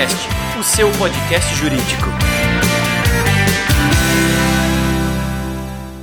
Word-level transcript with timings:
Juriscast, 0.00 0.28
o 0.58 0.62
seu 0.62 0.90
podcast 0.92 1.54
jurídico. 1.56 2.06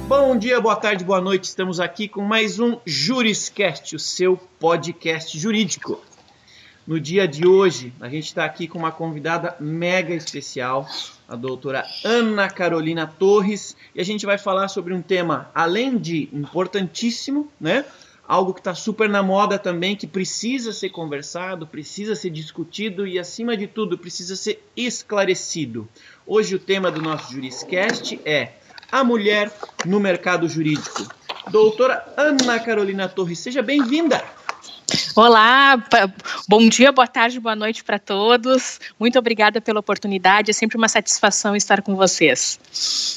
Bom 0.08 0.38
dia, 0.38 0.62
boa 0.62 0.76
tarde, 0.76 1.04
boa 1.04 1.20
noite. 1.20 1.46
Estamos 1.46 1.80
aqui 1.80 2.08
com 2.08 2.22
mais 2.22 2.60
um 2.60 2.78
Juriscast, 2.86 3.96
o 3.96 4.00
seu 4.00 4.38
podcast 4.60 5.38
jurídico. 5.40 6.00
No 6.86 7.00
dia 7.00 7.28
de 7.28 7.48
hoje, 7.48 7.92
a 8.00 8.08
gente 8.08 8.26
está 8.26 8.46
aqui 8.46 8.68
com 8.68 8.78
uma 8.78 8.92
convidada 8.92 9.56
mega 9.60 10.14
especial, 10.14 10.88
a 11.28 11.36
doutora 11.36 11.84
Ana 12.06 12.50
Carolina 12.50 13.08
Torres, 13.08 13.76
e 13.96 14.02
a 14.02 14.06
gente 14.06 14.28
vai 14.28 14.38
falar 14.38 14.68
sobre 14.68 14.94
um 14.94 15.02
tema, 15.02 15.50
além 15.56 15.98
de 15.98 16.30
importantíssimo, 16.32 17.52
né? 17.60 17.84
Algo 18.28 18.54
que 18.54 18.60
está 18.60 18.76
super 18.76 19.08
na 19.08 19.24
moda 19.24 19.58
também, 19.58 19.96
que 19.96 20.06
precisa 20.06 20.74
ser 20.74 20.90
conversado, 20.90 21.66
precisa 21.66 22.14
ser 22.14 22.30
discutido 22.30 23.08
e, 23.08 23.18
acima 23.18 23.56
de 23.56 23.68
tudo, 23.68 23.98
precisa 23.98 24.36
ser 24.36 24.62
esclarecido. 24.76 25.88
Hoje 26.26 26.54
o 26.54 26.60
tema 26.60 26.92
do 26.92 27.02
nosso 27.02 27.32
Juriscast 27.32 28.20
é 28.26 28.52
a 28.92 29.02
mulher 29.02 29.50
no 29.86 29.98
mercado 29.98 30.50
jurídico. 30.50 31.08
Doutora 31.50 32.06
Ana 32.18 32.60
Carolina 32.60 33.08
Torres, 33.08 33.40
seja 33.40 33.62
bem-vinda! 33.62 34.22
Olá, 35.16 35.82
bom 36.48 36.68
dia, 36.70 36.92
boa 36.92 37.08
tarde, 37.08 37.40
boa 37.40 37.56
noite 37.56 37.84
para 37.84 37.98
todos. 37.98 38.80
Muito 39.00 39.18
obrigada 39.18 39.60
pela 39.60 39.80
oportunidade, 39.80 40.52
é 40.52 40.54
sempre 40.54 40.78
uma 40.78 40.88
satisfação 40.88 41.56
estar 41.56 41.82
com 41.82 41.96
vocês. 41.96 42.60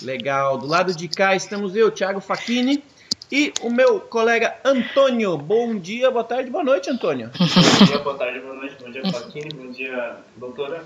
Legal, 0.02 0.57
do 0.59 0.66
lado 0.66 0.95
de 0.95 1.09
cá 1.09 1.35
estamos 1.35 1.77
eu, 1.77 1.91
Thiago 1.91 2.21
Facchini, 2.21 2.83
e 3.30 3.52
o 3.62 3.70
meu 3.70 4.01
colega 4.01 4.57
Antônio. 4.65 5.37
Bom 5.37 5.77
dia, 5.77 6.11
boa 6.11 6.25
tarde, 6.25 6.51
boa 6.51 6.65
noite, 6.65 6.91
Antônio. 6.91 7.30
Bom 7.38 7.87
dia, 7.87 7.98
boa 7.98 8.16
tarde, 8.16 8.41
boa 8.41 8.55
noite, 8.55 8.77
bom 8.83 8.91
dia, 8.91 9.02
Facchini, 9.11 9.55
bom 9.55 9.71
dia, 9.71 10.16
doutora. 10.37 10.84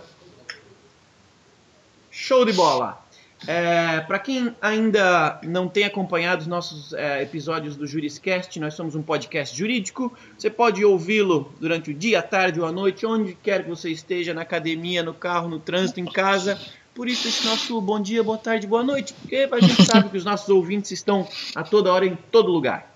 Show 2.11 2.45
de 2.45 2.53
bola! 2.53 3.03
É, 3.47 4.01
Para 4.01 4.19
quem 4.19 4.55
ainda 4.61 5.39
não 5.43 5.69
tem 5.69 5.85
acompanhado 5.85 6.43
os 6.43 6.47
nossos 6.47 6.93
é, 6.95 7.23
episódios 7.23 7.77
do 7.77 7.87
Juriscast, 7.87 8.59
nós 8.59 8.75
somos 8.75 8.95
um 8.95 9.03
podcast 9.03 9.57
jurídico. 9.57 10.13
Você 10.39 10.49
pode 10.49 10.85
ouvi-lo 10.85 11.53
durante 11.61 11.91
o 11.91 11.95
dia, 11.95 12.21
a 12.21 12.23
tarde 12.23 12.61
ou 12.61 12.67
à 12.67 12.73
noite, 12.73 13.05
onde 13.05 13.37
quer 13.43 13.65
que 13.65 13.69
você 13.69 13.91
esteja, 13.91 14.33
na 14.33 14.43
academia, 14.43 15.03
no 15.03 15.13
carro, 15.13 15.49
no 15.49 15.59
trânsito, 15.59 16.01
em 16.01 16.07
casa. 16.07 16.59
Por 16.95 17.09
isso 17.09 17.27
esse 17.27 17.45
nosso 17.45 17.81
bom 17.81 18.01
dia, 18.01 18.23
boa 18.23 18.39
tarde, 18.39 18.69
boa 18.69 18.85
noite, 18.85 19.13
porque 19.15 19.49
a 19.51 19.61
gente 19.61 19.83
sabe 19.85 20.11
que 20.11 20.17
os 20.17 20.25
nossos 20.25 20.49
ouvintes 20.49 20.93
estão 20.93 21.27
a 21.53 21.65
toda 21.65 21.93
hora 21.93 22.07
em 22.07 22.17
todo 22.31 22.53
lugar. 22.53 22.95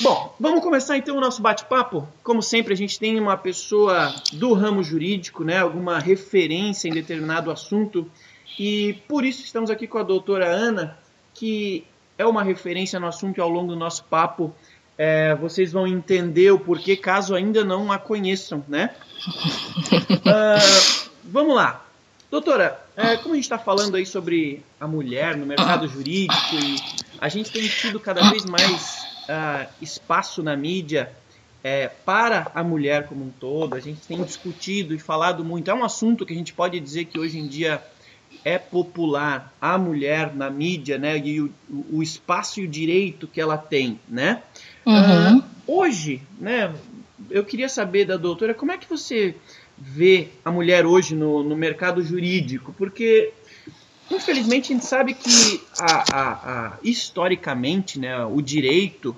Bom, 0.00 0.32
vamos 0.38 0.62
começar 0.62 0.96
então 0.96 1.16
o 1.16 1.20
nosso 1.20 1.42
bate-papo. 1.42 2.06
Como 2.22 2.40
sempre, 2.40 2.72
a 2.72 2.76
gente 2.76 3.00
tem 3.00 3.18
uma 3.18 3.36
pessoa 3.36 4.14
do 4.34 4.52
ramo 4.52 4.80
jurídico, 4.80 5.42
né, 5.42 5.58
alguma 5.58 5.98
referência 5.98 6.88
em 6.88 6.92
determinado 6.92 7.50
assunto 7.50 8.08
e 8.56 9.02
por 9.08 9.24
isso 9.24 9.42
estamos 9.42 9.70
aqui 9.70 9.88
com 9.88 9.98
a 9.98 10.04
doutora 10.04 10.46
Ana, 10.46 10.96
que 11.34 11.84
é 12.16 12.24
uma 12.24 12.44
referência 12.44 13.00
no 13.00 13.08
assunto 13.08 13.38
e 13.38 13.40
ao 13.40 13.50
longo 13.50 13.72
do 13.72 13.76
nosso 13.76 14.04
papo 14.04 14.54
é, 14.96 15.34
vocês 15.34 15.72
vão 15.72 15.84
entender 15.84 16.52
o 16.52 16.60
porquê, 16.60 16.96
caso 16.96 17.34
ainda 17.34 17.64
não 17.64 17.90
a 17.90 17.98
conheçam, 17.98 18.64
né? 18.68 18.94
uh, 20.24 21.10
vamos 21.24 21.56
lá. 21.56 21.84
Doutora, 22.30 22.85
é, 22.96 23.16
como 23.18 23.34
a 23.34 23.36
gente 23.36 23.44
está 23.44 23.58
falando 23.58 23.96
aí 23.96 24.06
sobre 24.06 24.62
a 24.80 24.88
mulher 24.88 25.36
no 25.36 25.44
mercado 25.44 25.86
jurídico 25.86 26.54
e 26.54 26.76
a 27.20 27.28
gente 27.28 27.50
tem 27.52 27.68
tido 27.68 28.00
cada 28.00 28.30
vez 28.30 28.46
mais 28.46 29.04
uh, 29.28 29.68
espaço 29.82 30.42
na 30.42 30.56
mídia 30.56 31.12
é, 31.62 31.88
para 31.88 32.50
a 32.54 32.62
mulher 32.62 33.06
como 33.06 33.24
um 33.24 33.30
todo, 33.30 33.74
a 33.74 33.80
gente 33.80 34.00
tem 34.06 34.22
discutido 34.22 34.94
e 34.94 34.98
falado 34.98 35.44
muito. 35.44 35.70
É 35.70 35.74
um 35.74 35.84
assunto 35.84 36.24
que 36.24 36.32
a 36.32 36.36
gente 36.36 36.54
pode 36.54 36.78
dizer 36.80 37.06
que 37.06 37.18
hoje 37.18 37.38
em 37.38 37.46
dia 37.46 37.82
é 38.44 38.58
popular 38.58 39.52
a 39.60 39.76
mulher 39.76 40.34
na 40.34 40.48
mídia, 40.48 40.96
né, 40.96 41.18
e 41.18 41.40
o, 41.40 41.52
o 41.90 42.02
espaço 42.02 42.60
e 42.60 42.64
o 42.64 42.68
direito 42.68 43.26
que 43.26 43.40
ela 43.40 43.58
tem, 43.58 43.98
né? 44.08 44.42
Uhum. 44.86 45.38
Uh, 45.38 45.44
hoje, 45.66 46.22
né, 46.38 46.72
eu 47.30 47.44
queria 47.44 47.68
saber 47.68 48.04
da 48.04 48.16
doutora 48.16 48.54
como 48.54 48.72
é 48.72 48.78
que 48.78 48.88
você 48.88 49.34
vê 49.78 50.28
a 50.44 50.50
mulher 50.50 50.86
hoje 50.86 51.14
no, 51.14 51.42
no 51.42 51.56
mercado 51.56 52.02
jurídico, 52.02 52.74
porque 52.76 53.32
infelizmente 54.10 54.72
a 54.72 54.76
gente 54.76 54.86
sabe 54.86 55.14
que 55.14 55.62
a, 55.78 56.04
a, 56.12 56.32
a, 56.32 56.78
historicamente, 56.82 57.98
né, 57.98 58.24
o 58.24 58.40
direito 58.40 59.16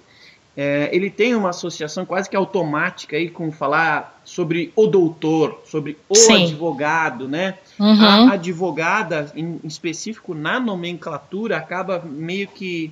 é, 0.61 0.91
ele 0.93 1.09
tem 1.09 1.37
uma 1.37 1.51
associação 1.51 2.05
quase 2.05 2.29
que 2.29 2.35
automática 2.35 3.17
aí 3.17 3.31
com 3.31 3.53
falar 3.53 4.21
sobre 4.25 4.73
o 4.75 4.89
doutor, 4.89 5.63
sobre 5.65 5.97
o 6.09 6.17
Sim. 6.17 6.47
advogado, 6.47 7.29
né? 7.29 7.55
Uhum. 7.79 8.29
A 8.29 8.33
advogada, 8.33 9.31
em 9.37 9.61
específico 9.63 10.35
na 10.35 10.59
nomenclatura, 10.59 11.57
acaba 11.57 12.01
meio 12.05 12.49
que, 12.49 12.91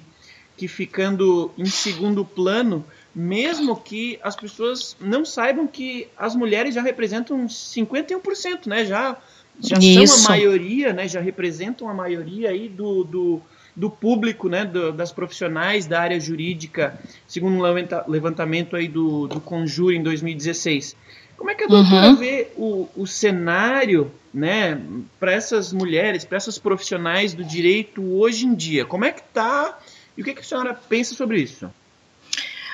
que 0.56 0.68
ficando 0.68 1.50
em 1.58 1.66
segundo 1.66 2.24
plano, 2.24 2.84
mesmo 3.16 3.74
que 3.74 4.20
as 4.22 4.36
pessoas 4.36 4.94
não 5.00 5.24
saibam 5.24 5.66
que 5.66 6.06
as 6.18 6.36
mulheres 6.36 6.74
já 6.74 6.82
representam 6.82 7.46
51%, 7.46 8.66
né? 8.66 8.84
Já, 8.84 9.16
já 9.58 10.06
são 10.06 10.26
a 10.26 10.28
maioria, 10.28 10.92
né? 10.92 11.08
Já 11.08 11.18
representam 11.18 11.88
a 11.88 11.94
maioria 11.94 12.50
aí 12.50 12.68
do, 12.68 13.04
do 13.04 13.42
do 13.76 13.90
público, 13.90 14.48
né, 14.48 14.64
do, 14.64 14.90
das 14.90 15.12
profissionais 15.12 15.86
da 15.86 16.00
área 16.00 16.18
jurídica, 16.18 16.98
segundo 17.28 17.58
um 17.58 18.10
levantamento 18.10 18.74
aí 18.74 18.88
do, 18.88 19.28
do 19.28 19.38
Conjuro 19.38 19.92
em 19.92 20.02
2016. 20.02 20.96
Como 21.36 21.50
é 21.50 21.54
que 21.54 21.64
a 21.64 21.66
doutora 21.66 22.08
uhum. 22.08 22.16
vê 22.16 22.48
o, 22.56 22.88
o 22.96 23.06
cenário 23.06 24.10
né, 24.32 24.80
para 25.20 25.32
essas 25.32 25.74
mulheres, 25.74 26.24
para 26.24 26.38
essas 26.38 26.58
profissionais 26.58 27.34
do 27.34 27.44
direito 27.44 28.02
hoje 28.02 28.46
em 28.46 28.54
dia? 28.54 28.86
Como 28.86 29.04
é 29.04 29.12
que 29.12 29.20
está 29.20 29.78
e 30.16 30.22
o 30.22 30.24
que, 30.24 30.32
que 30.32 30.40
a 30.40 30.44
senhora 30.44 30.72
pensa 30.72 31.14
sobre 31.14 31.42
isso? 31.42 31.70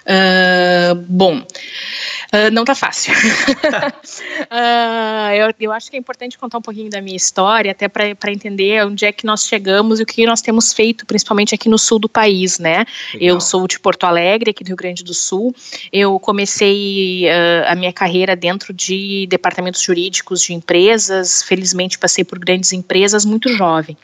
Uh, 0.06 0.94
bom, 1.08 1.44
Uh, 2.32 2.50
não 2.52 2.64
tá 2.64 2.74
fácil. 2.74 3.12
uh, 3.14 3.32
eu, 5.34 5.54
eu, 5.60 5.72
acho 5.72 5.90
que 5.90 5.96
é 5.96 5.98
importante 5.98 6.38
contar 6.38 6.58
um 6.58 6.62
pouquinho 6.62 6.90
da 6.90 7.00
minha 7.00 7.16
história, 7.16 7.72
até 7.72 7.88
para 7.88 8.30
entender 8.30 8.84
onde 8.86 9.04
é 9.04 9.12
que 9.12 9.26
nós 9.26 9.46
chegamos 9.46 10.00
e 10.00 10.02
o 10.02 10.06
que 10.06 10.24
nós 10.26 10.40
temos 10.40 10.72
feito, 10.72 11.06
principalmente 11.06 11.54
aqui 11.54 11.68
no 11.68 11.78
sul 11.78 11.98
do 11.98 12.08
país, 12.08 12.58
né? 12.58 12.84
Legal. 13.14 13.28
Eu 13.28 13.40
sou 13.40 13.66
de 13.66 13.78
Porto 13.80 14.04
Alegre, 14.04 14.50
aqui 14.50 14.62
do 14.64 14.68
Rio 14.68 14.76
Grande 14.76 15.02
do 15.02 15.14
Sul. 15.14 15.54
Eu 15.92 16.18
comecei 16.20 17.26
uh, 17.26 17.68
a 17.68 17.74
minha 17.74 17.92
carreira 17.92 18.36
dentro 18.36 18.72
de 18.72 19.26
departamentos 19.28 19.80
jurídicos 19.82 20.42
de 20.42 20.54
empresas. 20.54 21.42
Felizmente, 21.42 21.98
passei 21.98 22.24
por 22.24 22.38
grandes 22.38 22.72
empresas 22.72 23.24
muito 23.24 23.48
jovem. 23.48 23.96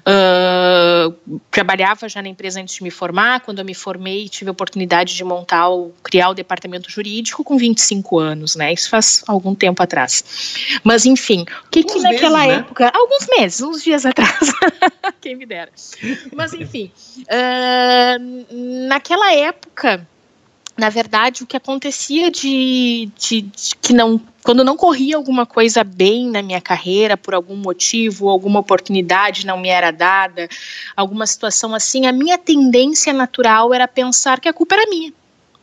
Uh, 0.00 1.40
trabalhava 1.50 2.08
já 2.08 2.22
na 2.22 2.28
empresa 2.28 2.60
antes 2.60 2.74
de 2.74 2.82
me 2.82 2.90
formar. 2.90 3.40
Quando 3.40 3.58
eu 3.58 3.64
me 3.64 3.74
formei, 3.74 4.28
tive 4.28 4.48
a 4.48 4.52
oportunidade 4.52 5.14
de 5.14 5.24
montar, 5.24 5.68
o, 5.68 5.92
criar 6.02 6.30
o 6.30 6.34
departamento 6.34 6.90
jurídico 6.90 7.44
com 7.50 7.58
25 7.58 8.16
anos, 8.16 8.54
né? 8.54 8.72
Isso 8.72 8.88
faz 8.88 9.24
algum 9.26 9.56
tempo 9.56 9.82
atrás. 9.82 10.22
Mas, 10.84 11.04
enfim, 11.04 11.44
o 11.66 11.68
que, 11.68 11.82
que 11.82 11.98
naquela 11.98 12.38
meses, 12.38 12.54
né? 12.54 12.60
época. 12.60 12.84
Né? 12.84 12.92
Alguns 12.94 13.26
meses, 13.36 13.60
uns 13.60 13.82
dias 13.82 14.06
atrás. 14.06 14.52
Quem 15.20 15.34
me 15.34 15.44
dera. 15.44 15.72
Mas, 16.32 16.54
enfim, 16.54 16.92
uh, 17.18 18.86
naquela 18.86 19.34
época 19.34 20.06
na 20.78 20.88
verdade, 20.88 21.42
o 21.42 21.46
que 21.46 21.58
acontecia 21.58 22.30
de, 22.30 23.10
de, 23.18 23.42
de, 23.42 23.76
que 23.82 23.92
não, 23.92 24.18
quando 24.42 24.64
não 24.64 24.78
corria 24.78 25.16
alguma 25.16 25.44
coisa 25.44 25.84
bem 25.84 26.30
na 26.30 26.40
minha 26.40 26.60
carreira, 26.60 27.18
por 27.18 27.34
algum 27.34 27.56
motivo, 27.56 28.30
alguma 28.30 28.60
oportunidade 28.60 29.44
não 29.44 29.58
me 29.58 29.68
era 29.68 29.90
dada, 29.90 30.48
alguma 30.96 31.26
situação 31.26 31.74
assim, 31.74 32.06
a 32.06 32.12
minha 32.12 32.38
tendência 32.38 33.12
natural 33.12 33.74
era 33.74 33.86
pensar 33.86 34.40
que 34.40 34.48
a 34.48 34.54
culpa 34.54 34.76
era 34.76 34.88
minha. 34.88 35.12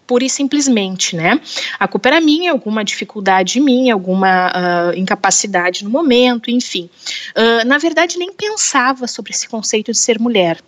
Pura 0.07 0.23
e 0.23 0.29
simplesmente, 0.29 1.16
né? 1.16 1.40
A 1.78 1.88
culpa 1.88 2.07
era 2.07 2.22
minha, 2.22 2.51
alguma 2.51 2.84
dificuldade 2.84 3.59
minha, 3.59 3.94
alguma 3.94 4.51
uh, 4.51 4.98
incapacidade 4.98 5.83
no 5.83 5.89
momento, 5.89 6.50
enfim. 6.50 6.89
Uh, 7.36 7.68
na 7.68 7.77
verdade, 7.77 8.18
nem 8.18 8.31
pensava 8.31 9.06
sobre 9.06 9.33
esse 9.33 9.50
conceito 9.50 9.92
de 9.92 9.98
ser 9.98 10.18
mulher. 10.18 10.59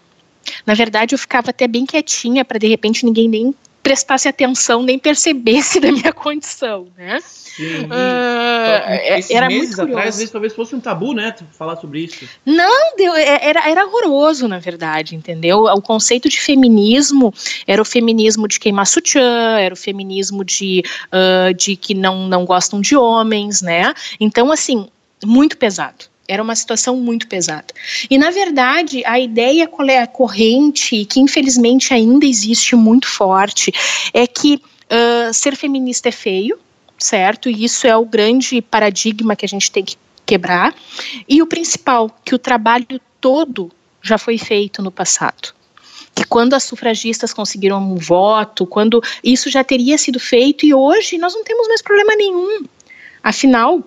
Na 0.66 0.74
verdade, 0.74 1.16
eu 1.16 1.20
ficava 1.20 1.52
até 1.52 1.68
bem 1.68 1.86
quietinha 1.86 2.44
para 2.44 2.60
de 2.60 2.68
repente 2.68 3.06
ninguém 3.06 3.30
nem 3.30 3.56
prestasse 3.82 4.28
atenção 4.28 4.84
nem 4.84 5.00
percebesse 5.00 5.80
da 5.82 5.92
minha 5.92 6.14
condição, 6.14 6.88
né? 6.98 7.20
Sim, 7.22 7.86
uh, 7.86 9.26
era 9.32 9.48
meses 9.48 9.76
muito 9.78 9.92
atrás, 9.92 10.10
às 10.10 10.16
vezes 10.18 10.32
talvez 10.32 10.54
fosse 10.54 10.76
um 10.76 10.80
tabu, 10.80 11.14
né, 11.14 11.36
falar 11.52 11.76
sobre 11.78 12.02
isso. 12.02 12.28
Não, 12.46 12.96
deu, 12.96 13.14
é, 13.16 13.40
era, 13.42 13.70
era 13.70 13.86
horroroso, 13.86 14.48
na 14.48 14.60
verdade, 14.60 15.16
entendeu? 15.16 15.64
O 15.66 15.82
conceito 15.82 16.30
de 16.30 16.40
feminismo 16.40 17.34
era 17.68 17.82
o 17.82 17.86
feminismo 17.86 18.48
de 18.48 18.60
queimar 18.60 18.88
sutiã, 18.88 19.60
era 19.60 19.74
o 19.74 19.78
feminismo 19.78 20.46
de, 20.46 20.84
uh, 21.08 21.54
de 21.54 21.76
que 21.76 21.94
não, 21.94 22.28
não 22.28 22.46
gostam 22.46 22.80
de 22.80 22.96
homens, 22.96 23.62
né? 23.62 23.94
Então, 24.20 24.52
assim, 24.52 24.88
muito 25.24 25.58
pesado. 25.58 26.09
Era 26.30 26.44
uma 26.44 26.56
situação 26.56 26.96
muito 26.96 27.28
pesada. 27.28 27.74
E, 28.10 28.18
na 28.18 28.30
verdade, 28.30 29.04
a 29.04 29.20
ideia 29.20 29.68
corrente, 30.12 31.04
que 31.06 31.20
infelizmente 31.20 31.92
ainda 31.92 32.26
existe 32.26 32.76
muito 32.76 33.08
forte, 33.08 33.72
é 34.14 34.28
que 34.28 34.56
uh, 34.56 35.34
ser 35.34 35.56
feminista 35.56 36.10
é 36.10 36.12
feio, 36.12 36.60
certo? 37.00 37.50
E 37.50 37.64
isso 37.64 37.88
é 37.88 37.98
o 37.98 38.06
grande 38.06 38.62
paradigma 38.62 39.36
que 39.36 39.46
a 39.46 39.50
gente 39.50 39.72
tem 39.72 39.84
que 39.84 39.96
quebrar. 40.26 40.76
E 41.28 41.42
o 41.42 41.48
principal, 41.48 42.16
que 42.24 42.36
o 42.36 42.40
trabalho 42.40 43.02
todo 43.20 43.72
já 44.02 44.18
foi 44.18 44.38
feito 44.38 44.84
no 44.84 44.92
passado. 44.92 45.54
Que 46.14 46.24
quando 46.24 46.54
as 46.54 46.64
sufragistas 46.64 47.34
conseguiram 47.34 47.80
um 47.82 47.96
voto, 47.96 48.68
quando 48.68 49.02
isso 49.24 49.50
já 49.50 49.64
teria 49.64 49.98
sido 49.98 50.20
feito 50.20 50.66
e 50.66 50.74
hoje 50.74 51.18
nós 51.18 51.34
não 51.34 51.44
temos 51.44 51.68
mais 51.68 51.82
problema 51.82 52.16
nenhum. 52.16 52.66
Afinal, 53.24 53.84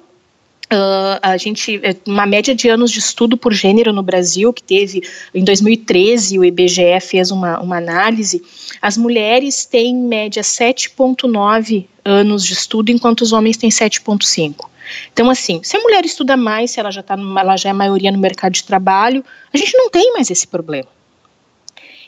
Uh, 0.73 1.21
a 1.21 1.37
gente, 1.37 1.79
é, 1.83 1.95
uma 2.07 2.25
média 2.25 2.55
de 2.55 2.67
anos 2.67 2.91
de 2.91 2.99
estudo 2.99 3.37
por 3.37 3.53
gênero 3.53 3.93
no 3.93 4.03
Brasil, 4.03 4.55
que 4.55 4.63
teve 4.63 5.03
em 5.35 5.45
2013, 5.45 6.39
o 6.39 6.45
IBGE 6.45 6.99
fez 7.03 7.31
uma, 7.31 7.61
uma 7.61 7.77
análise, 7.77 8.43
as 8.81 8.97
mulheres 8.97 9.67
têm 9.67 9.91
em 9.91 10.03
média 10.03 10.41
7,9 10.41 11.85
anos 12.03 12.47
de 12.47 12.55
estudo, 12.55 12.91
enquanto 12.91 13.21
os 13.21 13.35
homens 13.35 13.59
têm 13.59 13.69
7,5. 13.69 14.67
Então, 15.13 15.29
assim, 15.29 15.61
se 15.63 15.77
a 15.77 15.81
mulher 15.81 16.07
estuda 16.07 16.39
mais, 16.39 16.71
se 16.71 16.81
ela 16.81 16.91
já, 16.91 17.03
tá, 17.03 17.19
ela 17.19 17.55
já 17.59 17.69
é 17.69 17.73
maioria 17.75 18.11
no 18.11 18.19
mercado 18.19 18.53
de 18.53 18.65
trabalho, 18.65 19.23
a 19.53 19.59
gente 19.59 19.77
não 19.77 19.91
tem 19.91 20.15
mais 20.15 20.31
esse 20.31 20.47
problema. 20.47 20.89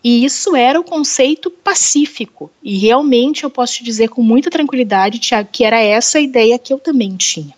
E 0.02 0.25
isso 0.25 0.56
era 0.56 0.81
o 0.81 0.84
conceito 0.84 1.50
pacífico. 1.50 2.50
E 2.62 2.78
realmente 2.78 3.44
eu 3.44 3.50
posso 3.50 3.75
te 3.75 3.84
dizer 3.84 4.08
com 4.08 4.22
muita 4.22 4.50
tranquilidade, 4.50 5.19
Tiago, 5.19 5.50
que 5.52 5.64
era 5.64 5.78
essa 5.82 6.16
a 6.16 6.22
ideia 6.22 6.58
que 6.58 6.72
eu 6.72 6.78
também 6.78 7.14
tinha. 7.14 7.55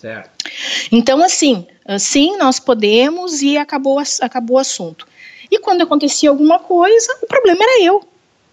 Certo. 0.00 0.30
Então, 0.92 1.22
assim, 1.24 1.66
sim, 1.98 2.36
nós 2.36 2.60
podemos 2.60 3.42
e 3.42 3.56
acabou, 3.56 4.00
acabou 4.20 4.56
o 4.56 4.60
assunto. 4.60 5.06
E 5.50 5.58
quando 5.58 5.82
acontecia 5.82 6.30
alguma 6.30 6.58
coisa, 6.60 7.18
o 7.22 7.26
problema 7.26 7.60
era 7.62 7.82
eu. 7.82 8.04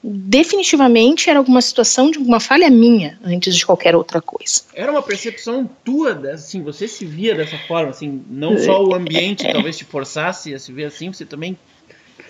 Definitivamente 0.04 1.30
era 1.30 1.40
alguma 1.40 1.62
situação 1.62 2.12
de 2.12 2.18
alguma 2.18 2.40
falha 2.40 2.70
minha 2.70 3.20
antes 3.24 3.56
de 3.56 3.66
qualquer 3.66 3.96
outra 3.96 4.22
coisa. 4.22 4.62
Era 4.74 4.92
uma 4.92 5.02
percepção 5.02 5.70
tua, 5.84 6.14
assim, 6.32 6.62
você 6.62 6.88
se 6.88 7.06
via 7.06 7.36
dessa 7.36 7.58
forma, 7.68 7.90
assim, 7.90 8.24
não 8.30 8.58
só 8.58 8.84
o 8.84 8.94
ambiente 8.94 9.48
talvez 9.52 9.78
te 9.78 9.86
forçasse 9.86 10.54
a 10.54 10.60
se 10.60 10.72
ver 10.72 10.86
assim, 10.86 11.12
você 11.12 11.26
também 11.26 11.58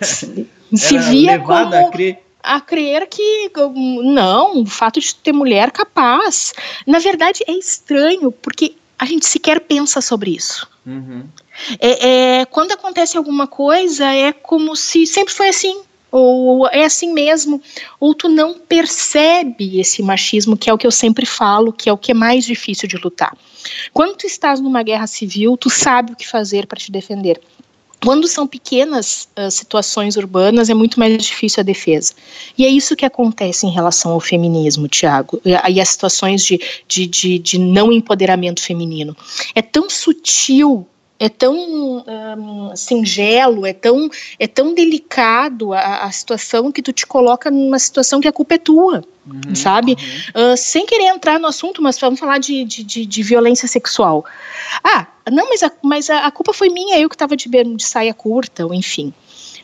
se 0.00 0.98
via 1.10 1.38
como 1.38 1.74
a 1.74 1.90
crer 1.90 2.18
a 2.46 2.60
crer 2.60 3.08
que 3.08 3.50
não, 4.04 4.62
o 4.62 4.66
fato 4.66 5.00
de 5.00 5.12
ter 5.16 5.32
mulher 5.32 5.72
capaz. 5.72 6.54
Na 6.86 7.00
verdade, 7.00 7.42
é 7.46 7.52
estranho, 7.52 8.30
porque 8.30 8.76
a 8.98 9.04
gente 9.04 9.26
sequer 9.26 9.60
pensa 9.60 10.00
sobre 10.00 10.30
isso. 10.30 10.68
Uhum. 10.86 11.24
É, 11.80 12.40
é, 12.40 12.44
quando 12.44 12.72
acontece 12.72 13.16
alguma 13.16 13.46
coisa, 13.46 14.06
é 14.12 14.32
como 14.32 14.76
se 14.76 15.06
sempre 15.06 15.32
foi 15.32 15.48
assim, 15.48 15.82
ou 16.10 16.66
é 16.68 16.84
assim 16.84 17.12
mesmo, 17.12 17.60
ou 17.98 18.14
tu 18.14 18.28
não 18.28 18.54
percebe 18.54 19.78
esse 19.78 20.02
machismo, 20.02 20.56
que 20.56 20.70
é 20.70 20.72
o 20.72 20.78
que 20.78 20.86
eu 20.86 20.90
sempre 20.90 21.26
falo, 21.26 21.72
que 21.72 21.88
é 21.88 21.92
o 21.92 21.98
que 21.98 22.12
é 22.12 22.14
mais 22.14 22.44
difícil 22.44 22.88
de 22.88 22.96
lutar. 22.96 23.36
Quando 23.92 24.16
tu 24.16 24.26
estás 24.26 24.60
numa 24.60 24.82
guerra 24.82 25.06
civil, 25.06 25.56
tu 25.56 25.68
sabe 25.68 26.12
o 26.12 26.16
que 26.16 26.26
fazer 26.26 26.66
para 26.66 26.78
te 26.78 26.90
defender. 26.90 27.40
Quando 28.02 28.28
são 28.28 28.46
pequenas 28.46 29.28
uh, 29.38 29.50
situações 29.50 30.16
urbanas, 30.16 30.68
é 30.68 30.74
muito 30.74 30.98
mais 30.98 31.16
difícil 31.16 31.60
a 31.60 31.64
defesa. 31.64 32.12
E 32.56 32.64
é 32.64 32.68
isso 32.68 32.94
que 32.94 33.04
acontece 33.04 33.66
em 33.66 33.70
relação 33.70 34.12
ao 34.12 34.20
feminismo, 34.20 34.86
Tiago, 34.86 35.40
e, 35.44 35.80
as 35.80 35.88
situações 35.88 36.44
de, 36.44 36.60
de, 36.86 37.06
de, 37.06 37.38
de 37.38 37.58
não 37.58 37.90
empoderamento 37.90 38.62
feminino. 38.62 39.16
É 39.54 39.62
tão 39.62 39.88
sutil 39.88 40.86
é 41.18 41.28
tão 41.28 41.54
um, 41.56 42.76
singelo, 42.76 43.64
é 43.64 43.72
tão, 43.72 44.08
é 44.38 44.46
tão 44.46 44.74
delicado 44.74 45.72
a, 45.72 46.04
a, 46.04 46.12
situação 46.12 46.70
que 46.70 46.82
tu 46.82 46.92
te 46.92 47.06
coloca 47.06 47.50
numa 47.50 47.78
situação 47.78 48.20
que 48.20 48.28
a 48.28 48.32
culpa 48.32 48.56
é 48.56 48.58
tua, 48.58 49.02
uhum, 49.26 49.54
sabe? 49.54 49.92
Uhum. 49.92 50.52
Uh, 50.52 50.56
sem 50.56 50.84
querer 50.84 51.06
entrar 51.06 51.40
no 51.40 51.46
assunto, 51.46 51.80
mas 51.80 51.98
vamos 51.98 52.20
falar 52.20 52.38
de, 52.38 52.64
de, 52.64 52.84
de, 52.84 53.06
de 53.06 53.22
violência 53.22 53.66
sexual. 53.66 54.26
Ah, 54.84 55.06
não, 55.30 55.48
mas 55.48 55.62
a, 55.62 55.72
mas 55.82 56.10
a, 56.10 56.26
a 56.26 56.30
culpa 56.30 56.52
foi 56.52 56.68
minha, 56.68 56.98
eu 56.98 57.08
que 57.08 57.14
estava 57.14 57.36
de, 57.36 57.48
de 57.48 57.84
saia 57.84 58.14
curta, 58.14 58.64
ou 58.64 58.72
enfim. 58.72 59.12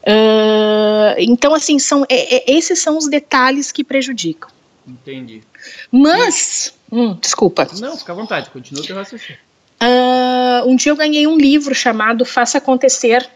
Uh, 0.03 1.14
então, 1.19 1.55
assim, 1.55 1.79
são, 1.79 2.05
é, 2.09 2.37
é, 2.37 2.56
esses 2.56 2.79
são 2.81 2.99
os 2.99 3.09
detalhes 3.09 3.70
que 3.70 3.85
prejudicam. 3.85 4.50
Entendi. 4.87 5.43
Mas. 5.91 6.75
Hum, 6.91 7.17
desculpa. 7.20 7.69
Não, 7.81 7.97
fica 7.97 8.12
à 8.12 8.14
vontade, 8.14 8.50
continua 8.50 8.82
o 8.82 8.87
teu 8.87 8.97
raciocínio. 8.97 9.38
Uh, 9.82 10.69
um 10.69 10.76
dia 10.76 10.93
eu 10.93 10.97
ganhei 10.97 11.26
um 11.26 11.37
livro 11.37 11.75
chamado 11.75 12.25
Faça 12.25 12.59
Acontecer, 12.59 13.29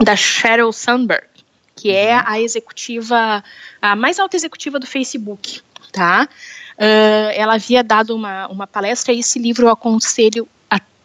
da 0.00 0.16
Sheryl 0.16 0.72
Sandberg, 0.72 1.26
que 1.74 1.90
é 1.90 2.16
uhum. 2.16 2.22
a 2.26 2.40
executiva, 2.40 3.44
a 3.80 3.96
mais 3.96 4.18
alta 4.18 4.36
executiva 4.36 4.78
do 4.78 4.86
Facebook, 4.86 5.60
tá? 5.92 6.28
Uh, 6.76 7.30
ela 7.34 7.54
havia 7.54 7.84
dado 7.84 8.14
uma, 8.14 8.48
uma 8.48 8.66
palestra 8.66 9.12
e 9.12 9.20
esse 9.20 9.38
livro 9.38 9.66
eu 9.66 9.70
aconselho 9.70 10.48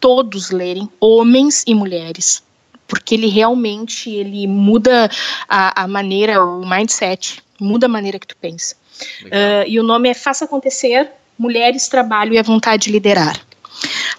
todos 0.00 0.50
lerem, 0.50 0.88
homens 0.98 1.62
e 1.66 1.74
mulheres, 1.74 2.42
porque 2.88 3.14
ele 3.14 3.28
realmente 3.28 4.10
ele 4.10 4.46
muda 4.46 5.08
a, 5.48 5.84
a 5.84 5.86
maneira, 5.86 6.42
o 6.42 6.68
mindset, 6.68 7.42
muda 7.60 7.86
a 7.86 7.88
maneira 7.88 8.18
que 8.18 8.26
tu 8.26 8.36
pensa. 8.36 8.74
Uh, 9.26 9.68
e 9.68 9.78
o 9.78 9.82
nome 9.82 10.08
é 10.08 10.14
Faça 10.14 10.44
Acontecer, 10.44 11.10
Mulheres, 11.38 11.88
Trabalho 11.88 12.34
e 12.34 12.38
a 12.38 12.42
Vontade 12.42 12.84
de 12.84 12.92
Liderar. 12.92 13.40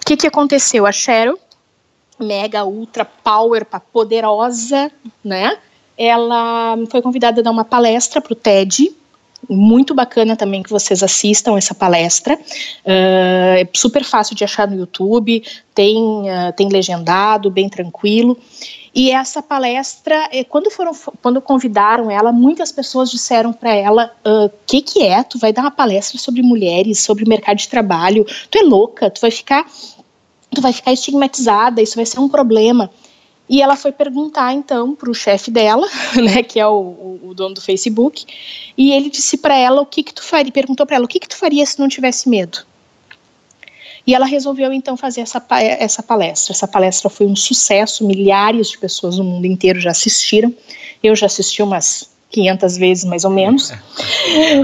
O 0.01 0.05
que, 0.05 0.17
que 0.17 0.27
aconteceu? 0.27 0.85
A 0.85 0.91
Cheryl, 0.91 1.37
mega, 2.19 2.63
ultra, 2.63 3.05
power, 3.05 3.65
poderosa, 3.91 4.91
né? 5.23 5.57
Ela 5.97 6.77
foi 6.89 7.01
convidada 7.01 7.41
a 7.41 7.43
dar 7.43 7.51
uma 7.51 7.65
palestra 7.65 8.21
para 8.21 8.33
o 8.33 8.35
TED, 8.35 8.95
muito 9.49 9.93
bacana 9.93 10.35
também 10.35 10.63
que 10.63 10.69
vocês 10.69 11.03
assistam 11.03 11.57
essa 11.57 11.73
palestra. 11.73 12.35
Uh, 12.35 13.57
é 13.57 13.67
super 13.73 14.03
fácil 14.03 14.35
de 14.35 14.43
achar 14.43 14.67
no 14.67 14.75
YouTube, 14.75 15.43
tem, 15.73 15.97
uh, 15.97 16.53
tem 16.55 16.69
legendado, 16.69 17.49
bem 17.49 17.69
tranquilo. 17.69 18.37
E 18.93 19.09
essa 19.11 19.41
palestra, 19.41 20.27
eh, 20.33 20.43
quando 20.43 20.69
foram, 20.69 20.91
quando 21.21 21.41
convidaram 21.41 22.11
ela, 22.11 22.31
muitas 22.33 22.73
pessoas 22.73 23.09
disseram 23.09 23.53
para 23.53 23.73
ela: 23.73 24.13
o 24.25 24.45
uh, 24.45 24.51
que 24.67 24.81
que 24.81 25.01
é? 25.01 25.23
Tu 25.23 25.39
vai 25.39 25.53
dar 25.53 25.61
uma 25.61 25.71
palestra 25.71 26.19
sobre 26.19 26.41
mulheres, 26.41 26.99
sobre 26.99 27.27
mercado 27.27 27.57
de 27.57 27.69
trabalho? 27.69 28.25
Tu 28.49 28.57
é 28.57 28.63
louca? 28.63 29.09
Tu 29.09 29.21
vai 29.21 29.31
ficar, 29.31 29.65
tu 30.53 30.61
vai 30.61 30.73
ficar 30.73 30.91
estigmatizada? 30.91 31.81
Isso 31.81 31.95
vai 31.95 32.05
ser 32.05 32.19
um 32.19 32.27
problema. 32.27 32.91
E 33.51 33.61
ela 33.61 33.75
foi 33.75 33.91
perguntar 33.91 34.53
então 34.53 34.95
para 34.95 35.11
o 35.11 35.13
chefe 35.13 35.51
dela, 35.51 35.85
né, 36.15 36.41
que 36.41 36.57
é 36.57 36.65
o, 36.65 37.19
o, 37.21 37.33
dono 37.35 37.55
do 37.55 37.61
Facebook, 37.61 38.25
e 38.77 38.93
ele 38.93 39.09
disse 39.09 39.35
para 39.35 39.57
ela 39.57 39.81
o 39.81 39.85
que 39.85 40.03
que 40.03 40.13
tu 40.13 40.23
faria, 40.23 40.53
perguntou 40.53 40.85
para 40.85 40.95
ela 40.95 41.03
o 41.03 41.07
que 41.07 41.19
que 41.19 41.27
tu 41.27 41.35
faria 41.35 41.65
se 41.65 41.77
não 41.77 41.89
tivesse 41.89 42.29
medo. 42.29 42.59
E 44.07 44.15
ela 44.15 44.25
resolveu 44.25 44.71
então 44.71 44.95
fazer 44.95 45.19
essa, 45.19 45.45
essa 45.49 46.01
palestra. 46.01 46.53
Essa 46.53 46.65
palestra 46.65 47.09
foi 47.09 47.27
um 47.27 47.35
sucesso, 47.35 48.07
milhares 48.07 48.69
de 48.69 48.77
pessoas 48.77 49.17
no 49.17 49.23
mundo 49.25 49.45
inteiro 49.45 49.81
já 49.81 49.91
assistiram. 49.91 50.55
Eu 51.03 51.13
já 51.13 51.25
assisti 51.25 51.61
umas 51.61 52.09
500 52.29 52.77
vezes 52.77 53.03
mais 53.03 53.25
ou 53.25 53.31
menos. 53.31 53.71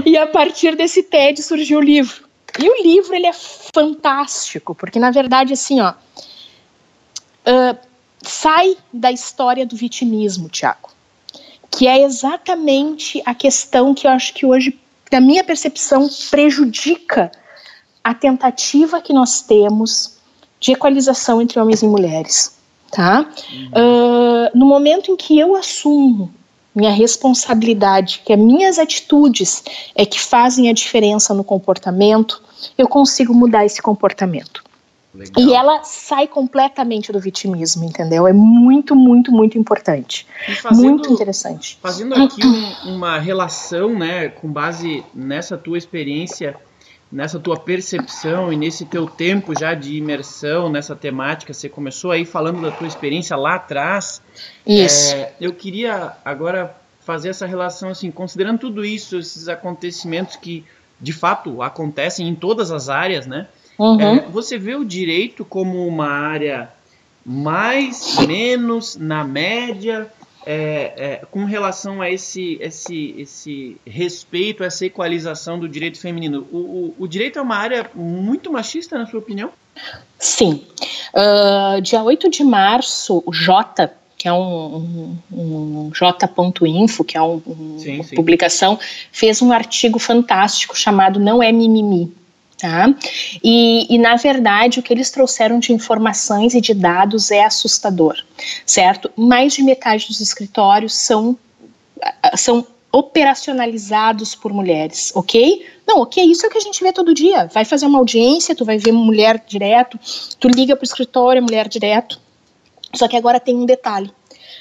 E 0.06 0.16
a 0.16 0.26
partir 0.26 0.74
desse 0.74 1.02
TED 1.02 1.42
surgiu 1.42 1.78
o 1.78 1.82
livro. 1.82 2.26
E 2.58 2.68
o 2.68 2.82
livro 2.82 3.14
ele 3.14 3.26
é 3.26 3.32
fantástico, 3.32 4.74
porque 4.74 4.98
na 4.98 5.10
verdade 5.10 5.52
assim, 5.52 5.80
ó, 5.80 5.90
uh, 5.90 7.88
sai 8.22 8.76
da 8.92 9.10
história 9.10 9.66
do 9.66 9.76
vitimismo, 9.76 10.48
Tiago, 10.48 10.90
que 11.70 11.86
é 11.86 12.02
exatamente 12.02 13.22
a 13.24 13.34
questão 13.34 13.94
que 13.94 14.06
eu 14.06 14.10
acho 14.10 14.34
que 14.34 14.46
hoje, 14.46 14.78
na 15.10 15.20
minha 15.20 15.44
percepção, 15.44 16.08
prejudica 16.30 17.30
a 18.02 18.14
tentativa 18.14 19.00
que 19.00 19.12
nós 19.12 19.40
temos 19.42 20.18
de 20.60 20.72
equalização 20.72 21.40
entre 21.40 21.60
homens 21.60 21.82
e 21.82 21.86
mulheres, 21.86 22.56
tá? 22.90 23.28
Uhum. 23.52 23.68
Uh, 23.68 24.58
no 24.58 24.66
momento 24.66 25.10
em 25.10 25.16
que 25.16 25.38
eu 25.38 25.54
assumo 25.54 26.32
minha 26.74 26.92
responsabilidade, 26.92 28.22
que 28.24 28.32
as 28.32 28.38
minhas 28.38 28.78
atitudes 28.78 29.64
é 29.94 30.06
que 30.06 30.20
fazem 30.20 30.68
a 30.68 30.72
diferença 30.72 31.34
no 31.34 31.42
comportamento, 31.42 32.40
eu 32.76 32.86
consigo 32.86 33.34
mudar 33.34 33.66
esse 33.66 33.82
comportamento. 33.82 34.62
Legal. 35.18 35.44
E 35.44 35.52
ela 35.52 35.82
sai 35.82 36.28
completamente 36.28 37.10
do 37.10 37.18
vitimismo, 37.18 37.84
entendeu? 37.84 38.26
É 38.26 38.32
muito, 38.32 38.94
muito, 38.94 39.32
muito 39.32 39.58
importante. 39.58 40.24
Fazendo, 40.62 40.88
muito 40.88 41.12
interessante. 41.12 41.76
Fazendo 41.82 42.14
aqui 42.14 42.46
um, 42.46 42.94
uma 42.94 43.18
relação, 43.18 43.98
né, 43.98 44.28
com 44.28 44.48
base 44.48 45.04
nessa 45.12 45.58
tua 45.58 45.76
experiência 45.76 46.56
nessa 47.10 47.40
tua 47.40 47.58
percepção 47.58 48.52
e 48.52 48.56
nesse 48.56 48.84
teu 48.84 49.06
tempo 49.06 49.58
já 49.58 49.72
de 49.72 49.96
imersão 49.96 50.68
nessa 50.68 50.94
temática, 50.94 51.54
você 51.54 51.66
começou 51.68 52.10
aí 52.10 52.26
falando 52.26 52.60
da 52.60 52.70
tua 52.70 52.86
experiência 52.86 53.34
lá 53.34 53.54
atrás. 53.54 54.20
Isso. 54.66 55.14
É, 55.14 55.32
eu 55.40 55.54
queria 55.54 56.12
agora 56.22 56.76
fazer 57.00 57.30
essa 57.30 57.46
relação 57.46 57.88
assim, 57.88 58.10
considerando 58.10 58.58
tudo 58.58 58.84
isso, 58.84 59.16
esses 59.16 59.48
acontecimentos 59.48 60.36
que 60.36 60.66
de 61.00 61.12
fato 61.12 61.62
acontecem 61.62 62.28
em 62.28 62.34
todas 62.34 62.70
as 62.70 62.90
áreas, 62.90 63.26
né? 63.26 63.48
Uhum. 63.78 64.00
É, 64.00 64.20
você 64.28 64.58
vê 64.58 64.74
o 64.74 64.84
direito 64.84 65.44
como 65.44 65.86
uma 65.86 66.08
área 66.08 66.68
mais, 67.24 68.18
menos, 68.26 68.96
na 68.96 69.24
média? 69.24 70.10
é, 70.50 70.92
é, 70.96 71.22
com 71.30 71.44
relação 71.44 72.00
a 72.00 72.10
esse, 72.10 72.56
esse, 72.58 73.14
esse 73.18 73.76
respeito, 73.86 74.64
essa 74.64 74.86
equalização 74.86 75.58
do 75.58 75.68
direito 75.68 76.00
feminino. 76.00 76.46
O, 76.50 76.56
o, 76.56 76.94
o 77.00 77.06
direito 77.06 77.38
é 77.38 77.42
uma 77.42 77.56
área 77.56 77.90
muito 77.94 78.50
machista, 78.50 78.96
na 78.96 79.04
sua 79.04 79.18
opinião? 79.18 79.50
Sim. 80.18 80.64
Uh, 81.12 81.82
dia 81.82 82.02
8 82.02 82.30
de 82.30 82.42
março, 82.42 83.22
o 83.26 83.32
Jota, 83.32 83.92
que 84.16 84.26
é 84.26 84.32
um, 84.32 85.18
um, 85.30 85.88
um 85.88 85.90
J.info, 85.92 87.04
que 87.04 87.18
é 87.18 87.22
um, 87.22 87.42
sim, 87.78 87.96
uma 87.96 88.04
sim. 88.04 88.16
publicação, 88.16 88.78
fez 89.12 89.42
um 89.42 89.52
artigo 89.52 89.98
fantástico 89.98 90.74
chamado 90.74 91.20
Não 91.20 91.42
é 91.42 91.52
Mimimi. 91.52 92.10
Tá? 92.58 92.92
E, 93.42 93.86
e, 93.94 93.98
na 93.98 94.16
verdade, 94.16 94.80
o 94.80 94.82
que 94.82 94.92
eles 94.92 95.10
trouxeram 95.10 95.60
de 95.60 95.72
informações 95.72 96.54
e 96.54 96.60
de 96.60 96.74
dados 96.74 97.30
é 97.30 97.44
assustador, 97.44 98.16
certo? 98.66 99.08
Mais 99.16 99.52
de 99.52 99.62
metade 99.62 100.08
dos 100.08 100.20
escritórios 100.20 100.92
são, 100.92 101.38
são 102.34 102.66
operacionalizados 102.90 104.34
por 104.34 104.52
mulheres, 104.52 105.12
ok? 105.14 105.64
Não, 105.86 106.00
ok, 106.00 106.24
isso 106.24 106.44
é 106.44 106.48
o 106.48 106.52
que 106.52 106.58
a 106.58 106.62
gente 106.62 106.82
vê 106.82 106.92
todo 106.92 107.14
dia. 107.14 107.46
Vai 107.46 107.64
fazer 107.64 107.86
uma 107.86 107.98
audiência, 107.98 108.56
tu 108.56 108.64
vai 108.64 108.76
ver 108.76 108.90
mulher 108.90 109.42
direto, 109.46 109.96
tu 110.40 110.48
liga 110.48 110.74
para 110.74 110.82
o 110.82 110.86
escritório, 110.86 111.42
mulher 111.42 111.68
direto. 111.68 112.20
Só 112.94 113.06
que 113.06 113.16
agora 113.16 113.38
tem 113.38 113.54
um 113.54 113.66
detalhe. 113.66 114.10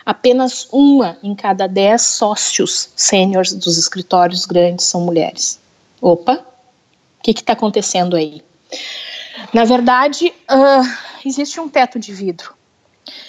Apenas 0.06 0.68
uma 0.72 1.18
em 1.24 1.34
cada 1.34 1.68
dez 1.68 2.04
sócios 2.04 2.89
sêniores 2.96 3.54
dos 3.54 3.77
escritórios 3.77 4.46
grandes 4.46 4.86
são 4.86 5.01
mulheres. 5.01 5.60
Opa, 6.00 6.46
o 7.19 7.24
que 7.24 7.31
está 7.31 7.53
acontecendo 7.53 8.15
aí? 8.15 8.41
Na 9.53 9.63
verdade, 9.63 10.33
uh, 10.51 10.97
existe 11.25 11.59
um 11.59 11.69
teto 11.69 12.00
de 12.00 12.13
vidro. 12.13 12.53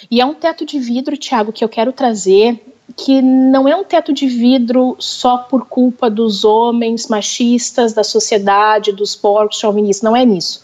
E 0.09 0.19
é 0.19 0.25
um 0.25 0.33
teto 0.33 0.65
de 0.65 0.79
vidro, 0.79 1.17
Tiago, 1.17 1.53
que 1.53 1.63
eu 1.63 1.69
quero 1.69 1.93
trazer, 1.93 2.59
que 2.97 3.21
não 3.21 3.67
é 3.67 3.75
um 3.75 3.83
teto 3.83 4.11
de 4.11 4.27
vidro 4.27 4.95
só 4.99 5.37
por 5.37 5.67
culpa 5.67 6.09
dos 6.09 6.43
homens 6.43 7.07
machistas, 7.07 7.93
da 7.93 8.03
sociedade, 8.03 8.91
dos 8.91 9.15
porcos 9.15 9.59
chauvinistas, 9.59 10.03
não 10.03 10.15
é 10.15 10.25
nisso. 10.25 10.63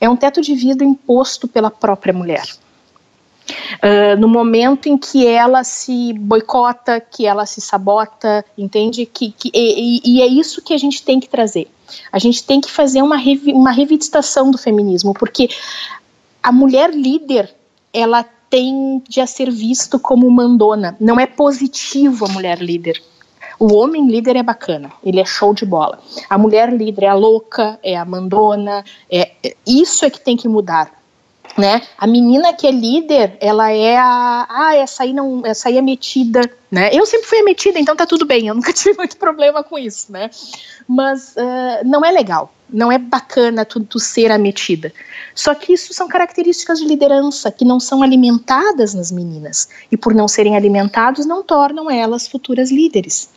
É 0.00 0.08
um 0.08 0.16
teto 0.16 0.40
de 0.40 0.54
vidro 0.54 0.86
imposto 0.86 1.48
pela 1.48 1.70
própria 1.70 2.12
mulher. 2.12 2.46
Uh, 3.76 4.18
no 4.18 4.28
momento 4.28 4.88
em 4.88 4.98
que 4.98 5.26
ela 5.26 5.62
se 5.62 6.12
boicota, 6.14 7.00
que 7.00 7.26
ela 7.26 7.46
se 7.46 7.60
sabota, 7.60 8.44
entende? 8.58 9.06
Que, 9.06 9.30
que 9.30 9.50
e, 9.54 10.00
e, 10.04 10.20
é 10.20 10.26
isso 10.26 10.62
que 10.62 10.74
a 10.74 10.78
gente 10.78 11.02
tem 11.02 11.20
que 11.20 11.28
trazer. 11.28 11.68
A 12.10 12.18
gente 12.18 12.42
tem 12.42 12.60
que 12.60 12.70
fazer 12.70 13.02
uma, 13.02 13.16
revi 13.16 13.52
uma 13.52 13.72
do 14.50 14.58
feminismo, 14.58 15.14
porque 15.14 15.48
a 16.42 16.50
mulher 16.50 16.92
líder, 16.92 17.54
ela 17.92 18.24
tende 18.50 19.20
a 19.20 19.26
ser 19.26 19.50
visto 19.50 19.98
como 19.98 20.30
mandona. 20.30 20.96
Não 20.98 21.18
é 21.20 21.26
positivo 21.26 22.24
a 22.24 22.28
mulher 22.28 22.58
líder. 22.58 23.00
O 23.58 23.74
homem 23.74 24.06
líder 24.08 24.36
é 24.36 24.42
bacana, 24.42 24.92
ele 25.02 25.20
é 25.20 25.24
show 25.24 25.54
de 25.54 25.64
bola. 25.64 25.98
A 26.28 26.36
mulher 26.36 26.72
líder 26.72 27.04
é 27.04 27.08
a 27.08 27.14
louca, 27.14 27.78
é 27.82 27.96
a 27.96 28.04
mandona, 28.04 28.84
é, 29.10 29.32
é 29.42 29.56
isso 29.66 30.04
é 30.04 30.10
que 30.10 30.20
tem 30.20 30.36
que 30.36 30.48
mudar 30.48 30.92
né? 31.56 31.82
A 31.96 32.06
menina 32.06 32.52
que 32.52 32.66
é 32.66 32.70
líder, 32.70 33.36
ela 33.40 33.72
é 33.72 33.96
a, 33.96 34.46
ah, 34.48 34.76
essa 34.76 35.02
aí 35.02 35.12
não, 35.12 35.42
essa 35.44 35.68
aí 35.68 35.78
é 35.78 35.82
metida, 35.82 36.50
né? 36.70 36.90
Eu 36.92 37.06
sempre 37.06 37.26
fui 37.26 37.42
metida, 37.42 37.78
então 37.78 37.96
tá 37.96 38.04
tudo 38.06 38.26
bem, 38.26 38.46
eu 38.46 38.54
nunca 38.54 38.72
tive 38.74 38.96
muito 38.96 39.16
problema 39.16 39.62
com 39.64 39.78
isso, 39.78 40.12
né? 40.12 40.30
Mas 40.86 41.34
uh, 41.36 41.84
não 41.84 42.04
é 42.04 42.10
legal, 42.10 42.52
não 42.68 42.92
é 42.92 42.98
bacana 42.98 43.64
tu, 43.64 43.80
tu 43.80 43.98
ser 43.98 44.30
a 44.30 44.38
metida. 44.38 44.92
Só 45.34 45.54
que 45.54 45.72
isso 45.72 45.94
são 45.94 46.08
características 46.08 46.78
de 46.78 46.84
liderança 46.84 47.50
que 47.50 47.64
não 47.64 47.80
são 47.80 48.02
alimentadas 48.02 48.92
nas 48.92 49.10
meninas 49.10 49.68
e 49.90 49.96
por 49.96 50.14
não 50.14 50.28
serem 50.28 50.56
alimentados 50.56 51.24
não 51.24 51.42
tornam 51.42 51.90
elas 51.90 52.28
futuras 52.28 52.70
líderes. 52.70 53.30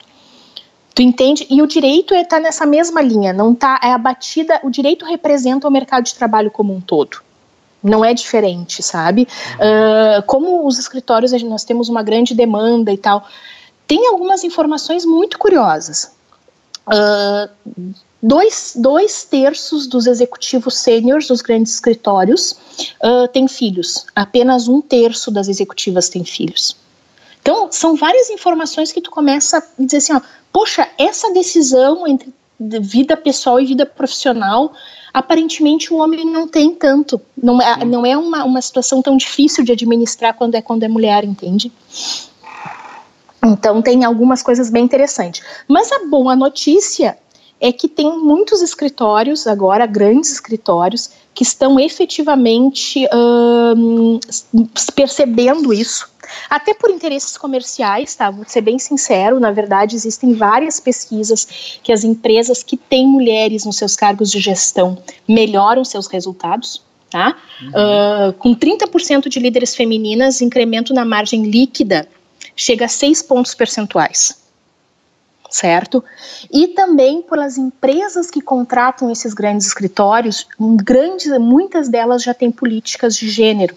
Tu 0.93 1.03
entende? 1.03 1.47
E 1.49 1.61
o 1.61 1.67
direito 1.67 2.13
está 2.13 2.37
é, 2.37 2.39
nessa 2.41 2.65
mesma 2.65 3.01
linha, 3.01 3.31
não 3.31 3.55
tá 3.55 3.79
é 3.81 3.93
abatida. 3.93 4.59
O 4.63 4.69
direito 4.69 5.05
representa 5.05 5.65
o 5.65 5.71
mercado 5.71 6.03
de 6.03 6.13
trabalho 6.13 6.51
como 6.51 6.75
um 6.75 6.81
todo 6.81 7.28
não 7.83 8.03
é 8.03 8.13
diferente, 8.13 8.83
sabe? 8.83 9.27
Uh, 9.55 10.23
como 10.25 10.67
os 10.67 10.77
escritórios, 10.77 11.31
nós 11.43 11.63
temos 11.63 11.89
uma 11.89 12.03
grande 12.03 12.33
demanda 12.33 12.91
e 12.91 12.97
tal, 12.97 13.27
tem 13.87 14.07
algumas 14.07 14.43
informações 14.43 15.05
muito 15.05 15.37
curiosas. 15.39 16.11
Uh, 16.87 17.93
dois, 18.21 18.73
dois 18.75 19.23
terços 19.23 19.87
dos 19.87 20.07
executivos 20.07 20.77
sêniores 20.77 21.27
dos 21.27 21.41
grandes 21.41 21.73
escritórios 21.73 22.51
uh, 23.03 23.27
têm 23.31 23.47
filhos, 23.47 24.05
apenas 24.15 24.67
um 24.67 24.81
terço 24.81 25.31
das 25.31 25.47
executivas 25.47 26.09
tem 26.09 26.23
filhos. 26.23 26.75
Então, 27.41 27.71
são 27.71 27.95
várias 27.95 28.29
informações 28.29 28.91
que 28.91 29.01
tu 29.01 29.09
começa 29.09 29.57
a 29.59 29.63
dizer 29.79 29.97
assim, 29.97 30.13
ó, 30.13 30.21
poxa, 30.51 30.87
essa 30.97 31.31
decisão 31.31 32.05
entre 32.05 32.33
vida 32.59 33.15
pessoal 33.15 33.59
e 33.59 33.65
vida 33.65 33.85
profissional 33.85 34.73
aparentemente 35.13 35.93
o 35.93 35.97
homem 35.97 36.25
não 36.25 36.47
tem 36.47 36.73
tanto. 36.73 37.19
Não 37.41 37.61
é, 37.61 37.85
não 37.85 38.05
é 38.05 38.17
uma, 38.17 38.43
uma 38.43 38.61
situação 38.61 39.01
tão 39.01 39.17
difícil 39.17 39.63
de 39.63 39.71
administrar 39.71 40.33
quando 40.33 40.55
é 40.55 40.61
quando 40.61 40.83
é 40.83 40.87
mulher, 40.87 41.23
entende? 41.23 41.71
Então 43.43 43.81
tem 43.81 44.03
algumas 44.03 44.41
coisas 44.41 44.69
bem 44.69 44.83
interessantes. 44.83 45.41
Mas 45.67 45.91
a 45.91 46.05
boa 46.05 46.35
notícia 46.35 47.17
é 47.59 47.71
que 47.71 47.87
tem 47.87 48.17
muitos 48.17 48.61
escritórios, 48.61 49.45
agora 49.45 49.85
grandes 49.85 50.31
escritórios, 50.31 51.09
que 51.39 51.43
estão 51.43 51.79
efetivamente 51.79 53.07
hum, 53.77 54.19
percebendo 54.93 55.73
isso 55.73 56.09
até 56.49 56.73
por 56.73 56.89
interesses 56.89 57.37
comerciais, 57.37 58.13
tá? 58.13 58.29
Vou 58.29 58.43
ser 58.45 58.59
bem 58.59 58.77
sincero, 58.77 59.39
na 59.39 59.49
verdade, 59.49 59.95
existem 59.95 60.33
várias 60.33 60.81
pesquisas 60.81 61.79
que 61.81 61.93
as 61.93 62.03
empresas 62.03 62.61
que 62.61 62.75
têm 62.75 63.07
mulheres 63.07 63.63
nos 63.63 63.77
seus 63.77 63.95
cargos 63.95 64.29
de 64.29 64.41
gestão 64.41 65.01
melhoram 65.25 65.85
seus 65.85 66.07
resultados. 66.07 66.81
Tá? 67.09 67.37
Uhum. 67.61 67.69
Uh, 67.69 68.33
com 68.33 68.53
30% 68.53 69.29
de 69.29 69.39
líderes 69.39 69.73
femininas, 69.73 70.41
incremento 70.41 70.93
na 70.93 71.05
margem 71.05 71.43
líquida 71.43 72.05
chega 72.53 72.85
a 72.85 72.89
6 72.89 73.23
pontos 73.23 73.55
percentuais 73.55 74.48
certo? 75.49 76.03
E 76.51 76.67
também 76.67 77.21
pelas 77.21 77.57
empresas 77.57 78.29
que 78.29 78.41
contratam 78.41 79.11
esses 79.11 79.33
grandes 79.33 79.67
escritórios, 79.67 80.47
grandes, 80.59 81.27
muitas 81.39 81.89
delas 81.89 82.23
já 82.23 82.33
têm 82.33 82.51
políticas 82.51 83.15
de 83.15 83.29
gênero. 83.29 83.75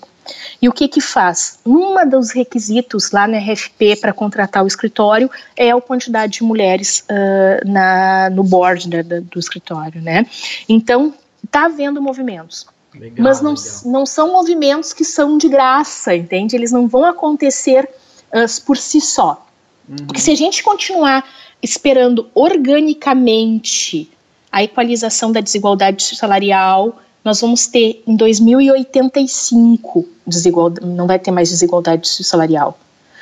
E 0.60 0.68
o 0.68 0.72
que 0.72 0.86
que 0.86 1.00
faz? 1.00 1.58
Um 1.66 2.08
dos 2.08 2.30
requisitos 2.30 3.10
lá 3.10 3.26
na 3.26 3.38
RFP 3.38 3.96
para 4.00 4.12
contratar 4.12 4.62
o 4.62 4.66
escritório 4.66 5.30
é 5.56 5.70
a 5.70 5.80
quantidade 5.80 6.34
de 6.34 6.44
mulheres 6.44 7.04
uh, 7.10 7.68
na, 7.68 8.30
no 8.30 8.44
board 8.44 8.88
né, 8.88 9.02
do 9.02 9.38
escritório, 9.38 10.00
né? 10.00 10.24
Então, 10.68 11.12
está 11.44 11.64
havendo 11.64 12.00
movimentos. 12.00 12.66
Legal, 12.94 13.24
mas 13.24 13.40
não, 13.40 13.54
não 13.86 14.06
são 14.06 14.32
movimentos 14.32 14.92
que 14.92 15.04
são 15.04 15.38
de 15.38 15.48
graça, 15.48 16.14
entende? 16.14 16.54
Eles 16.54 16.70
não 16.70 16.86
vão 16.86 17.04
acontecer 17.04 17.88
uh, 18.28 18.64
por 18.64 18.76
si 18.76 19.00
só. 19.00 19.44
Uhum. 19.88 19.96
Porque 20.06 20.20
se 20.20 20.30
a 20.30 20.36
gente 20.36 20.62
continuar 20.62 21.24
esperando 21.62 22.28
organicamente 22.34 24.10
a 24.50 24.62
equalização 24.62 25.30
da 25.32 25.40
desigualdade 25.40 26.02
salarial, 26.16 27.00
nós 27.24 27.40
vamos 27.40 27.66
ter 27.66 28.02
em 28.06 28.16
2085 28.16 30.08
desigualdade, 30.26 30.86
não 30.86 31.06
vai 31.06 31.18
ter 31.18 31.30
mais 31.30 31.48
desigualdade 31.48 32.08
salarial. 32.24 32.78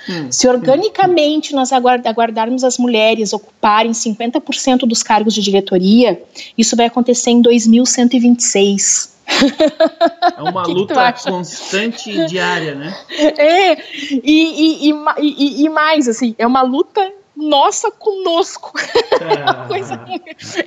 Hum, 0.08 0.32
Se 0.32 0.48
organicamente 0.48 1.52
hum, 1.52 1.56
nós 1.56 1.72
aguardarmos 1.72 2.64
as 2.64 2.78
mulheres 2.78 3.32
ocuparem 3.32 3.92
50% 3.92 4.86
dos 4.86 5.02
cargos 5.02 5.34
de 5.34 5.42
diretoria, 5.42 6.20
isso 6.56 6.74
vai 6.74 6.86
acontecer 6.86 7.30
em 7.30 7.42
2126. 7.42 9.10
É 10.36 10.42
uma 10.42 10.62
luta 10.66 11.12
constante 11.12 12.10
e 12.10 12.26
diária, 12.26 12.74
né? 12.74 12.96
É, 13.38 13.76
e, 14.24 14.88
e, 14.88 14.92
e, 15.18 15.64
e, 15.64 15.68
mais, 15.68 16.08
assim, 16.08 16.34
é 16.38 16.46
uma 16.46 16.62
luta 16.62 17.12
nossa 17.40 17.90
conosco. 17.90 18.72
Ah, 19.22 19.66
Coisa, 19.68 20.02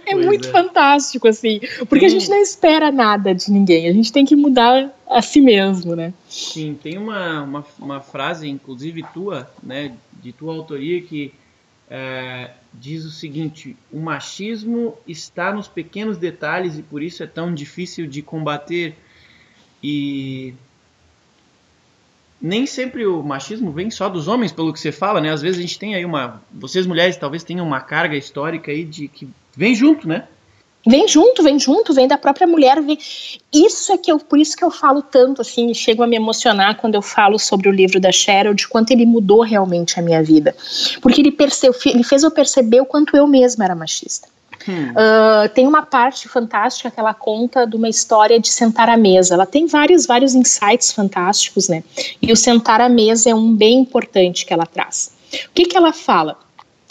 é 0.06 0.13
muito 0.15 0.48
é. 0.48 0.51
fantástico, 0.51 1.27
assim. 1.27 1.60
Porque 1.89 2.00
tem... 2.00 2.06
a 2.06 2.10
gente 2.10 2.30
não 2.30 2.38
espera 2.38 2.92
nada 2.92 3.34
de 3.34 3.51
ninguém, 3.51 3.88
a 3.88 3.94
gente 3.94 4.12
tem 4.12 4.24
que 4.24 4.36
mudar 4.36 4.94
a 5.10 5.22
si 5.22 5.42
mesmo, 5.42 5.96
né? 5.96 6.13
Sim, 6.30 6.77
tem 6.82 6.98
uma, 6.98 7.42
uma, 7.42 7.65
uma 7.80 8.00
frase, 8.00 8.48
inclusive 8.48 9.03
tua, 9.13 9.51
né, 9.62 9.94
de 10.22 10.32
tua 10.32 10.53
autoria, 10.53 11.01
que 11.01 11.34
é, 11.89 12.51
diz 12.74 13.06
o 13.06 13.12
seguinte: 13.12 13.75
o 13.92 14.00
machismo 14.00 14.96
está 15.08 15.53
nos 15.53 15.68
pequenos 15.68 16.18
detalhes 16.18 16.77
e 16.77 16.82
por 16.82 17.01
isso 17.03 17.24
é 17.24 17.27
tão 17.27 17.53
difícil 17.53 18.08
de 18.08 18.22
combater. 18.22 18.96
E 19.84 20.53
nem 22.44 22.66
sempre 22.66 23.08
o 23.08 23.24
machismo 23.24 23.72
vem 23.72 23.90
só 23.90 24.10
dos 24.10 24.28
homens, 24.28 24.52
pelo 24.52 24.74
que 24.74 24.80
você 24.80 24.92
fala, 24.92 25.22
né? 25.22 25.32
Às 25.32 25.42
vezes 25.42 25.60
a 25.60 25.62
gente 25.62 25.80
tem 25.80 25.96
aí 25.96 26.04
uma. 26.04 26.42
Vocês 26.52 26.86
mulheres 26.86 27.16
talvez 27.16 27.42
tenham 27.42 27.66
uma 27.66 27.80
carga 27.80 28.18
histórica 28.18 28.70
aí 28.70 28.84
de 28.84 29.08
que 29.08 29.30
vem 29.56 29.74
junto, 29.74 30.06
né? 30.06 30.28
Vem 30.86 31.08
junto, 31.08 31.42
vem 31.42 31.58
junto, 31.58 31.94
vem 31.94 32.06
da 32.06 32.18
própria 32.18 32.46
mulher. 32.46 32.82
Vem. 32.82 33.00
Isso 33.54 33.94
é 33.94 33.98
que 33.98 34.12
eu, 34.12 34.20
por 34.20 34.38
isso 34.38 34.58
que 34.58 34.66
eu 34.66 34.70
falo 34.70 35.02
tanto 35.02 35.42
assim, 35.42 35.74
chego 35.74 36.04
a 36.04 36.08
me 36.08 36.18
emocionar 36.18 36.76
quando 36.76 36.96
eu 36.96 37.02
falo 37.02 37.40
sobre 37.40 37.70
o 37.70 37.72
livro 37.72 37.98
da 37.98 38.12
Cheryl, 38.12 38.54
de 38.54 38.68
quanto 38.68 38.92
ele 38.92 39.06
mudou 39.06 39.42
realmente 39.42 39.98
a 39.98 40.04
minha 40.04 40.22
vida. 40.22 40.54
Porque 41.02 41.22
ele, 41.22 41.32
percebeu, 41.32 41.80
ele 41.86 42.04
fez 42.04 42.24
eu 42.24 42.32
perceber 42.32 42.82
o 42.82 42.86
quanto 42.86 43.16
eu 43.16 43.26
mesma 43.26 43.64
era 43.64 43.74
machista. 43.74 44.28
Uh, 44.67 45.50
tem 45.53 45.67
uma 45.67 45.84
parte 45.84 46.27
fantástica 46.27 46.89
que 46.89 47.00
ela 47.00 47.13
conta 47.13 47.65
de 47.65 47.75
uma 47.75 47.89
história 47.89 48.39
de 48.39 48.50
sentar 48.50 48.89
à 48.89 48.98
mesa. 48.98 49.34
Ela 49.34 49.46
tem 49.46 49.65
vários, 49.65 50.05
vários 50.05 50.34
insights 50.34 50.91
fantásticos, 50.91 51.67
né? 51.67 51.84
E 52.22 52.32
o 52.32 52.36
sentar 52.36 52.82
à 52.82 52.89
mesa 52.89 53.29
é 53.29 53.36
um 53.36 53.53
bem 53.53 53.79
importante 53.79 54.46
que 54.46 54.53
ela 54.53 54.65
traz. 54.65 55.12
O 55.34 55.53
que, 55.53 55.65
que 55.65 55.77
ela 55.77 55.91
fala? 55.91 56.38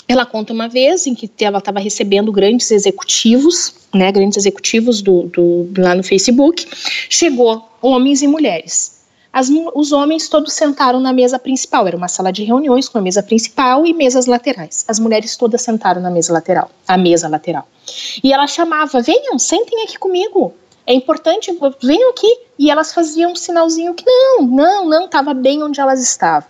Ela 0.06 0.26
conta 0.26 0.52
uma 0.52 0.68
vez 0.68 1.06
em 1.06 1.14
que 1.14 1.30
ela 1.42 1.58
estava 1.58 1.80
recebendo 1.80 2.30
grandes 2.32 2.70
executivos, 2.70 3.74
né, 3.94 4.10
grandes 4.12 4.36
executivos 4.36 5.00
do, 5.00 5.22
do, 5.24 5.70
lá 5.78 5.94
no 5.94 6.02
Facebook. 6.02 6.66
Chegou 7.08 7.66
homens 7.80 8.20
e 8.20 8.26
mulheres. 8.26 9.01
As, 9.32 9.48
os 9.74 9.92
homens 9.92 10.28
todos 10.28 10.52
sentaram 10.52 11.00
na 11.00 11.12
mesa 11.12 11.38
principal. 11.38 11.86
Era 11.86 11.96
uma 11.96 12.08
sala 12.08 12.30
de 12.30 12.44
reuniões 12.44 12.88
com 12.88 12.98
a 12.98 13.00
mesa 13.00 13.22
principal 13.22 13.86
e 13.86 13.94
mesas 13.94 14.26
laterais. 14.26 14.84
As 14.86 14.98
mulheres 14.98 15.36
todas 15.36 15.62
sentaram 15.62 16.02
na 16.02 16.10
mesa 16.10 16.32
lateral, 16.32 16.70
a 16.86 16.98
mesa 16.98 17.28
lateral. 17.28 17.66
E 18.22 18.32
ela 18.32 18.46
chamava: 18.46 19.00
venham, 19.00 19.38
sentem 19.38 19.84
aqui 19.84 19.98
comigo. 19.98 20.54
É 20.86 20.92
importante, 20.92 21.56
venham 21.82 22.10
aqui. 22.10 22.40
E 22.58 22.70
elas 22.70 22.92
faziam 22.92 23.32
um 23.32 23.36
sinalzinho 23.36 23.94
que 23.94 24.04
não, 24.04 24.42
não, 24.42 24.88
não, 24.88 25.04
estava 25.06 25.32
bem 25.32 25.62
onde 25.62 25.80
elas 25.80 26.02
estavam. 26.02 26.48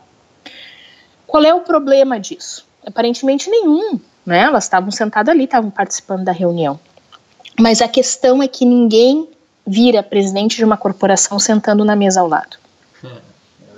Qual 1.26 1.44
é 1.44 1.54
o 1.54 1.60
problema 1.60 2.18
disso? 2.18 2.66
Aparentemente 2.84 3.48
nenhum, 3.48 4.00
né? 4.26 4.40
Elas 4.40 4.64
estavam 4.64 4.90
sentadas 4.90 5.32
ali, 5.32 5.44
estavam 5.44 5.70
participando 5.70 6.24
da 6.24 6.32
reunião. 6.32 6.80
Mas 7.60 7.80
a 7.80 7.86
questão 7.86 8.42
é 8.42 8.48
que 8.48 8.64
ninguém 8.64 9.28
vira 9.64 10.02
presidente 10.02 10.56
de 10.56 10.64
uma 10.64 10.76
corporação 10.76 11.38
sentando 11.38 11.84
na 11.84 11.94
mesa 11.94 12.20
ao 12.20 12.28
lado. 12.28 12.61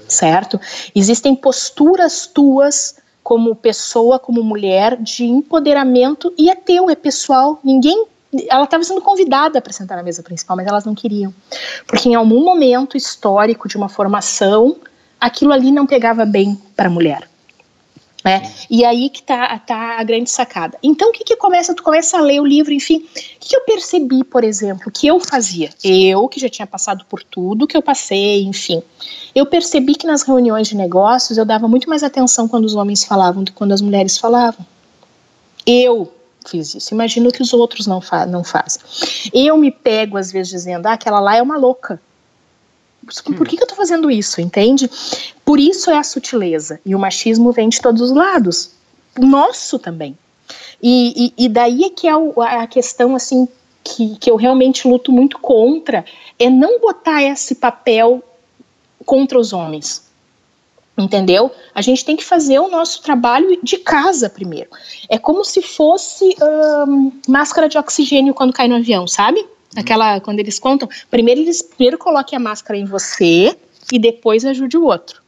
Certo? 0.08 0.60
Existem 0.94 1.34
posturas 1.34 2.26
tuas 2.26 2.96
como 3.22 3.54
pessoa, 3.54 4.18
como 4.18 4.42
mulher, 4.42 5.00
de 5.00 5.24
empoderamento 5.24 6.32
e 6.36 6.50
é 6.50 6.54
teu, 6.54 6.90
é 6.90 6.94
pessoal. 6.94 7.58
Ninguém. 7.64 8.06
Ela 8.48 8.64
estava 8.64 8.82
sendo 8.82 9.00
convidada 9.00 9.60
para 9.60 9.72
sentar 9.72 9.96
na 9.96 10.02
mesa 10.02 10.22
principal, 10.22 10.56
mas 10.56 10.66
elas 10.66 10.84
não 10.84 10.94
queriam. 10.94 11.32
Porque 11.86 12.08
em 12.08 12.14
algum 12.14 12.44
momento 12.44 12.96
histórico 12.96 13.68
de 13.68 13.76
uma 13.76 13.88
formação, 13.88 14.76
aquilo 15.20 15.52
ali 15.52 15.70
não 15.70 15.86
pegava 15.86 16.26
bem 16.26 16.60
para 16.76 16.88
a 16.88 16.90
mulher. 16.90 17.28
Né? 18.24 18.50
E 18.70 18.84
aí 18.86 19.10
que 19.10 19.22
tá, 19.22 19.58
tá 19.58 19.98
a 20.00 20.02
grande 20.02 20.30
sacada. 20.30 20.78
Então, 20.82 21.10
o 21.10 21.12
que 21.12 21.22
que 21.24 21.36
começa? 21.36 21.74
Tu 21.74 21.82
começa 21.82 22.16
a 22.16 22.22
ler 22.22 22.40
o 22.40 22.46
livro, 22.46 22.72
enfim. 22.72 22.96
O 22.96 23.38
que, 23.38 23.50
que 23.50 23.56
eu 23.56 23.60
percebi, 23.60 24.24
por 24.24 24.42
exemplo, 24.42 24.90
que 24.90 25.06
eu 25.06 25.20
fazia? 25.20 25.68
Eu, 25.84 26.26
que 26.26 26.40
já 26.40 26.48
tinha 26.48 26.66
passado 26.66 27.04
por 27.04 27.22
tudo 27.22 27.66
que 27.66 27.76
eu 27.76 27.82
passei, 27.82 28.42
enfim. 28.44 28.82
Eu 29.34 29.44
percebi 29.44 29.94
que 29.94 30.06
nas 30.06 30.22
reuniões 30.22 30.68
de 30.68 30.74
negócios 30.74 31.36
eu 31.36 31.44
dava 31.44 31.68
muito 31.68 31.86
mais 31.86 32.02
atenção 32.02 32.48
quando 32.48 32.64
os 32.64 32.74
homens 32.74 33.04
falavam 33.04 33.44
do 33.44 33.52
que 33.52 33.58
quando 33.58 33.72
as 33.72 33.82
mulheres 33.82 34.16
falavam. 34.16 34.64
Eu 35.66 36.10
fiz 36.46 36.74
isso. 36.74 36.94
Imagino 36.94 37.30
que 37.30 37.42
os 37.42 37.52
outros 37.52 37.86
não, 37.86 38.00
fa 38.00 38.24
não 38.24 38.42
fazem. 38.42 38.80
Eu 39.34 39.58
me 39.58 39.70
pego, 39.70 40.16
às 40.16 40.32
vezes, 40.32 40.50
dizendo, 40.50 40.86
ah, 40.86 40.94
aquela 40.94 41.20
lá 41.20 41.36
é 41.36 41.42
uma 41.42 41.58
louca. 41.58 42.00
Por 43.36 43.46
que, 43.46 43.56
que 43.56 43.62
eu 43.62 43.66
tô 43.66 43.74
fazendo 43.74 44.10
isso, 44.10 44.40
entende? 44.40 44.90
Por 45.44 45.58
isso 45.58 45.90
é 45.90 45.98
a 45.98 46.02
sutileza. 46.02 46.80
E 46.84 46.94
o 46.94 46.98
machismo 46.98 47.52
vem 47.52 47.68
de 47.68 47.80
todos 47.80 48.00
os 48.00 48.12
lados. 48.12 48.70
Nosso 49.18 49.78
também. 49.78 50.16
E, 50.82 51.32
e, 51.38 51.44
e 51.44 51.48
daí 51.48 51.84
é 51.84 51.90
que 51.90 52.06
é 52.08 52.12
a 52.12 52.66
questão, 52.66 53.14
assim, 53.14 53.48
que, 53.82 54.16
que 54.16 54.30
eu 54.30 54.36
realmente 54.36 54.88
luto 54.88 55.12
muito 55.12 55.38
contra, 55.38 56.04
é 56.38 56.48
não 56.48 56.80
botar 56.80 57.22
esse 57.22 57.54
papel 57.54 58.22
contra 59.04 59.38
os 59.38 59.52
homens. 59.52 60.02
Entendeu? 60.96 61.50
A 61.74 61.82
gente 61.82 62.04
tem 62.04 62.16
que 62.16 62.24
fazer 62.24 62.60
o 62.60 62.68
nosso 62.68 63.02
trabalho 63.02 63.58
de 63.62 63.78
casa 63.78 64.30
primeiro. 64.30 64.70
É 65.08 65.18
como 65.18 65.44
se 65.44 65.60
fosse 65.60 66.36
hum, 66.88 67.12
máscara 67.28 67.68
de 67.68 67.76
oxigênio 67.76 68.32
quando 68.32 68.52
cai 68.52 68.68
no 68.68 68.76
avião, 68.76 69.06
sabe? 69.08 69.44
Aquela, 69.76 70.20
quando 70.20 70.40
eles 70.40 70.58
contam, 70.58 70.88
primeiro 71.10 71.40
eles 71.40 71.62
primeiro 71.62 71.98
coloquem 71.98 72.36
a 72.36 72.40
máscara 72.40 72.78
em 72.78 72.84
você 72.84 73.56
e 73.92 73.98
depois 73.98 74.44
ajude 74.44 74.76
o 74.76 74.84
outro. 74.84 75.22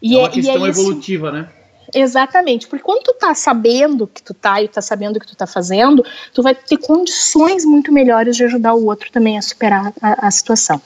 E 0.00 0.16
é 0.16 0.18
uma 0.18 0.28
é, 0.28 0.30
questão 0.30 0.66
é 0.66 0.68
evolutiva, 0.68 1.30
né? 1.30 1.48
Exatamente, 1.94 2.68
porque 2.68 2.84
quando 2.84 3.02
tu 3.02 3.14
tá 3.14 3.34
sabendo 3.34 4.06
que 4.06 4.22
tu 4.22 4.32
tá 4.32 4.62
e 4.62 4.68
tá 4.68 4.80
sabendo 4.80 5.16
o 5.16 5.20
que 5.20 5.26
tu 5.26 5.36
tá 5.36 5.46
fazendo, 5.46 6.04
tu 6.32 6.42
vai 6.42 6.54
ter 6.54 6.76
condições 6.78 7.64
muito 7.64 7.92
melhores 7.92 8.36
de 8.36 8.44
ajudar 8.44 8.74
o 8.74 8.86
outro 8.86 9.10
também 9.10 9.36
a 9.36 9.42
superar 9.42 9.92
a, 10.00 10.28
a 10.28 10.30
situação. 10.30 10.80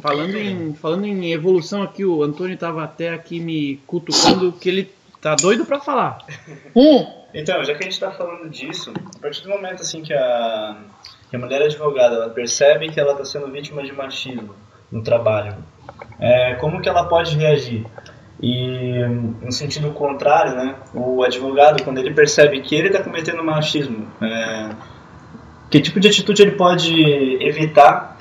Falando 0.00 0.36
em, 0.36 0.74
falando 0.74 1.04
em 1.04 1.32
evolução 1.32 1.82
aqui, 1.82 2.04
o 2.04 2.22
Antônio 2.22 2.54
estava 2.54 2.82
até 2.82 3.10
aqui 3.10 3.38
me 3.40 3.76
cutucando 3.86 4.52
que 4.52 4.68
ele 4.68 4.90
tá 5.20 5.34
doido 5.34 5.64
para 5.66 5.80
falar. 5.80 6.18
Hum. 6.74 7.06
Então, 7.32 7.62
já 7.62 7.74
que 7.74 7.80
a 7.80 7.84
gente 7.84 7.92
está 7.92 8.10
falando 8.10 8.48
disso, 8.48 8.92
a 9.14 9.18
partir 9.18 9.42
do 9.42 9.50
momento 9.50 9.82
assim 9.82 10.02
que 10.02 10.12
a 10.12 10.76
que 11.30 11.36
a 11.36 11.38
mulher 11.38 11.62
advogada 11.62 12.16
ela 12.16 12.28
percebe 12.28 12.90
que 12.90 12.98
ela 12.98 13.12
está 13.12 13.24
sendo 13.24 13.50
vítima 13.50 13.82
de 13.82 13.92
machismo 13.92 14.54
no 14.90 15.02
trabalho, 15.02 15.56
é, 16.18 16.54
como 16.56 16.82
que 16.82 16.88
ela 16.88 17.04
pode 17.04 17.36
reagir? 17.36 17.86
E 18.42 19.04
no 19.40 19.52
sentido 19.52 19.92
contrário, 19.92 20.56
né, 20.56 20.74
o 20.92 21.22
advogado 21.22 21.82
quando 21.84 21.98
ele 21.98 22.12
percebe 22.12 22.60
que 22.62 22.74
ele 22.74 22.88
está 22.88 23.02
cometendo 23.02 23.44
machismo, 23.44 24.08
é, 24.20 24.70
que 25.70 25.80
tipo 25.80 26.00
de 26.00 26.08
atitude 26.08 26.42
ele 26.42 26.52
pode 26.52 26.92
evitar 27.40 28.18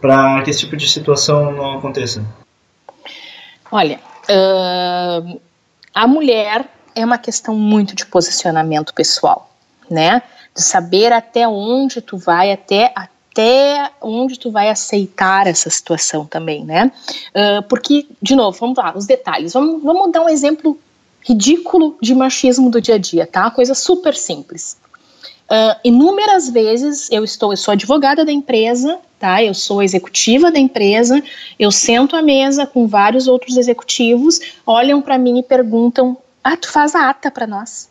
para 0.00 0.42
que 0.42 0.50
esse 0.50 0.60
tipo 0.60 0.76
de 0.76 0.88
situação 0.88 1.52
não 1.52 1.78
aconteça? 1.78 2.24
Olha, 3.70 4.00
uh, 4.28 5.40
a 5.94 6.06
mulher 6.06 6.66
é 6.94 7.04
uma 7.04 7.18
questão 7.18 7.54
muito 7.54 7.94
de 7.94 8.04
posicionamento 8.04 8.92
pessoal, 8.92 9.50
né? 9.88 10.22
De 10.54 10.62
saber 10.62 11.12
até 11.12 11.46
onde 11.46 12.00
tu 12.00 12.16
vai, 12.16 12.52
até, 12.52 12.92
até 12.94 13.90
onde 14.00 14.38
tu 14.38 14.50
vai 14.50 14.68
aceitar 14.68 15.46
essa 15.46 15.70
situação 15.70 16.26
também, 16.26 16.64
né? 16.64 16.90
Uh, 17.30 17.62
porque, 17.68 18.06
de 18.20 18.34
novo, 18.34 18.58
vamos 18.58 18.76
lá, 18.76 18.92
os 18.96 19.06
detalhes. 19.06 19.52
Vamos, 19.52 19.82
vamos 19.82 20.12
dar 20.12 20.22
um 20.22 20.28
exemplo 20.28 20.78
ridículo 21.22 21.96
de 22.00 22.14
machismo 22.14 22.70
do 22.70 22.80
dia 22.80 22.94
a 22.94 22.98
dia, 22.98 23.26
tá? 23.26 23.50
Coisa 23.50 23.74
super 23.74 24.14
simples. 24.14 24.76
Uh, 25.50 25.74
inúmeras 25.82 26.48
vezes 26.48 27.10
eu 27.10 27.24
estou, 27.24 27.52
eu 27.52 27.56
sou 27.56 27.72
advogada 27.72 28.24
da 28.24 28.30
empresa, 28.30 28.98
tá? 29.18 29.42
Eu 29.42 29.52
sou 29.52 29.82
executiva 29.82 30.50
da 30.50 30.60
empresa, 30.60 31.20
eu 31.58 31.72
sento 31.72 32.14
à 32.14 32.22
mesa 32.22 32.66
com 32.66 32.86
vários 32.86 33.26
outros 33.26 33.56
executivos, 33.56 34.40
olham 34.64 35.02
para 35.02 35.18
mim 35.18 35.40
e 35.40 35.42
perguntam: 35.42 36.16
"Ah, 36.42 36.56
tu 36.56 36.70
faz 36.70 36.94
a 36.94 37.10
ata 37.10 37.32
para 37.32 37.48
nós?" 37.48 37.89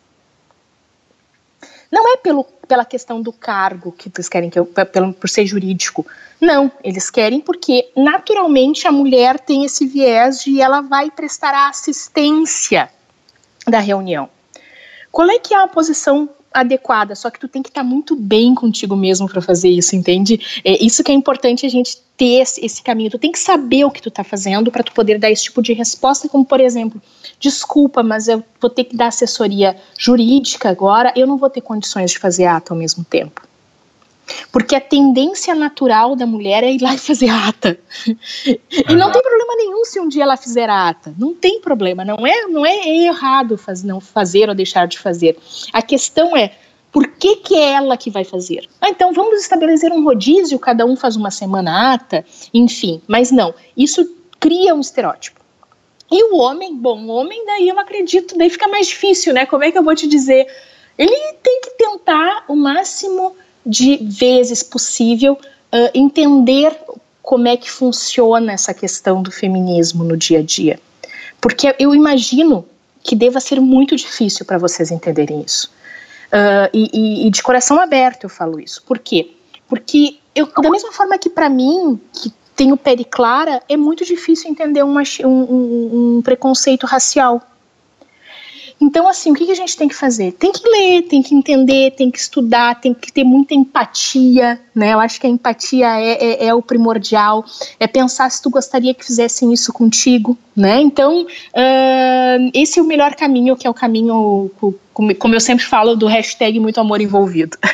Não 1.92 2.14
é 2.14 2.18
pelo, 2.18 2.44
pela 2.68 2.86
questão 2.86 3.22
do 3.22 3.34
cargo 3.34 3.92
que 3.92 4.12
eles 4.14 4.30
querem 4.30 4.50
que 4.50 4.60
eu, 4.60 4.66
pelo, 4.66 5.14
por 5.14 5.30
ser 5.30 5.46
jurídico. 5.46 6.06
Não, 6.40 6.72
eles 6.84 7.10
querem 7.10 7.42
porque 7.42 7.90
naturalmente 7.96 8.88
a 8.88 8.92
mulher 8.92 9.40
tem 9.40 9.66
esse 9.66 9.88
viés 9.88 10.44
de 10.44 10.62
ela 10.62 10.82
vai 10.82 11.10
prestar 11.10 11.54
a 11.54 11.70
assistência 11.70 12.90
da 13.68 13.80
reunião. 13.80 14.30
Qual 15.12 15.30
é 15.30 15.40
que 15.40 15.54
é 15.54 15.58
a 15.58 15.68
posição 15.68 16.30
adequada, 16.54 17.16
só 17.16 17.30
que 17.30 17.40
tu 17.40 17.48
tem 17.48 17.62
que 17.62 17.70
estar 17.70 17.82
tá 17.82 17.88
muito 17.88 18.16
bem 18.16 18.56
contigo 18.56 18.96
mesmo 18.96 19.28
para 19.28 19.42
fazer 19.42 19.70
isso, 19.70 19.96
entende? 19.96 20.62
É 20.64 20.84
isso 20.84 21.04
que 21.04 21.12
é 21.12 21.16
importante 21.16 21.66
a 21.66 21.70
gente 21.70 21.98
ter 22.18 22.42
esse, 22.42 22.64
esse 22.66 22.82
caminho. 22.82 23.12
Tu 23.12 23.20
tem 23.20 23.32
que 23.32 23.40
saber 23.40 23.86
o 23.86 23.92
que 23.92 24.02
tu 24.02 24.12
tá 24.12 24.24
fazendo 24.24 24.72
para 24.72 24.84
tu 24.84 24.92
poder 24.94 25.18
dar 25.18 25.32
esse 25.32 25.44
tipo 25.44 25.62
de 25.62 25.74
resposta, 25.74 26.28
como 26.28 26.46
por 26.46 26.60
exemplo, 26.60 27.02
desculpa, 27.40 28.04
mas 28.04 28.28
eu 28.28 28.44
vou 28.60 28.70
ter 28.70 28.84
que 28.84 28.96
dar 28.96 29.08
assessoria 29.08 29.76
jurídica 29.98 30.70
agora, 30.70 31.14
eu 31.16 31.26
não 31.26 31.38
vou 31.38 31.50
ter 31.50 31.62
condições 31.62 32.12
de 32.12 32.20
fazer 32.20 32.46
ata 32.46 32.74
ao 32.74 32.78
mesmo 32.78 33.04
tempo. 33.04 33.49
Porque 34.52 34.76
a 34.76 34.82
tendência 34.82 35.54
natural 35.56 36.16
da 36.16 36.26
mulher 36.26 36.64
é 36.64 36.72
ir 36.72 36.82
lá 36.82 36.94
e 36.94 36.98
fazer 36.98 37.30
ata. 37.30 37.80
e 38.46 38.96
não 38.96 39.12
tem 39.12 39.22
problema 39.22 39.56
nenhum 39.56 39.86
se 39.86 40.00
um 40.00 40.08
dia 40.08 40.24
ela 40.24 40.38
fizer 40.38 40.70
a 40.70 40.90
ata. 40.90 41.14
Não 41.18 41.34
tem 41.34 41.62
problema, 41.62 42.04
não 42.06 42.26
é, 42.26 42.48
não 42.48 42.66
é 42.66 42.88
errado 42.88 43.58
faz, 43.58 43.84
não 43.84 44.00
fazer 44.00 44.50
ou 44.50 44.56
deixar 44.56 44.88
de 44.88 45.00
fazer. 45.00 45.38
A 45.74 45.82
questão 45.82 46.36
é 46.36 46.52
por 46.92 47.08
que, 47.08 47.38
que 47.38 47.56
é 47.56 47.74
ela 47.74 47.98
que 47.98 48.10
vai 48.10 48.24
fazer? 48.24 48.68
Ah, 48.82 48.90
então 48.90 49.14
vamos 49.14 49.42
estabelecer 49.42 49.92
um 49.92 50.04
rodízio, 50.04 50.58
cada 50.58 50.86
um 50.86 50.96
faz 50.96 51.16
uma 51.16 51.30
semana 51.30 51.94
ata, 51.94 52.26
enfim. 52.54 53.02
Mas 53.08 53.32
não, 53.32 53.54
isso 53.78 54.16
cria 54.40 54.74
um 54.74 54.80
estereótipo. 54.80 55.40
E 56.12 56.24
o 56.32 56.38
homem, 56.38 56.76
bom, 56.76 57.04
o 57.04 57.10
homem 57.10 57.46
daí 57.46 57.70
eu 57.70 57.80
acredito, 57.80 58.36
daí 58.36 58.50
fica 58.50 58.68
mais 58.68 58.88
difícil, 58.88 59.34
né? 59.34 59.46
Como 59.46 59.64
é 59.64 59.72
que 59.72 59.78
eu 59.78 59.84
vou 59.84 59.94
te 59.94 60.08
dizer? 60.08 60.48
Ele 60.98 61.16
tem 61.44 61.62
que 61.62 61.72
tentar 61.78 62.46
o 62.48 62.56
máximo 62.56 63.36
de 63.66 63.98
vezes 63.98 64.64
possível 64.64 65.34
uh, 65.34 65.90
entender 65.94 66.76
como 67.22 67.48
é 67.48 67.56
que 67.56 67.70
funciona 67.70 68.54
essa 68.54 68.74
questão 68.74 69.22
do 69.22 69.32
feminismo 69.32 70.04
no 70.04 70.18
dia 70.18 70.40
a 70.40 70.44
dia. 70.44 70.80
Porque 71.40 71.76
eu 71.78 71.94
imagino 71.94 72.66
que 73.04 73.16
deva 73.16 73.40
ser 73.40 73.60
muito 73.60 73.96
difícil 73.96 74.46
para 74.46 74.58
vocês 74.58 74.92
entenderem 74.92 75.42
isso. 75.42 75.72
Uh, 76.28 76.70
e, 76.74 77.28
e, 77.28 77.30
de 77.32 77.42
coração 77.42 77.80
aberto 77.80 78.26
eu 78.26 78.30
falo 78.30 78.60
isso. 78.60 78.84
Por 78.84 79.00
quê? 79.00 79.32
Porque 79.68 80.18
eu, 80.36 80.48
da 80.48 80.70
mesma 80.70 80.92
forma 80.92 81.18
que 81.18 81.30
para 81.30 81.50
mim, 81.50 82.00
que 82.14 82.32
tenho 82.56 82.76
pele 82.76 83.06
clara, 83.06 83.64
é 83.70 83.78
muito 83.78 84.04
difícil 84.04 84.50
entender 84.50 84.84
um, 84.84 84.96
um, 85.26 86.18
um 86.18 86.22
preconceito 86.22 86.86
racial. 86.86 87.42
Então, 88.82 89.08
assim, 89.08 89.32
o 89.32 89.36
que, 89.36 89.52
a 89.52 89.56
gente 89.56 89.76
tem 89.76 89.90
que 89.90 89.96
fazer? 89.96 90.32
Tem 90.34 90.52
que 90.52 90.68
ler, 90.68 91.02
tem 91.04 91.22
que 91.22 91.36
entender, 91.36 91.92
tem 91.92 92.10
que 92.10 92.18
estudar, 92.18 92.80
tem 92.80 92.94
que 92.94 93.12
ter 93.12 93.26
muita 93.26 93.54
empatia, 93.54 94.60
né? 94.74 94.94
Eu 94.94 95.00
acho 95.00 95.20
que 95.20 95.28
a 95.28 95.30
empatia 95.30 96.00
é, 96.00 96.12
é, 96.12 96.46
é 96.48 96.54
o 96.54 96.62
primordial, 96.62 97.46
é 97.78 97.88
pensar 97.88 98.30
se 98.30 98.42
tu 98.42 98.50
gostaria 98.50 98.94
que 98.94 99.06
fizessem 99.06 99.52
isso 99.52 99.74
contigo, 99.74 100.38
né? 100.56 100.80
Então, 100.82 101.24
uh, 101.24 102.52
esse 102.54 102.80
é 102.80 102.82
o 102.82 102.86
melhor 102.86 103.16
caminho, 103.16 103.58
que 103.58 103.68
é 103.68 103.70
o 103.70 103.74
caminho, 103.74 104.50
como 104.94 105.36
eu 105.36 105.42
sempre 105.42 105.66
falo, 105.66 105.96
do 105.96 106.08
hashtag 106.08 106.58
muito 106.60 106.80
amor 106.80 107.02
envolvido. 107.02 107.58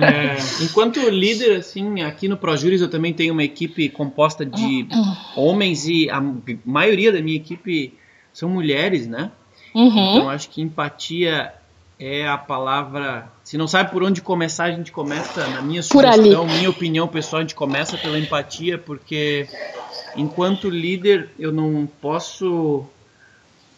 É, 0.00 0.36
enquanto 0.62 0.98
líder, 1.08 1.56
assim, 1.56 2.02
aqui 2.02 2.28
no 2.28 2.36
ProJuris 2.36 2.80
eu 2.80 2.88
também 2.88 3.12
tenho 3.12 3.32
uma 3.32 3.42
equipe 3.42 3.88
composta 3.88 4.46
de 4.46 4.86
homens 5.36 5.86
e 5.86 6.08
a 6.08 6.22
maioria 6.64 7.12
da 7.12 7.20
minha 7.20 7.36
equipe 7.36 7.94
são 8.32 8.48
mulheres, 8.48 9.06
né? 9.06 9.32
Uhum. 9.78 10.16
Então 10.16 10.28
acho 10.28 10.50
que 10.50 10.60
empatia 10.60 11.54
é 12.00 12.26
a 12.26 12.36
palavra. 12.36 13.30
Se 13.44 13.56
não 13.56 13.68
sabe 13.68 13.92
por 13.92 14.02
onde 14.02 14.20
começar, 14.20 14.64
a 14.64 14.72
gente 14.72 14.90
começa, 14.90 15.46
na 15.48 15.62
minha 15.62 15.82
sugestão, 15.84 16.46
minha 16.46 16.68
opinião 16.68 17.06
pessoal, 17.06 17.38
a 17.38 17.42
gente 17.42 17.54
começa 17.54 17.96
pela 17.96 18.18
empatia, 18.18 18.76
porque 18.76 19.48
enquanto 20.16 20.68
líder 20.68 21.30
eu 21.38 21.52
não 21.52 21.88
posso 22.00 22.84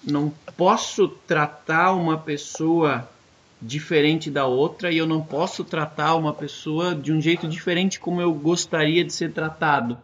não 0.02 0.32
posso 0.56 1.08
tratar 1.08 1.92
uma 1.92 2.16
pessoa 2.16 3.06
diferente 3.60 4.30
da 4.30 4.46
outra 4.46 4.90
e 4.90 4.96
eu 4.96 5.06
não 5.06 5.20
posso 5.20 5.62
tratar 5.62 6.14
uma 6.14 6.32
pessoa 6.32 6.94
de 6.94 7.12
um 7.12 7.20
jeito 7.20 7.46
diferente 7.46 8.00
como 8.00 8.22
eu 8.22 8.32
gostaria 8.32 9.04
de 9.04 9.12
ser 9.12 9.32
tratado, 9.32 9.98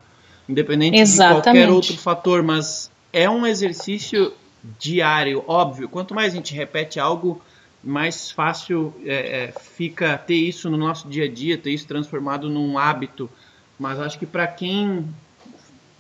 independente 0.47 0.99
Exatamente. 0.99 1.37
de 1.37 1.43
qualquer 1.43 1.71
outro 1.71 1.97
fator, 1.97 2.43
mas 2.43 2.91
é 3.11 3.31
um 3.31 3.47
exercício 3.47 4.35
diário, 4.79 5.45
óbvio. 5.47 5.89
Quanto 5.89 6.15
mais 6.15 6.33
a 6.33 6.37
gente 6.37 6.55
repete 6.55 6.99
algo, 6.99 7.41
mais 7.83 8.31
fácil 8.31 8.93
é, 9.05 9.45
é, 9.45 9.53
fica 9.61 10.19
ter 10.19 10.35
isso 10.35 10.69
no 10.69 10.77
nosso 10.77 11.09
dia 11.09 11.25
a 11.25 11.29
dia, 11.29 11.57
ter 11.57 11.71
isso 11.71 11.87
transformado 11.87 12.49
num 12.49 12.79
hábito. 12.79 13.31
Mas 13.79 14.01
acho 14.01 14.19
que 14.19 14.27
para 14.27 14.47
quem, 14.47 15.07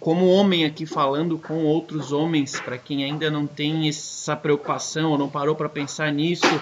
como 0.00 0.26
homem 0.26 0.64
aqui 0.64 0.86
falando 0.86 1.38
com 1.38 1.64
outros 1.64 2.12
homens, 2.12 2.58
para 2.58 2.78
quem 2.78 3.04
ainda 3.04 3.30
não 3.30 3.46
tem 3.46 3.88
essa 3.88 4.34
preocupação 4.34 5.12
ou 5.12 5.18
não 5.18 5.28
parou 5.28 5.54
para 5.54 5.68
pensar 5.68 6.12
nisso, 6.12 6.60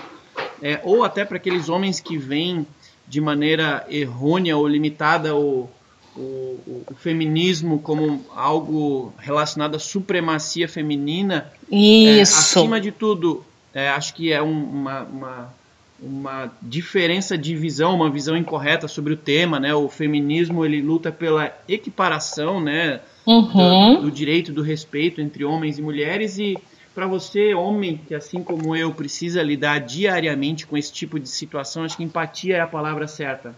é, 0.61 0.81
ou 0.85 1.05
até 1.05 1.25
para 1.25 1.37
aqueles 1.37 1.69
homens 1.69 2.01
que 2.01 2.19
vêm 2.19 2.67
de 3.07 3.21
maneira 3.21 3.87
errônea 3.89 4.57
ou 4.57 4.67
limitada 4.67 5.35
ou 5.35 5.71
o, 6.17 6.21
o, 6.67 6.85
o, 6.91 6.95
feminismo 6.95 7.79
como 7.79 8.25
algo 8.35 9.13
relacionado 9.19 9.77
à 9.77 9.79
supremacia 9.79 10.69
feminina. 10.69 11.53
Isso. 11.71 12.09
É, 12.09 12.21
acima 12.23 12.81
de 12.81 12.93
tudo, 12.93 13.45
é, 13.73 13.89
acho 13.89 14.15
que 14.15 14.33
é 14.33 14.43
um, 14.43 14.65
uma, 14.65 15.03
uma, 15.03 15.55
uma, 16.01 16.53
diferença 16.63 17.37
de 17.37 17.57
visão, 17.57 17.95
uma 17.95 18.11
visão 18.11 18.37
incorreta 18.37 18.87
sobre 18.87 19.13
o 19.13 19.17
tema. 19.17 19.59
Né? 19.59 19.75
O 19.75 19.89
feminismo 19.89 20.65
ele 20.65 20.81
luta 20.81 21.11
pela 21.11 21.53
equiparação 21.69 22.61
né? 22.61 23.01
Uhum. 23.27 23.97
Do, 23.97 24.03
do 24.03 24.11
direito, 24.11 24.53
do 24.53 24.63
respeito 24.63 25.21
entre 25.21 25.45
homens 25.45 25.79
e 25.79 25.83
mulheres 25.83 26.39
e 26.39 26.57
para 26.95 27.09
você, 27.09 27.55
homem, 27.55 28.01
que 28.07 28.15
assim 28.15 28.41
como 28.41 28.77
eu 28.77 28.93
precisa 28.93 29.43
lidar 29.43 29.81
diariamente 29.81 30.65
com 30.65 30.77
esse 30.77 30.93
tipo 30.93 31.19
de 31.19 31.29
situação, 31.29 31.83
acho 31.83 31.97
que 31.97 32.05
empatia 32.05 32.57
é 32.57 32.61
a 32.61 32.69
palavra 32.69 33.09
certa 33.09 33.53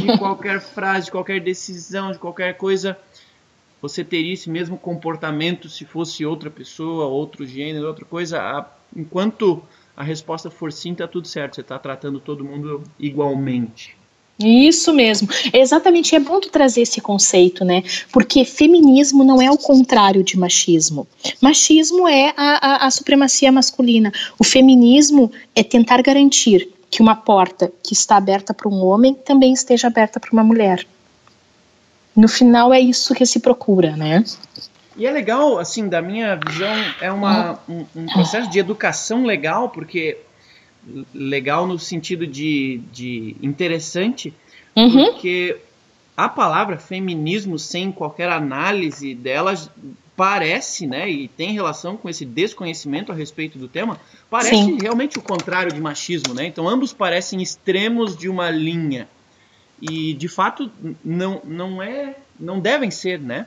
de 0.00 0.16
qualquer 0.18 0.60
frase, 0.60 1.06
de 1.06 1.12
qualquer 1.12 1.40
decisão, 1.40 2.12
de 2.12 2.18
qualquer 2.18 2.56
coisa, 2.56 2.96
você 3.80 4.02
teria 4.02 4.32
esse 4.32 4.48
mesmo 4.48 4.78
comportamento 4.78 5.68
se 5.68 5.84
fosse 5.84 6.24
outra 6.24 6.50
pessoa, 6.50 7.06
outro 7.06 7.46
gênero, 7.46 7.86
outra 7.86 8.04
coisa. 8.04 8.66
Enquanto 8.96 9.62
a 9.96 10.02
resposta 10.02 10.50
for 10.50 10.72
sim, 10.72 10.94
tá 10.94 11.06
tudo 11.06 11.28
certo. 11.28 11.56
Você 11.56 11.60
está 11.60 11.78
tratando 11.78 12.18
todo 12.18 12.44
mundo 12.44 12.82
igualmente. 12.98 13.96
Isso 14.38 14.92
mesmo, 14.92 15.28
exatamente. 15.52 16.16
É 16.16 16.18
bom 16.18 16.40
tu 16.40 16.48
trazer 16.48 16.80
esse 16.80 17.00
conceito, 17.00 17.64
né? 17.64 17.84
Porque 18.12 18.44
feminismo 18.44 19.22
não 19.22 19.40
é 19.40 19.48
o 19.48 19.56
contrário 19.56 20.24
de 20.24 20.36
machismo. 20.36 21.06
Machismo 21.40 22.08
é 22.08 22.34
a, 22.36 22.84
a, 22.84 22.86
a 22.86 22.90
supremacia 22.90 23.52
masculina. 23.52 24.12
O 24.36 24.42
feminismo 24.42 25.30
é 25.54 25.62
tentar 25.62 26.02
garantir 26.02 26.73
que 26.94 27.02
uma 27.02 27.16
porta 27.16 27.72
que 27.82 27.92
está 27.92 28.16
aberta 28.16 28.54
para 28.54 28.68
um 28.68 28.84
homem 28.84 29.14
também 29.14 29.52
esteja 29.52 29.88
aberta 29.88 30.20
para 30.20 30.30
uma 30.32 30.44
mulher. 30.44 30.86
No 32.14 32.28
final 32.28 32.72
é 32.72 32.78
isso 32.78 33.12
que 33.16 33.26
se 33.26 33.40
procura, 33.40 33.96
né? 33.96 34.24
E 34.96 35.04
é 35.04 35.10
legal, 35.10 35.58
assim, 35.58 35.88
da 35.88 36.00
minha 36.00 36.36
visão, 36.36 36.72
é 37.00 37.10
uma, 37.10 37.58
um, 37.68 37.84
um 37.96 38.06
processo 38.06 38.48
de 38.48 38.60
educação 38.60 39.24
legal, 39.24 39.70
porque 39.70 40.18
legal 41.12 41.66
no 41.66 41.80
sentido 41.80 42.28
de, 42.28 42.80
de 42.92 43.34
interessante, 43.42 44.32
uhum. 44.76 45.06
porque 45.06 45.56
a 46.16 46.28
palavra 46.28 46.78
feminismo, 46.78 47.58
sem 47.58 47.90
qualquer 47.90 48.28
análise 48.28 49.16
delas, 49.16 49.68
parece, 50.16 50.86
né, 50.86 51.10
e 51.10 51.28
tem 51.28 51.52
relação 51.52 51.96
com 51.96 52.08
esse 52.08 52.24
desconhecimento 52.24 53.10
a 53.10 53.14
respeito 53.14 53.58
do 53.58 53.66
tema, 53.66 53.98
parece 54.30 54.54
Sim. 54.54 54.78
realmente 54.80 55.18
o 55.18 55.22
contrário 55.22 55.72
de 55.72 55.80
machismo, 55.80 56.34
né? 56.34 56.46
Então 56.46 56.68
ambos 56.68 56.92
parecem 56.92 57.42
extremos 57.42 58.16
de 58.16 58.28
uma 58.28 58.50
linha. 58.50 59.08
E 59.82 60.14
de 60.14 60.28
fato 60.28 60.70
não 61.04 61.40
não 61.44 61.82
é, 61.82 62.16
não 62.38 62.60
devem 62.60 62.90
ser, 62.90 63.18
né? 63.18 63.46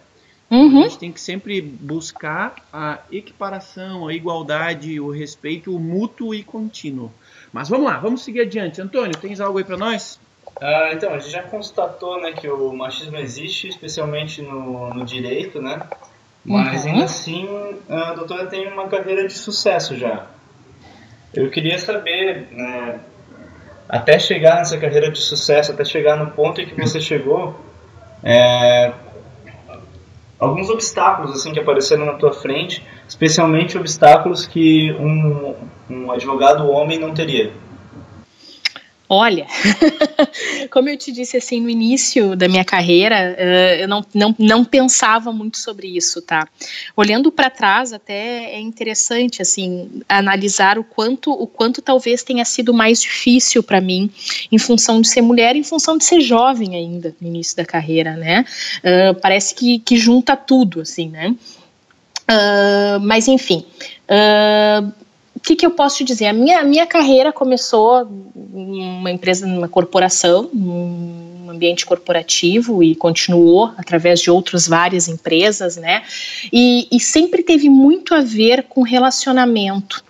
Uhum. 0.49 0.79
A 0.79 0.83
gente 0.83 0.97
tem 0.97 1.11
que 1.11 1.19
sempre 1.19 1.61
buscar 1.61 2.55
a 2.71 2.99
equiparação, 3.11 4.07
a 4.07 4.13
igualdade, 4.13 4.99
o 4.99 5.09
respeito, 5.09 5.75
o 5.75 5.79
mútuo 5.79 6.33
e 6.33 6.41
contínuo. 6.43 7.11
Mas 7.51 7.67
vamos 7.67 7.85
lá, 7.85 7.97
vamos 7.97 8.23
seguir 8.23 8.41
adiante. 8.41 8.81
Antônio, 8.81 9.17
tens 9.17 9.41
algo 9.41 9.57
aí 9.57 9.63
para 9.63 9.77
nós? 9.77 10.19
Ah, 10.61 10.89
então, 10.93 11.13
a 11.13 11.19
gente 11.19 11.31
já 11.31 11.43
constatou 11.43 12.21
né, 12.21 12.31
que 12.31 12.47
o 12.47 12.71
machismo 12.73 13.17
existe, 13.17 13.67
especialmente 13.67 14.41
no, 14.41 14.93
no 14.93 15.05
direito, 15.05 15.61
né? 15.61 15.85
Mas 16.47 16.85
uhum. 16.85 16.91
ainda 16.91 17.03
assim, 17.03 17.75
a 17.89 18.13
doutora 18.13 18.45
tem 18.45 18.71
uma 18.71 18.87
carreira 18.87 19.27
de 19.27 19.33
sucesso 19.33 19.97
já. 19.97 20.27
Eu 21.33 21.51
queria 21.51 21.77
saber, 21.77 22.47
né, 22.51 23.01
até 23.89 24.17
chegar 24.17 24.55
nessa 24.55 24.77
carreira 24.77 25.11
de 25.11 25.19
sucesso, 25.19 25.73
até 25.73 25.83
chegar 25.83 26.15
no 26.15 26.31
ponto 26.31 26.61
em 26.61 26.65
que 26.65 26.79
você 26.79 27.01
chegou, 27.01 27.59
é, 28.23 28.93
alguns 30.39 30.69
obstáculos 30.69 31.33
assim 31.33 31.51
que 31.51 31.59
apareceram 31.59 32.05
na 32.05 32.13
tua 32.13 32.31
frente, 32.31 32.81
especialmente 33.07 33.77
obstáculos 33.77 34.45
que 34.45 34.93
um, 34.93 35.53
um 35.89 36.11
advogado 36.11 36.69
homem 36.69 36.97
não 36.97 37.13
teria. 37.13 37.51
Olha, 39.09 39.47
como 40.69 40.89
eu 40.89 40.97
te 40.97 41.13
disse 41.13 41.37
assim 41.37 41.61
no 41.61 41.69
início 41.69 42.35
da 42.35 42.49
minha 42.49 42.65
carreira, 42.65 43.37
uh, 43.39 43.81
eu 43.81 43.87
não, 43.87 44.05
não, 44.13 44.35
não 44.37 44.65
pensava 44.65 45.31
muito 45.31 45.57
sobre 45.57 45.87
isso, 45.87 46.21
tá? 46.21 46.45
Olhando 46.95 47.31
para 47.31 47.49
trás, 47.49 47.93
até 47.93 48.51
é 48.53 48.59
interessante 48.59 49.41
assim 49.41 50.01
analisar 50.09 50.77
o 50.77 50.83
quanto 50.83 51.31
o 51.31 51.47
quanto 51.47 51.81
talvez 51.81 52.21
tenha 52.21 52.43
sido 52.43 52.73
mais 52.73 53.01
difícil 53.01 53.63
para 53.63 53.79
mim, 53.79 54.11
em 54.51 54.57
função 54.57 54.99
de 54.99 55.07
ser 55.07 55.21
mulher, 55.21 55.55
em 55.55 55.63
função 55.63 55.97
de 55.97 56.03
ser 56.03 56.19
jovem 56.19 56.75
ainda 56.75 57.15
no 57.21 57.29
início 57.29 57.55
da 57.55 57.65
carreira, 57.65 58.17
né? 58.17 58.43
Uh, 58.79 59.15
parece 59.21 59.55
que, 59.55 59.79
que 59.79 59.95
junta 59.95 60.35
tudo, 60.35 60.81
assim, 60.81 61.07
né? 61.07 61.33
Uh, 62.29 62.99
mas 63.01 63.29
enfim. 63.29 63.65
Uh, 64.09 65.06
o 65.37 65.39
que, 65.39 65.55
que 65.55 65.65
eu 65.65 65.71
posso 65.71 65.97
te 65.97 66.03
dizer? 66.03 66.25
A 66.25 66.33
minha, 66.33 66.59
a 66.59 66.63
minha 66.63 66.87
carreira 66.87 67.31
começou 67.31 68.07
em 68.35 68.81
uma 68.81 69.11
empresa, 69.11 69.45
numa 69.45 69.67
corporação, 69.67 70.49
num 70.51 71.47
ambiente 71.47 71.85
corporativo 71.85 72.81
e 72.81 72.95
continuou 72.95 73.71
através 73.77 74.19
de 74.19 74.31
outras 74.31 74.67
várias 74.67 75.07
empresas, 75.07 75.77
né? 75.77 76.01
E, 76.51 76.87
e 76.91 76.99
sempre 76.99 77.43
teve 77.43 77.69
muito 77.69 78.15
a 78.15 78.21
ver 78.21 78.63
com 78.63 78.81
relacionamento. 78.81 80.03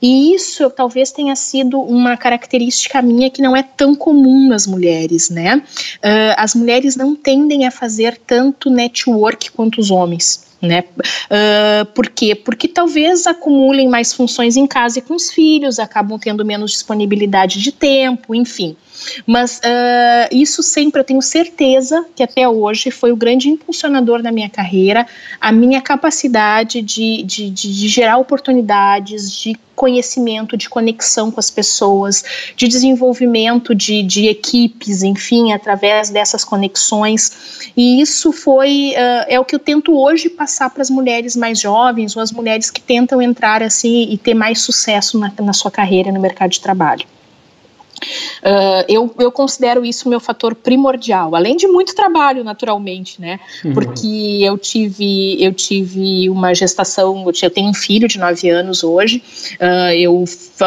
E 0.00 0.34
isso 0.34 0.70
talvez 0.70 1.12
tenha 1.12 1.36
sido 1.36 1.78
uma 1.78 2.16
característica 2.16 3.02
minha 3.02 3.30
que 3.30 3.42
não 3.42 3.54
é 3.54 3.62
tão 3.62 3.94
comum 3.94 4.48
nas 4.48 4.66
mulheres, 4.66 5.28
né? 5.28 5.62
Uh, 6.02 6.34
as 6.38 6.54
mulheres 6.54 6.96
não 6.96 7.14
tendem 7.14 7.66
a 7.66 7.70
fazer 7.70 8.18
tanto 8.26 8.70
network 8.70 9.50
quanto 9.52 9.78
os 9.78 9.90
homens 9.90 10.49
né? 10.60 10.84
Uh, 11.00 11.84
por 11.94 12.08
quê? 12.08 12.34
Porque 12.34 12.68
talvez 12.68 13.26
acumulem 13.26 13.88
mais 13.88 14.12
funções 14.12 14.56
em 14.56 14.66
casa 14.66 14.98
e 14.98 15.02
com 15.02 15.14
os 15.14 15.30
filhos, 15.30 15.78
acabam 15.78 16.18
tendo 16.18 16.44
menos 16.44 16.72
disponibilidade 16.72 17.60
de 17.60 17.72
tempo, 17.72 18.34
enfim. 18.34 18.76
Mas 19.26 19.58
uh, 19.58 20.28
isso 20.30 20.62
sempre, 20.62 21.00
eu 21.00 21.04
tenho 21.04 21.22
certeza 21.22 22.04
que 22.14 22.22
até 22.22 22.48
hoje 22.48 22.90
foi 22.90 23.12
o 23.12 23.16
grande 23.16 23.48
impulsionador 23.48 24.22
da 24.22 24.32
minha 24.32 24.48
carreira, 24.48 25.06
a 25.40 25.52
minha 25.52 25.80
capacidade 25.80 26.82
de, 26.82 27.22
de, 27.22 27.50
de, 27.50 27.72
de 27.72 27.88
gerar 27.88 28.18
oportunidades, 28.18 29.30
de 29.30 29.58
conhecimento, 29.74 30.58
de 30.58 30.68
conexão 30.68 31.30
com 31.30 31.40
as 31.40 31.50
pessoas, 31.50 32.22
de 32.54 32.68
desenvolvimento 32.68 33.74
de, 33.74 34.02
de 34.02 34.26
equipes, 34.26 35.02
enfim, 35.02 35.52
através 35.52 36.10
dessas 36.10 36.44
conexões. 36.44 37.70
E 37.74 37.98
isso 37.98 38.30
foi 38.30 38.92
uh, 38.94 39.24
é 39.26 39.40
o 39.40 39.44
que 39.44 39.54
eu 39.54 39.58
tento 39.58 39.98
hoje 39.98 40.28
passar 40.28 40.68
para 40.68 40.82
as 40.82 40.90
mulheres 40.90 41.34
mais 41.34 41.58
jovens 41.58 42.14
ou 42.14 42.22
as 42.22 42.30
mulheres 42.30 42.70
que 42.70 42.80
tentam 42.80 43.22
entrar 43.22 43.62
assim 43.62 44.10
e 44.10 44.18
ter 44.18 44.34
mais 44.34 44.60
sucesso 44.60 45.18
na, 45.18 45.32
na 45.40 45.54
sua 45.54 45.70
carreira 45.70 46.12
no 46.12 46.20
mercado 46.20 46.50
de 46.50 46.60
trabalho. 46.60 47.06
Uh, 48.40 48.84
eu, 48.88 49.14
eu 49.18 49.30
considero 49.30 49.84
isso 49.84 50.08
meu 50.08 50.20
fator 50.20 50.54
primordial, 50.54 51.34
além 51.34 51.56
de 51.56 51.66
muito 51.66 51.94
trabalho, 51.94 52.42
naturalmente, 52.42 53.20
né? 53.20 53.38
Uhum. 53.64 53.74
Porque 53.74 54.40
eu 54.42 54.56
tive, 54.56 55.42
eu 55.42 55.52
tive 55.52 56.28
uma 56.30 56.54
gestação, 56.54 57.24
eu 57.42 57.50
tenho 57.50 57.68
um 57.68 57.74
filho 57.74 58.08
de 58.08 58.18
9 58.18 58.48
anos 58.48 58.82
hoje, 58.82 59.22
uh, 59.60 59.92
eu 59.94 60.24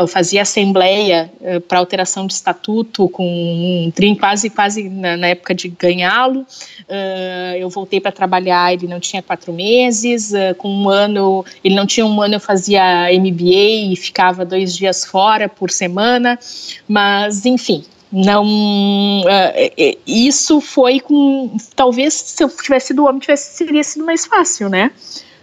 fazia 0.08 0.44
assembleia 0.44 1.32
uh, 1.42 1.62
para 1.62 1.80
alteração 1.80 2.28
de 2.28 2.34
estatuto 2.34 3.10
com 3.10 3.26
um 3.26 3.92
trim 3.92 4.16
quase, 4.16 4.50
quase 4.50 4.90
na, 4.90 5.18
na 5.18 5.28
época 5.28 5.56
de 5.56 5.68
ganhá-lo. 5.70 6.46
eu 7.58 7.70
voltei 7.70 8.00
para 8.00 8.12
trabalhar, 8.12 8.74
ele 8.74 8.88
não 8.88 9.00
tinha 9.00 9.22
quatro 9.22 9.52
meses, 9.52 10.32
com 10.58 10.70
um 10.70 10.90
ano, 10.90 11.44
ele 11.64 11.76
não 11.76 11.86
tinha 11.86 12.06
um 12.06 12.22
ano, 12.22 12.36
eu 12.36 12.40
fazia 12.40 13.10
MBA 13.12 13.92
e 13.92 13.96
ficava 13.96 14.46
dois 14.46 14.76
dias 14.76 15.06
fora 15.06 15.50
por 15.50 15.72
semana, 15.72 16.38
mas 16.88 17.23
mas, 17.24 17.46
enfim, 17.46 17.86
não. 18.12 18.46
Uh, 19.22 19.98
isso 20.06 20.60
foi 20.60 21.00
com. 21.00 21.56
Talvez 21.74 22.14
se 22.14 22.44
eu 22.44 22.50
tivesse 22.50 22.88
sido 22.88 23.06
homem, 23.06 23.20
tivesse, 23.20 23.66
teria 23.66 23.84
sido 23.84 24.06
mais 24.06 24.26
fácil, 24.26 24.70
né? 24.70 24.92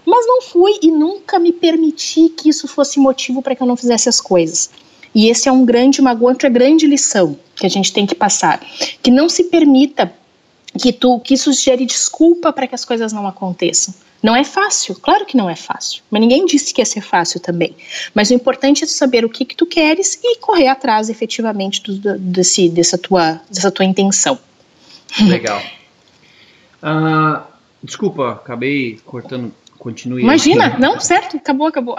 Mas 0.04 0.26
não 0.26 0.42
fui 0.42 0.78
e 0.82 0.90
nunca 0.90 1.38
me 1.38 1.52
permiti 1.52 2.28
que 2.28 2.50
isso 2.50 2.68
fosse 2.68 2.98
motivo 2.98 3.40
para 3.40 3.54
que 3.54 3.62
eu 3.62 3.66
não 3.66 3.76
fizesse 3.76 4.08
as 4.08 4.20
coisas. 4.20 4.70
E 5.14 5.28
esse 5.28 5.48
é 5.48 5.52
um 5.52 5.64
grande, 5.64 6.00
uma 6.00 6.16
outra 6.20 6.48
grande 6.48 6.86
lição 6.86 7.38
que 7.56 7.66
a 7.66 7.70
gente 7.70 7.92
tem 7.92 8.06
que 8.06 8.14
passar. 8.14 8.60
Que 9.02 9.10
não 9.10 9.28
se 9.28 9.44
permita 9.44 10.12
que, 10.78 10.92
tu, 10.92 11.18
que 11.20 11.34
isso 11.34 11.52
gere 11.52 11.86
desculpa 11.86 12.52
para 12.52 12.66
que 12.66 12.74
as 12.74 12.84
coisas 12.84 13.12
não 13.12 13.26
aconteçam. 13.26 13.94
Não 14.22 14.36
é 14.36 14.44
fácil, 14.44 14.94
claro 14.96 15.24
que 15.24 15.36
não 15.36 15.48
é 15.48 15.56
fácil, 15.56 16.02
mas 16.10 16.20
ninguém 16.20 16.44
disse 16.44 16.74
que 16.74 16.80
ia 16.80 16.84
ser 16.84 17.00
fácil 17.00 17.40
também. 17.40 17.74
Mas 18.14 18.30
o 18.30 18.34
importante 18.34 18.84
é 18.84 18.86
saber 18.86 19.24
o 19.24 19.30
que, 19.30 19.44
que 19.44 19.56
tu 19.56 19.64
queres 19.64 20.20
e 20.22 20.36
correr 20.38 20.68
atrás 20.68 21.08
efetivamente 21.08 21.82
do, 21.82 22.18
desse, 22.18 22.68
dessa, 22.68 22.98
tua, 22.98 23.40
dessa 23.50 23.70
tua 23.70 23.84
intenção. 23.84 24.38
Legal. 25.22 25.62
Uh, 26.82 27.42
desculpa, 27.82 28.32
acabei 28.32 29.00
cortando, 29.06 29.52
continue. 29.78 30.22
Imagina, 30.22 30.76
não, 30.78 31.00
certo, 31.00 31.38
acabou, 31.38 31.66
acabou. 31.66 31.96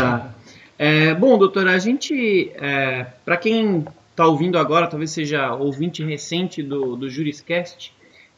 é, 0.78 1.14
bom, 1.14 1.38
doutora, 1.38 1.72
a 1.72 1.78
gente, 1.78 2.52
é, 2.56 3.06
para 3.24 3.38
quem 3.38 3.86
está 4.10 4.26
ouvindo 4.26 4.58
agora, 4.58 4.86
talvez 4.86 5.10
seja 5.10 5.54
ouvinte 5.54 6.04
recente 6.04 6.62
do, 6.62 6.94
do 6.94 7.08
Juriscast, 7.08 7.92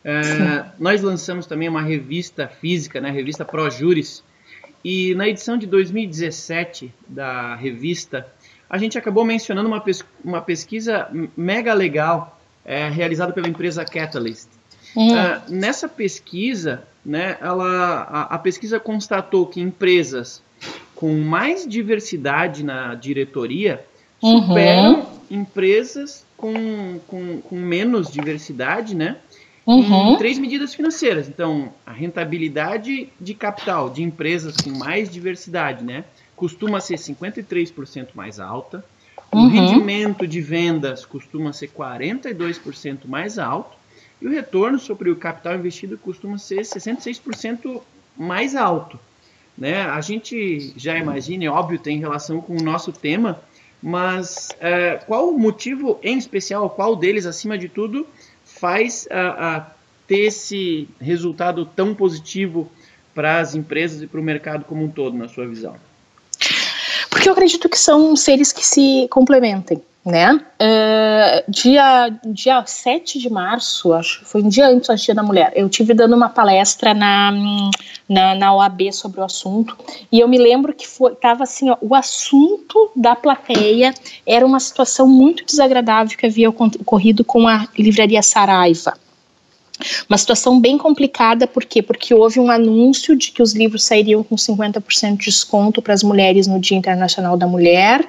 Uh, 0.04 0.70
nós 0.78 1.00
lançamos 1.00 1.46
também 1.46 1.68
uma 1.68 1.80
revista 1.80 2.46
física, 2.46 3.00
né, 3.00 3.08
a 3.08 3.12
revista 3.12 3.44
ProJuris, 3.44 4.22
e 4.84 5.14
na 5.14 5.26
edição 5.26 5.56
de 5.56 5.66
2017 5.66 6.92
da 7.08 7.54
revista, 7.54 8.26
a 8.68 8.76
gente 8.76 8.98
acabou 8.98 9.24
mencionando 9.24 9.66
uma, 9.66 9.80
pes 9.80 10.04
uma 10.22 10.42
pesquisa 10.42 11.08
mega 11.34 11.72
legal 11.72 12.38
é, 12.64 12.88
realizada 12.90 13.32
pela 13.32 13.48
empresa 13.48 13.82
Catalyst. 13.84 14.48
Uhum. 14.94 15.14
Uh, 15.14 15.40
nessa 15.48 15.88
pesquisa, 15.88 16.82
né, 17.04 17.38
ela, 17.40 18.02
a, 18.02 18.34
a 18.34 18.38
pesquisa 18.38 18.78
constatou 18.78 19.46
que 19.46 19.60
empresas 19.60 20.42
com 20.94 21.14
mais 21.18 21.66
diversidade 21.66 22.62
na 22.62 22.94
diretoria 22.94 23.84
uhum. 24.22 24.42
superam 24.42 25.06
empresas 25.30 26.24
com, 26.36 27.00
com, 27.06 27.40
com 27.40 27.56
menos 27.56 28.10
diversidade, 28.10 28.94
né? 28.94 29.16
Uhum. 29.66 30.12
em 30.12 30.16
três 30.18 30.38
medidas 30.38 30.74
financeiras. 30.74 31.28
Então, 31.28 31.72
a 31.86 31.92
rentabilidade 31.92 33.08
de 33.20 33.34
capital 33.34 33.90
de 33.90 34.02
empresas 34.02 34.56
com 34.56 34.70
mais 34.70 35.08
diversidade, 35.08 35.84
né? 35.84 36.04
Costuma 36.36 36.80
ser 36.80 36.96
53% 36.96 38.08
mais 38.14 38.40
alta. 38.40 38.84
O 39.32 39.38
uhum. 39.38 39.48
rendimento 39.48 40.26
de 40.26 40.40
vendas 40.40 41.04
costuma 41.04 41.52
ser 41.52 41.68
42% 41.68 43.06
mais 43.06 43.38
alto. 43.38 43.76
E 44.20 44.26
o 44.26 44.30
retorno 44.30 44.78
sobre 44.78 45.10
o 45.10 45.16
capital 45.16 45.54
investido 45.56 45.98
costuma 45.98 46.38
ser 46.38 46.60
66% 46.60 47.80
mais 48.16 48.54
alto. 48.54 48.98
Né? 49.56 49.82
A 49.82 50.00
gente 50.00 50.72
já 50.76 50.96
imagina, 50.96 51.44
é 51.44 51.48
óbvio, 51.48 51.78
tem 51.78 51.98
relação 51.98 52.40
com 52.40 52.56
o 52.56 52.62
nosso 52.62 52.92
tema, 52.92 53.40
mas 53.82 54.48
é, 54.60 55.00
qual 55.06 55.28
o 55.28 55.38
motivo 55.38 55.98
em 56.02 56.18
especial, 56.18 56.70
qual 56.70 56.96
deles, 56.96 57.26
acima 57.26 57.56
de 57.56 57.68
tudo, 57.68 58.06
faz 58.64 59.06
a, 59.10 59.56
a 59.56 59.66
ter 60.08 60.20
esse 60.20 60.88
resultado 60.98 61.66
tão 61.66 61.94
positivo 61.94 62.66
para 63.14 63.38
as 63.38 63.54
empresas 63.54 64.00
e 64.00 64.06
para 64.06 64.18
o 64.18 64.22
mercado 64.24 64.64
como 64.64 64.82
um 64.82 64.88
todo, 64.88 65.14
na 65.14 65.28
sua 65.28 65.46
visão? 65.46 65.76
Porque 67.10 67.28
eu 67.28 67.34
acredito 67.34 67.68
que 67.68 67.78
são 67.78 68.16
seres 68.16 68.52
que 68.52 68.64
se 68.64 69.06
complementem 69.10 69.82
né? 70.04 70.34
Uh, 70.34 71.50
dia, 71.50 72.10
dia 72.26 72.64
7 72.64 73.18
de 73.18 73.30
março, 73.30 73.92
acho 73.94 74.20
que 74.20 74.24
foi 74.26 74.42
um 74.42 74.48
dia 74.48 74.68
antes 74.68 74.88
do 74.88 74.96
Dia 74.96 75.14
da 75.14 75.22
Mulher, 75.22 75.52
eu 75.56 75.68
tive 75.68 75.94
dando 75.94 76.14
uma 76.14 76.28
palestra 76.28 76.92
na, 76.92 77.32
na, 78.08 78.34
na 78.34 78.54
OAB 78.54 78.92
sobre 78.92 79.20
o 79.20 79.24
assunto, 79.24 79.76
e 80.12 80.20
eu 80.20 80.28
me 80.28 80.36
lembro 80.36 80.74
que 80.74 80.86
foi, 80.86 81.14
tava 81.14 81.44
assim, 81.44 81.70
ó, 81.70 81.76
o 81.80 81.94
assunto 81.94 82.90
da 82.94 83.16
plateia 83.16 83.94
era 84.26 84.44
uma 84.44 84.60
situação 84.60 85.06
muito 85.08 85.44
desagradável 85.44 86.16
que 86.18 86.26
havia 86.26 86.50
ocorrido 86.50 87.24
com 87.24 87.48
a 87.48 87.66
livraria 87.78 88.22
Saraiva. 88.22 88.94
Uma 90.08 90.16
situação 90.16 90.60
bem 90.60 90.78
complicada, 90.78 91.46
por 91.46 91.64
quê? 91.64 91.82
Porque 91.82 92.14
houve 92.14 92.38
um 92.38 92.50
anúncio 92.50 93.16
de 93.16 93.32
que 93.32 93.42
os 93.42 93.54
livros 93.54 93.84
sairiam 93.84 94.22
com 94.22 94.36
50% 94.36 95.16
de 95.16 95.24
desconto 95.24 95.82
para 95.82 95.92
as 95.92 96.02
mulheres 96.02 96.46
no 96.46 96.60
Dia 96.60 96.76
Internacional 96.76 97.36
da 97.36 97.46
Mulher, 97.46 98.06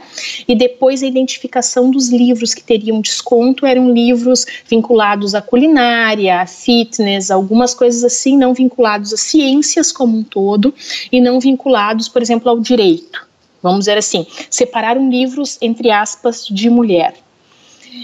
e 0.47 0.55
depois 0.55 1.01
a 1.01 1.07
identificação 1.07 1.89
dos 1.89 2.09
livros 2.09 2.53
que 2.53 2.63
teriam 2.63 3.01
desconto 3.01 3.65
eram 3.65 3.91
livros 3.91 4.45
vinculados 4.69 5.33
à 5.33 5.41
culinária, 5.41 6.41
à 6.41 6.45
fitness, 6.45 7.31
algumas 7.31 7.73
coisas 7.73 8.03
assim, 8.03 8.37
não 8.37 8.53
vinculados 8.53 9.11
a 9.11 9.17
ciências 9.17 9.91
como 9.91 10.17
um 10.17 10.23
todo, 10.23 10.73
e 11.11 11.19
não 11.19 11.39
vinculados, 11.39 12.07
por 12.07 12.21
exemplo, 12.21 12.49
ao 12.49 12.59
direito. 12.59 13.25
Vamos 13.61 13.79
dizer 13.79 13.97
assim, 13.97 14.27
separaram 14.49 15.09
livros, 15.09 15.57
entre 15.59 15.89
aspas, 15.89 16.45
de 16.45 16.69
mulher. 16.69 17.24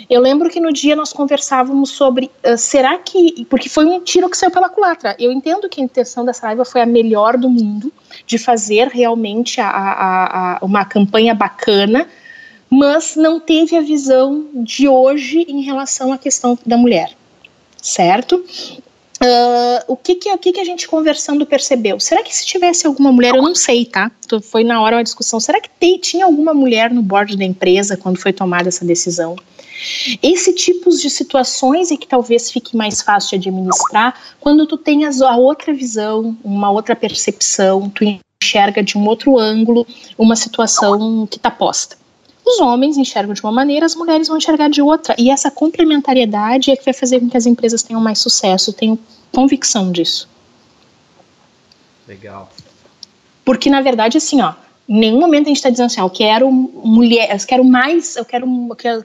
Eu 0.10 0.22
lembro 0.22 0.50
que 0.50 0.60
no 0.60 0.72
dia 0.72 0.96
nós 0.96 1.14
conversávamos 1.14 1.92
sobre 1.92 2.30
uh, 2.46 2.58
será 2.58 2.98
que. 2.98 3.46
Porque 3.46 3.70
foi 3.70 3.86
um 3.86 4.02
tiro 4.02 4.30
que 4.30 4.38
saiu 4.38 4.52
pela 4.52 4.70
culatra. 4.70 5.16
Eu 5.20 5.32
entendo 5.32 5.70
que 5.70 5.82
a 5.82 5.84
intenção 5.84 6.26
dessa 6.26 6.48
live 6.48 6.66
foi 6.66 6.82
a 6.82 6.86
melhor 6.86 7.38
do 7.38 7.50
mundo, 7.50 7.92
de 8.26 8.38
fazer 8.38 8.88
realmente 8.88 9.60
a, 9.60 9.68
a, 9.68 10.58
a, 10.58 10.60
uma 10.62 10.86
campanha 10.86 11.34
bacana, 11.34 12.08
mas 12.70 13.16
não 13.16 13.40
teve 13.40 13.76
a 13.76 13.82
visão 13.82 14.46
de 14.54 14.88
hoje 14.88 15.46
em 15.48 15.62
relação 15.62 16.14
à 16.14 16.18
questão 16.18 16.58
da 16.66 16.78
mulher, 16.78 17.12
certo? 17.82 18.44
Uh, 19.24 19.84
o 19.88 19.96
que 19.96 20.16
que, 20.16 20.32
o 20.32 20.38
que 20.38 20.52
que 20.52 20.60
a 20.60 20.64
gente 20.64 20.88
conversando 20.88 21.46
percebeu? 21.46 22.00
Será 22.00 22.24
que 22.24 22.36
se 22.36 22.44
tivesse 22.44 22.88
alguma 22.88 23.12
mulher, 23.12 23.36
eu 23.36 23.42
não 23.44 23.54
sei, 23.54 23.86
tá? 23.86 24.10
Foi 24.42 24.64
na 24.64 24.82
hora 24.82 24.96
uma 24.96 25.04
discussão. 25.04 25.40
Será 25.40 25.62
que 25.62 25.70
tem, 25.70 26.00
tinha 26.00 26.26
alguma 26.26 26.56
mulher 26.56 26.92
no 26.92 27.04
board 27.04 27.38
da 27.38 27.44
empresa 27.46 27.96
quando 27.96 28.18
foi 28.18 28.34
tomada 28.34 28.70
essa 28.70 28.84
decisão? 28.84 29.36
Esse 30.22 30.54
tipo 30.54 30.90
de 30.90 31.10
situações 31.10 31.92
é 31.92 31.98
que 31.98 32.08
talvez 32.08 32.52
fique 32.52 32.76
mais 32.76 33.02
fácil 33.02 33.40
de 33.40 33.50
administrar 33.50 34.20
quando 34.40 34.68
tu 34.68 34.78
tenhas 34.78 35.22
a 35.22 35.36
outra 35.36 35.74
visão, 35.74 36.38
uma 36.44 36.70
outra 36.70 36.96
percepção, 36.96 37.90
tu 37.90 38.04
enxerga 38.42 38.84
de 38.84 38.98
um 38.98 39.06
outro 39.08 39.38
ângulo 39.38 39.86
uma 40.18 40.36
situação 40.36 41.26
que 41.26 41.38
está 41.38 41.50
posta. 41.50 41.98
Os 42.46 42.60
homens 42.60 42.98
enxergam 42.98 43.34
de 43.34 43.42
uma 43.42 43.52
maneira, 43.52 43.86
as 43.86 43.96
mulheres 43.96 44.28
vão 44.28 44.38
enxergar 44.38 44.70
de 44.70 44.82
outra. 44.82 45.16
E 45.18 45.30
essa 45.30 45.52
complementariedade 45.52 46.72
é 46.72 46.76
que 46.76 46.84
vai 46.84 46.94
fazer 46.94 47.20
com 47.20 47.30
que 47.30 47.38
as 47.38 47.46
empresas 47.46 47.84
tenham 47.84 48.02
mais 48.02 48.20
sucesso, 48.20 48.74
tenho 48.74 49.00
convicção 49.32 49.92
disso. 49.92 50.28
Legal. 52.08 52.52
Porque, 53.46 53.70
na 53.70 53.82
verdade, 53.82 54.18
assim, 54.18 54.42
ó, 54.42 54.54
em 54.88 55.00
nenhum 55.00 55.20
momento 55.20 55.46
a 55.46 55.50
gente 55.50 55.58
está 55.58 55.70
dizendo 55.70 55.88
assim, 55.88 56.02
ah, 56.02 56.04
eu 56.04 56.10
quero 56.10 56.52
mulher, 56.52 57.30
eu 57.32 57.48
quero 57.48 57.64
mais, 57.64 58.16
eu 58.16 58.26
quero 58.26 58.46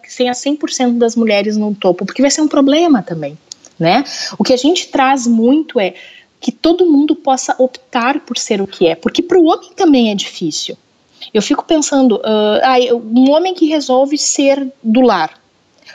que 0.03 0.15
tenha 0.17 0.33
100% 0.33 0.99
das 0.99 1.15
mulheres 1.15 1.57
no 1.57 1.75
topo, 1.75 2.05
porque 2.05 2.23
vai 2.23 2.31
ser 2.31 2.41
um 2.41 2.49
problema 2.49 3.03
também, 3.03 3.39
né? 3.79 4.05
O 4.39 4.45
que 4.45 4.53
a 4.53 4.57
gente 4.57 4.89
traz 4.89 5.27
muito 5.27 5.79
é 5.79 5.95
que 6.41 6.51
todo 6.51 6.91
mundo 6.91 7.15
possa 7.15 7.55
optar 7.59 8.21
por 8.21 8.37
ser 8.37 8.61
o 8.61 8.67
que 8.67 8.87
é, 8.87 8.95
porque 8.95 9.23
para 9.23 9.39
o 9.39 9.45
homem 9.45 9.71
também 9.75 10.11
é 10.11 10.15
difícil. 10.15 10.77
Eu 11.33 11.43
fico 11.43 11.65
pensando, 11.65 12.17
uh, 12.17 12.97
um 12.97 13.31
homem 13.31 13.55
que 13.55 13.67
resolve 13.67 14.17
ser 14.17 14.69
do 14.83 15.01
lar, 15.01 15.41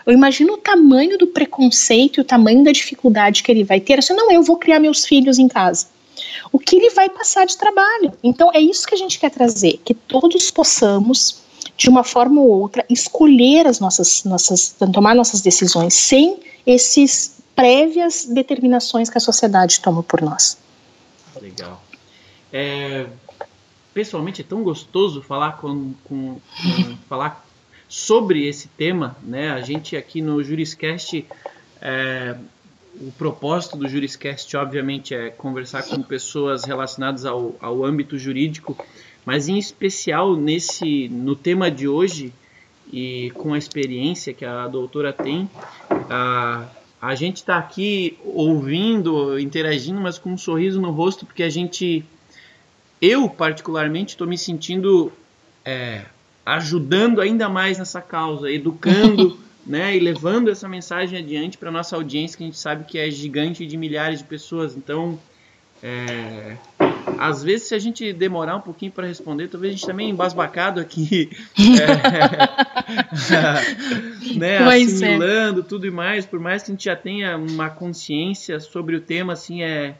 eu 0.05 0.13
imagino 0.13 0.53
o 0.53 0.57
tamanho 0.57 1.17
do 1.17 1.27
preconceito 1.27 2.19
e 2.19 2.21
o 2.21 2.25
tamanho 2.25 2.63
da 2.63 2.71
dificuldade 2.71 3.43
que 3.43 3.51
ele 3.51 3.63
vai 3.63 3.79
ter. 3.79 3.99
Assim, 3.99 4.13
não, 4.13 4.31
eu 4.31 4.41
vou 4.41 4.57
criar 4.57 4.79
meus 4.79 5.05
filhos 5.05 5.37
em 5.37 5.47
casa. 5.47 5.87
O 6.51 6.59
que 6.59 6.75
ele 6.75 6.89
vai 6.91 7.09
passar 7.09 7.45
de 7.45 7.57
trabalho. 7.57 8.13
Então, 8.23 8.51
é 8.53 8.59
isso 8.59 8.87
que 8.87 8.95
a 8.95 8.97
gente 8.97 9.19
quer 9.19 9.29
trazer: 9.29 9.79
que 9.83 9.93
todos 9.93 10.51
possamos, 10.51 11.41
de 11.77 11.89
uma 11.89 12.03
forma 12.03 12.41
ou 12.41 12.47
outra, 12.47 12.85
escolher 12.89 13.67
as 13.67 13.79
nossas, 13.79 14.23
nossas 14.23 14.75
tomar 14.93 15.15
nossas 15.15 15.41
decisões 15.41 15.93
sem 15.93 16.39
esses 16.65 17.41
prévias 17.55 18.25
determinações 18.25 19.09
que 19.09 19.17
a 19.17 19.21
sociedade 19.21 19.79
toma 19.81 20.03
por 20.03 20.21
nós. 20.21 20.57
Legal. 21.41 21.81
É, 22.51 23.07
pessoalmente 23.93 24.41
é 24.41 24.43
tão 24.43 24.63
gostoso 24.63 25.21
falar 25.21 25.57
com, 25.57 25.93
com, 26.03 26.39
com 26.39 26.97
falar 27.07 27.45
sobre 27.87 28.47
esse 28.47 28.67
tema, 28.69 29.15
né? 29.21 29.51
A 29.51 29.61
gente 29.61 29.97
aqui 29.97 30.21
no 30.21 30.41
Juriscast, 30.43 31.25
é, 31.81 32.35
o 33.01 33.11
propósito 33.11 33.77
do 33.77 33.89
Juriscast, 33.89 34.55
obviamente, 34.55 35.15
é 35.15 35.29
conversar 35.29 35.83
com 35.83 36.03
pessoas 36.03 36.63
relacionadas 36.63 37.25
ao, 37.25 37.55
ao 37.59 37.83
âmbito 37.83 38.17
jurídico, 38.17 38.77
mas 39.25 39.47
em 39.47 39.57
especial 39.57 40.35
nesse, 40.35 41.09
no 41.09 41.35
tema 41.35 41.71
de 41.71 41.87
hoje 41.87 42.31
e 42.93 43.31
com 43.35 43.53
a 43.53 43.57
experiência 43.57 44.33
que 44.33 44.45
a 44.45 44.67
doutora 44.67 45.11
tem, 45.11 45.49
a, 46.09 46.67
a 47.01 47.15
gente 47.15 47.37
está 47.37 47.57
aqui 47.57 48.19
ouvindo, 48.23 49.39
interagindo, 49.39 49.99
mas 49.99 50.19
com 50.19 50.33
um 50.33 50.37
sorriso 50.37 50.79
no 50.79 50.91
rosto, 50.91 51.25
porque 51.25 51.41
a 51.41 51.49
gente, 51.49 52.05
eu 53.01 53.27
particularmente, 53.27 54.09
estou 54.09 54.27
me 54.27 54.37
sentindo 54.37 55.11
é, 55.65 56.05
ajudando 56.45 57.19
ainda 57.19 57.49
mais 57.49 57.79
nessa 57.79 58.01
causa, 58.01 58.51
educando 58.51 59.39
né, 59.65 59.95
e 59.95 59.99
levando 59.99 60.49
essa 60.49 60.67
mensagem 60.67 61.19
adiante 61.19 61.57
para 61.57 61.71
nossa 61.71 61.95
audiência, 61.95 62.37
que 62.37 62.43
a 62.43 62.47
gente 62.47 62.59
sabe 62.59 62.83
que 62.85 62.97
é 62.97 63.09
gigante 63.11 63.65
de 63.65 63.77
milhares 63.77 64.19
de 64.19 64.25
pessoas. 64.25 64.75
Então, 64.75 65.19
é, 65.83 66.57
às 67.17 67.43
vezes, 67.43 67.67
se 67.67 67.75
a 67.75 67.79
gente 67.79 68.13
demorar 68.13 68.55
um 68.55 68.61
pouquinho 68.61 68.91
para 68.91 69.07
responder, 69.07 69.47
talvez 69.47 69.73
a 69.73 69.77
gente 69.77 69.85
também 69.85 70.09
embasbacado 70.09 70.79
aqui, 70.79 71.29
é, 71.57 71.85
né, 74.37 74.57
é. 74.57 74.83
assimilando 74.83 75.61
é. 75.61 75.63
tudo 75.63 75.87
e 75.87 75.91
mais, 75.91 76.25
por 76.25 76.39
mais 76.39 76.63
que 76.63 76.71
a 76.71 76.73
gente 76.73 76.85
já 76.85 76.95
tenha 76.95 77.37
uma 77.37 77.69
consciência 77.69 78.59
sobre 78.59 78.95
o 78.95 79.01
tema, 79.01 79.33
assim, 79.33 79.61
é, 79.63 79.95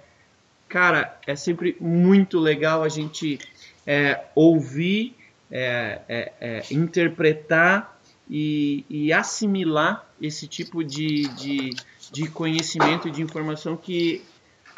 cara, 0.68 1.18
é 1.28 1.36
sempre 1.36 1.78
muito 1.80 2.40
legal 2.40 2.84
a 2.84 2.90
gente 2.90 3.40
é, 3.86 4.22
ouvir 4.36 5.16
é, 5.52 6.32
é, 6.40 6.64
interpretar 6.72 8.01
e, 8.32 8.86
e, 8.90 9.12
assimilar 9.12 10.08
esse 10.22 10.48
tipo 10.48 10.86
de, 10.86 11.28
de, 11.36 11.76
de 12.10 12.30
conhecimento 12.30 13.10
e 13.10 13.12
de 13.12 13.22
informação 13.22 13.76
que 13.76 14.24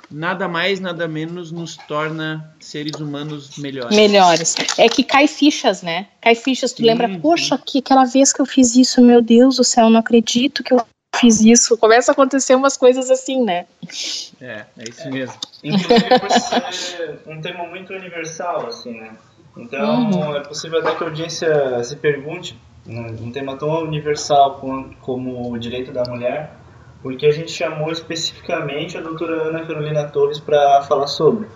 nada 0.10 0.48
mais, 0.48 0.80
nada 0.80 1.08
menos 1.08 1.52
nos 1.52 1.78
torna 1.78 2.52
seres 2.60 3.00
humanos 3.00 3.56
melhores. 3.60 3.96
Melhores. 3.96 4.56
É 4.78 4.90
que 4.90 5.04
cai 5.04 5.28
fichas, 5.28 5.84
né? 5.84 6.08
Cai 6.20 6.34
fichas, 6.34 6.74
tu 6.74 6.78
sim, 6.78 6.86
lembra, 6.86 7.08
poxa, 7.20 7.56
que 7.64 7.78
aquela 7.78 8.06
vez 8.06 8.34
que 8.34 8.42
eu 8.42 8.46
fiz 8.46 8.76
isso, 8.76 9.02
meu 9.02 9.22
Deus 9.22 9.58
do 9.58 9.64
céu, 9.64 9.86
eu 9.86 9.92
não 9.92 10.00
acredito 10.00 10.64
que 10.64 10.74
eu 10.74 10.84
fiz 11.16 11.42
isso. 11.42 11.78
Começa 11.78 12.12
a 12.12 12.14
acontecer 12.14 12.56
umas 12.56 12.76
coisas 12.76 13.12
assim, 13.12 13.44
né? 13.44 13.68
É, 14.42 14.66
é 14.78 14.90
isso 14.90 15.10
mesmo. 15.12 15.38
Inclusive 15.64 16.20
por 16.20 16.74
ser 16.74 17.20
um 17.28 17.40
tema 17.40 17.68
muito 17.68 17.94
universal, 17.94 18.68
assim, 18.68 19.00
né? 19.00 19.12
Então, 19.56 20.10
uhum. 20.10 20.36
é 20.36 20.40
possível 20.42 20.80
até 20.80 20.96
que 20.96 21.04
a 21.04 21.08
audiência 21.08 21.84
se 21.84 21.96
pergunte, 21.96 22.54
né, 22.54 22.60
um 22.88 23.32
tema 23.32 23.56
tão 23.56 23.84
universal 23.84 24.60
como 25.02 25.52
o 25.52 25.58
direito 25.58 25.92
da 25.92 26.04
mulher, 26.04 26.52
porque 27.02 27.26
a 27.26 27.32
gente 27.32 27.52
chamou 27.52 27.92
especificamente 27.92 28.98
a 28.98 29.02
doutora 29.02 29.50
Ana 29.50 29.66
Carolina 29.66 30.04
Torres 30.06 30.40
para 30.40 30.82
falar 30.84 31.08
sobre. 31.08 31.48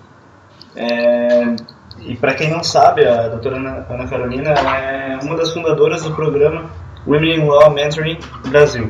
É, 0.75 1.55
e 2.01 2.15
para 2.15 2.33
quem 2.33 2.49
não 2.49 2.63
sabe, 2.63 3.05
a 3.05 3.27
doutora 3.27 3.57
Ana 3.57 4.07
Carolina 4.07 4.51
é 4.51 5.19
uma 5.21 5.35
das 5.35 5.51
fundadoras 5.51 6.03
do 6.03 6.13
programa 6.13 6.69
Women 7.05 7.35
in 7.35 7.45
Law 7.45 7.71
Mentoring 7.71 8.19
Brasil. 8.49 8.89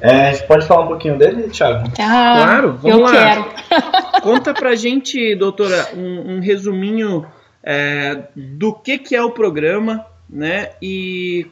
É, 0.00 0.28
a 0.28 0.32
gente 0.32 0.46
pode 0.46 0.66
falar 0.66 0.84
um 0.84 0.88
pouquinho 0.88 1.18
dele, 1.18 1.48
Thiago? 1.50 1.86
Ah, 1.98 2.42
claro, 2.42 2.78
vamos 2.80 2.98
eu 2.98 3.00
lá. 3.00 3.10
Quero. 3.12 3.44
Conta 4.22 4.54
pra 4.54 4.74
gente, 4.74 5.34
doutora, 5.36 5.90
um, 5.94 6.36
um 6.36 6.40
resuminho 6.40 7.26
é, 7.62 8.24
do 8.34 8.72
que, 8.72 8.96
que 8.98 9.14
é 9.14 9.22
o 9.22 9.30
programa, 9.30 10.06
né? 10.32 10.72
E 10.80 11.46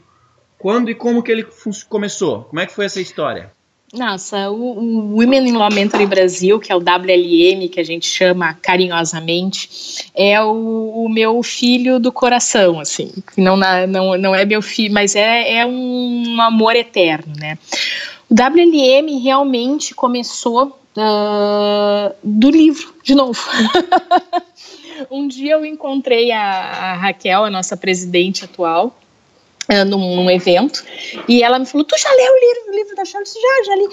quando 0.58 0.90
e 0.90 0.94
como 0.94 1.22
que 1.22 1.32
ele 1.32 1.46
começou? 1.88 2.44
Como 2.44 2.60
é 2.60 2.66
que 2.66 2.72
foi 2.72 2.84
essa 2.86 3.00
história? 3.00 3.52
Nossa, 3.92 4.50
o, 4.50 4.78
o 4.78 5.18
Women 5.18 5.48
in 5.48 5.52
Law 5.52 5.72
Mentoring 5.72 6.06
Brasil, 6.06 6.60
que 6.60 6.70
é 6.70 6.76
o 6.76 6.78
WLM, 6.78 7.68
que 7.70 7.80
a 7.80 7.84
gente 7.84 8.06
chama 8.06 8.52
carinhosamente, 8.52 10.10
é 10.14 10.38
o, 10.42 11.04
o 11.04 11.08
meu 11.08 11.42
filho 11.42 11.98
do 11.98 12.12
coração, 12.12 12.78
assim. 12.78 13.10
Não, 13.34 13.56
não, 13.56 14.18
não 14.18 14.34
é 14.34 14.44
meu 14.44 14.60
filho, 14.60 14.92
mas 14.92 15.16
é, 15.16 15.60
é 15.60 15.66
um 15.66 16.36
amor 16.40 16.76
eterno, 16.76 17.32
né? 17.38 17.56
O 18.28 18.34
WLM 18.34 19.22
realmente 19.22 19.94
começou 19.94 20.78
uh, 20.98 22.14
do 22.22 22.50
livro, 22.50 22.94
de 23.02 23.14
novo. 23.14 23.40
um 25.10 25.28
dia 25.28 25.52
eu 25.52 25.64
encontrei 25.64 26.30
a, 26.30 26.40
a 26.40 26.94
Raquel, 26.94 27.44
a 27.44 27.50
nossa 27.50 27.76
presidente 27.76 28.44
atual, 28.44 28.96
Uh, 29.70 29.84
num, 29.84 30.16
num, 30.16 30.30
evento, 30.30 30.82
e 31.28 31.42
ela 31.42 31.58
me 31.58 31.66
falou: 31.66 31.84
Tu 31.84 31.94
já 31.98 32.08
leu 32.10 32.32
o 32.32 32.38
livro, 32.40 32.72
o 32.72 32.74
livro 32.74 32.96
da 32.96 33.04
Charles? 33.04 33.34
Já, 33.34 33.64
já 33.66 33.76
li. 33.76 33.88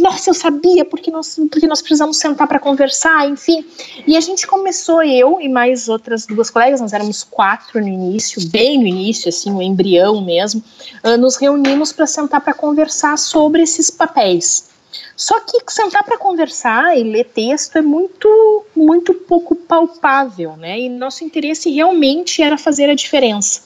Nossa, 0.00 0.30
eu 0.30 0.34
sabia, 0.34 0.86
porque 0.86 1.10
nós, 1.10 1.38
porque 1.50 1.66
nós 1.66 1.82
precisamos 1.82 2.16
sentar 2.16 2.48
para 2.48 2.58
conversar, 2.58 3.28
enfim. 3.28 3.62
E 4.06 4.16
a 4.16 4.22
gente 4.22 4.46
começou, 4.46 5.02
eu 5.02 5.38
e 5.38 5.46
mais 5.46 5.86
outras 5.86 6.24
duas 6.24 6.48
colegas, 6.48 6.80
nós 6.80 6.94
éramos 6.94 7.24
quatro 7.24 7.78
no 7.78 7.88
início, 7.88 8.40
bem 8.48 8.78
no 8.78 8.86
início, 8.86 9.28
assim, 9.28 9.52
o 9.52 9.60
embrião 9.60 10.24
mesmo, 10.24 10.64
uh, 11.04 11.18
nos 11.18 11.36
reunimos 11.36 11.92
para 11.92 12.06
sentar 12.06 12.40
para 12.40 12.54
conversar 12.54 13.18
sobre 13.18 13.60
esses 13.60 13.90
papéis. 13.90 14.70
Só 15.16 15.40
que 15.40 15.58
sentar 15.68 16.04
para 16.04 16.16
conversar 16.16 16.96
e 16.96 17.02
ler 17.02 17.24
texto 17.24 17.76
é 17.76 17.82
muito, 17.82 18.64
muito 18.74 19.12
pouco 19.12 19.54
palpável, 19.54 20.56
né? 20.56 20.78
E 20.78 20.88
nosso 20.88 21.24
interesse 21.24 21.70
realmente 21.70 22.42
era 22.42 22.56
fazer 22.56 22.88
a 22.88 22.94
diferença. 22.94 23.62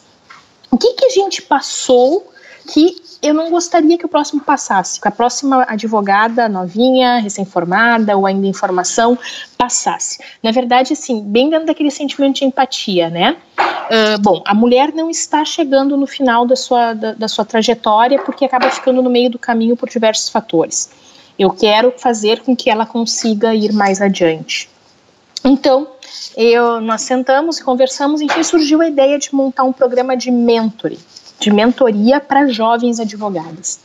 O 0.71 0.79
que, 0.79 0.95
que 0.95 1.05
a 1.05 1.11
gente 1.11 1.43
passou 1.43 2.33
que 2.73 2.97
eu 3.23 3.33
não 3.33 3.51
gostaria 3.51 3.97
que 3.97 4.05
o 4.05 4.09
próximo 4.09 4.41
passasse, 4.41 5.01
que 5.01 5.07
a 5.07 5.11
próxima 5.11 5.65
advogada 5.69 6.49
novinha, 6.49 7.19
recém-formada 7.19 8.17
ou 8.17 8.27
ainda 8.27 8.47
em 8.47 8.53
formação 8.53 9.17
passasse. 9.57 10.19
Na 10.43 10.51
verdade, 10.51 10.93
assim, 10.93 11.21
bem 11.23 11.49
dentro 11.49 11.67
daquele 11.67 11.91
sentimento 11.91 12.37
de 12.37 12.45
empatia, 12.45 13.09
né? 13.09 13.37
Uh, 13.59 14.21
bom, 14.21 14.43
a 14.45 14.55
mulher 14.55 14.93
não 14.93 15.09
está 15.09 15.45
chegando 15.45 15.97
no 15.97 16.07
final 16.07 16.45
da 16.47 16.57
sua, 16.57 16.95
da, 16.95 17.13
da 17.13 17.29
sua 17.29 17.45
trajetória 17.45 18.21
porque 18.23 18.45
acaba 18.45 18.69
ficando 18.71 19.01
no 19.01 19.11
meio 19.11 19.31
do 19.31 19.39
caminho 19.39 19.77
por 19.77 19.89
diversos 19.89 20.29
fatores. 20.29 20.91
Eu 21.38 21.51
quero 21.51 21.92
fazer 21.97 22.40
com 22.40 22.55
que 22.55 22.71
ela 22.71 22.87
consiga 22.87 23.55
ir 23.55 23.73
mais 23.73 24.01
adiante. 24.01 24.68
Então, 25.45 25.88
eu, 26.37 26.81
nós 26.81 27.03
sentamos 27.03 27.59
e 27.59 27.64
conversamos, 27.64 28.21
e 28.21 28.45
surgiu 28.45 28.81
a 28.81 28.87
ideia 28.87 29.18
de 29.18 29.35
montar 29.35 29.64
um 29.64 29.73
programa 29.73 30.16
de 30.16 30.31
mentoring, 30.31 30.99
de 31.40 31.51
mentoria 31.51 32.21
para 32.21 32.47
jovens 32.47 33.01
advogadas. 33.01 33.81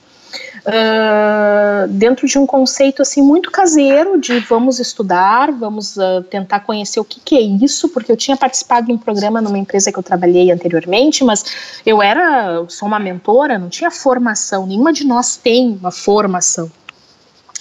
Uh, 0.59 1.87
dentro 1.87 2.27
de 2.27 2.37
um 2.37 2.45
conceito 2.45 3.01
assim 3.01 3.21
muito 3.21 3.49
caseiro 3.49 4.19
de 4.19 4.39
vamos 4.39 4.79
estudar, 4.79 5.49
vamos 5.51 5.95
uh, 5.95 6.21
tentar 6.29 6.59
conhecer 6.59 6.99
o 6.99 7.05
que, 7.05 7.21
que, 7.21 7.37
é 7.37 7.41
isso, 7.41 7.87
porque 7.89 8.11
eu 8.11 8.17
tinha 8.17 8.35
participado 8.35 8.87
de 8.87 8.91
um 8.91 8.97
programa 8.97 9.41
numa 9.41 9.57
empresa 9.57 9.91
que 9.91 9.97
eu 9.97 10.03
trabalhei 10.03 10.51
anteriormente, 10.51 11.23
mas 11.23 11.79
eu 11.85 12.01
era, 12.01 12.55
eu 12.55 12.69
sou 12.69 12.85
uma 12.85 12.99
mentora, 12.99 13.57
não 13.57 13.69
tinha 13.69 13.89
formação, 13.89 14.67
nenhuma 14.67 14.91
de 14.91 15.05
nós 15.05 15.37
tem 15.37 15.77
uma 15.79 15.91
formação. 15.91 16.69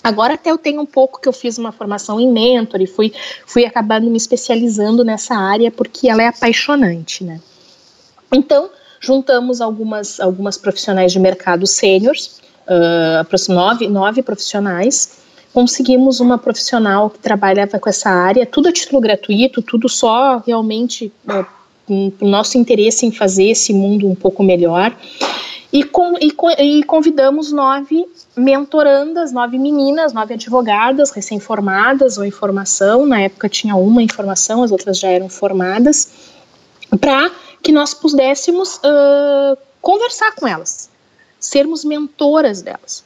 Agora 0.07 0.35
até 0.35 0.53
eu 0.53 0.57
tenho 0.57 0.81
um 0.81 0.87
pouco 0.87 1.21
que 1.21 1.29
eu 1.29 1.33
fiz 1.33 1.59
uma 1.59 1.73
formação 1.73 2.21
em 2.21 2.31
mentor 2.31 2.81
e 2.81 2.87
fui, 2.87 3.13
fui 3.45 3.65
acabando 3.65 4.09
me 4.09 4.17
especializando 4.17 5.03
nessa 5.03 5.35
área 5.35 5.69
porque 5.69 6.09
ela 6.09 6.23
é 6.23 6.29
apaixonante, 6.29 7.25
né? 7.25 7.41
Então, 8.33 8.71
juntamos 9.01 9.61
algumas, 9.61 10.21
algumas 10.21 10.57
profissionais 10.57 11.11
de 11.11 11.19
mercado 11.19 11.67
sêniores, 11.67 12.41
uh, 12.69 13.53
nove, 13.53 13.89
nove 13.89 14.23
profissionais, 14.23 15.19
conseguimos 15.53 16.21
uma 16.21 16.39
profissional 16.39 17.11
que 17.11 17.19
trabalhava 17.19 17.77
com 17.81 17.89
essa 17.89 18.09
área, 18.09 18.47
tudo 18.47 18.69
a 18.69 18.73
título 18.73 19.01
gratuito, 19.01 19.61
tudo 19.61 19.89
só 19.89 20.41
realmente 20.47 21.13
uh, 21.29 21.45
o 22.21 22.29
nosso 22.29 22.57
interesse 22.57 23.05
em 23.05 23.11
fazer 23.11 23.49
esse 23.49 23.73
mundo 23.73 24.09
um 24.09 24.15
pouco 24.15 24.45
melhor. 24.45 24.97
E, 25.77 25.85
com, 25.85 26.15
e, 26.19 26.35
e, 26.59 26.83
convidamos 26.85 27.53
nove 27.53 28.03
mentorandas, 28.35 29.31
nove 29.31 29.59
meninas, 29.59 30.11
nove 30.11 30.33
advogadas 30.33 31.11
recém-formadas 31.11 32.17
ou 32.17 32.25
em 32.25 32.31
formação. 32.31 33.05
Na 33.05 33.21
época 33.21 33.47
tinha 33.47 33.77
uma 33.77 34.03
em 34.03 34.09
formação, 34.09 34.63
as 34.63 34.73
outras 34.73 34.99
já 34.99 35.11
eram 35.11 35.29
formadas, 35.29 36.33
para 36.99 37.31
que 37.63 37.73
nós 37.73 37.93
pudéssemos 37.93 38.77
uh, 38.77 39.59
conversar 39.83 40.35
com 40.35 40.49
elas 40.49 40.89
sermos 41.39 41.85
mentoras 41.85 42.63
delas. 42.63 43.05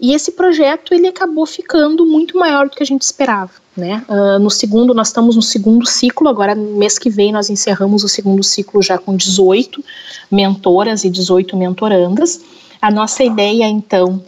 E 0.00 0.14
esse 0.14 0.32
projeto 0.32 0.94
ele 0.94 1.08
acabou 1.08 1.44
ficando 1.44 2.06
muito 2.06 2.38
maior 2.38 2.66
do 2.66 2.76
que 2.76 2.82
a 2.82 2.86
gente 2.86 3.02
esperava. 3.02 3.52
Né? 3.76 4.02
Uh, 4.08 4.38
no 4.38 4.50
segundo, 4.50 4.94
nós 4.94 5.08
estamos 5.08 5.36
no 5.36 5.42
segundo 5.42 5.86
ciclo, 5.86 6.28
agora 6.28 6.54
mês 6.54 6.98
que 6.98 7.10
vem 7.10 7.30
nós 7.30 7.50
encerramos 7.50 8.02
o 8.02 8.08
segundo 8.08 8.42
ciclo 8.42 8.82
já 8.82 8.96
com 8.96 9.14
18 9.14 9.84
mentoras 10.30 11.04
e 11.04 11.10
18 11.10 11.54
mentorandas. 11.56 12.40
A 12.80 12.90
nossa 12.90 13.22
ideia, 13.22 13.66
então, 13.66 14.22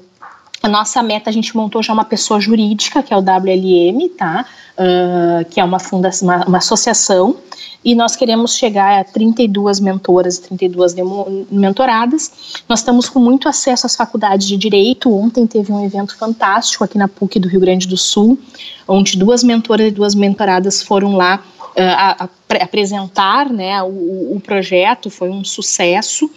a 0.62 0.68
nossa 0.68 1.02
meta, 1.02 1.30
a 1.30 1.32
gente 1.32 1.56
montou 1.56 1.82
já 1.82 1.92
uma 1.92 2.04
pessoa 2.04 2.40
jurídica, 2.40 3.02
que 3.02 3.14
é 3.14 3.16
o 3.16 3.20
WLM, 3.20 4.08
tá? 4.16 4.44
Uh, 4.76 5.44
que 5.48 5.60
é 5.60 5.64
uma, 5.64 5.78
fundação, 5.78 6.26
uma, 6.26 6.44
uma, 6.46 6.58
associação, 6.58 7.36
e 7.84 7.94
nós 7.94 8.16
queremos 8.16 8.54
chegar 8.56 9.00
a 9.00 9.04
32 9.04 9.80
mentoras 9.80 10.36
e 10.36 10.42
32 10.42 10.94
mentoradas. 11.50 12.62
Nós 12.68 12.80
estamos 12.80 13.08
com 13.08 13.20
muito 13.20 13.48
acesso 13.48 13.86
às 13.86 13.94
faculdades 13.94 14.46
de 14.46 14.56
Direito. 14.56 15.12
Ontem 15.12 15.46
teve 15.46 15.72
um 15.72 15.84
evento 15.84 16.16
fantástico 16.16 16.84
aqui 16.84 16.98
na 16.98 17.08
PUC 17.08 17.38
do 17.38 17.48
Rio 17.48 17.60
Grande 17.60 17.86
do 17.86 17.96
Sul, 17.96 18.38
onde 18.86 19.16
duas 19.16 19.42
mentoras 19.44 19.88
e 19.88 19.90
duas 19.90 20.14
mentoradas 20.14 20.82
foram 20.82 21.16
lá 21.16 21.42
uh, 21.60 21.72
a, 21.76 22.24
a, 22.24 22.28
apresentar 22.62 23.48
né, 23.48 23.80
o, 23.82 24.36
o 24.36 24.42
projeto, 24.44 25.08
foi 25.08 25.30
um 25.30 25.44
sucesso. 25.44 26.28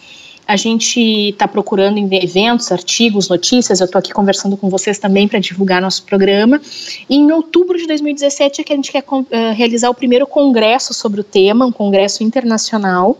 A 0.52 0.56
gente 0.56 1.00
está 1.30 1.48
procurando 1.48 1.96
em 1.96 2.06
eventos, 2.22 2.70
artigos, 2.70 3.26
notícias. 3.26 3.80
Eu 3.80 3.86
estou 3.86 3.98
aqui 3.98 4.12
conversando 4.12 4.54
com 4.54 4.68
vocês 4.68 4.98
também 4.98 5.26
para 5.26 5.38
divulgar 5.38 5.80
nosso 5.80 6.02
programa. 6.02 6.60
E 7.08 7.16
em 7.16 7.32
outubro 7.32 7.78
de 7.78 7.86
2017 7.86 8.60
é 8.60 8.64
que 8.64 8.70
a 8.70 8.76
gente 8.76 8.92
quer 8.92 9.02
uh, 9.02 9.24
realizar 9.56 9.88
o 9.88 9.94
primeiro 9.94 10.26
congresso 10.26 10.92
sobre 10.92 11.22
o 11.22 11.24
tema, 11.24 11.64
um 11.64 11.72
congresso 11.72 12.22
internacional. 12.22 13.18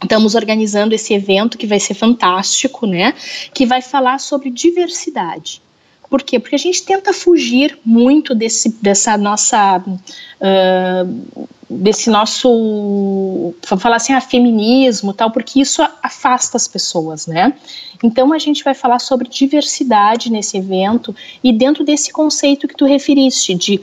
Estamos 0.00 0.36
organizando 0.36 0.94
esse 0.94 1.12
evento 1.12 1.58
que 1.58 1.66
vai 1.66 1.80
ser 1.80 1.94
fantástico, 1.94 2.86
né? 2.86 3.12
Que 3.52 3.66
vai 3.66 3.82
falar 3.82 4.20
sobre 4.20 4.48
diversidade. 4.48 5.60
Por 6.08 6.22
quê? 6.22 6.38
Porque 6.38 6.54
a 6.54 6.58
gente 6.58 6.84
tenta 6.84 7.12
fugir 7.12 7.76
muito 7.84 8.36
desse, 8.36 8.68
dessa 8.80 9.16
nossa. 9.16 9.82
Uh, 10.40 11.48
desse 11.72 12.10
nosso, 12.10 13.54
falar 13.62 13.96
assim, 13.96 14.12
ah, 14.12 14.20
feminismo 14.20 15.12
tal, 15.12 15.30
porque 15.30 15.60
isso 15.60 15.82
afasta 16.02 16.56
as 16.56 16.68
pessoas, 16.68 17.26
né? 17.26 17.54
Então 18.02 18.32
a 18.32 18.38
gente 18.38 18.64
vai 18.64 18.74
falar 18.74 18.98
sobre 18.98 19.28
diversidade 19.28 20.30
nesse 20.30 20.56
evento 20.56 21.14
e 21.42 21.52
dentro 21.52 21.84
desse 21.84 22.12
conceito 22.12 22.68
que 22.68 22.76
tu 22.76 22.84
referiste 22.84 23.54
de 23.54 23.80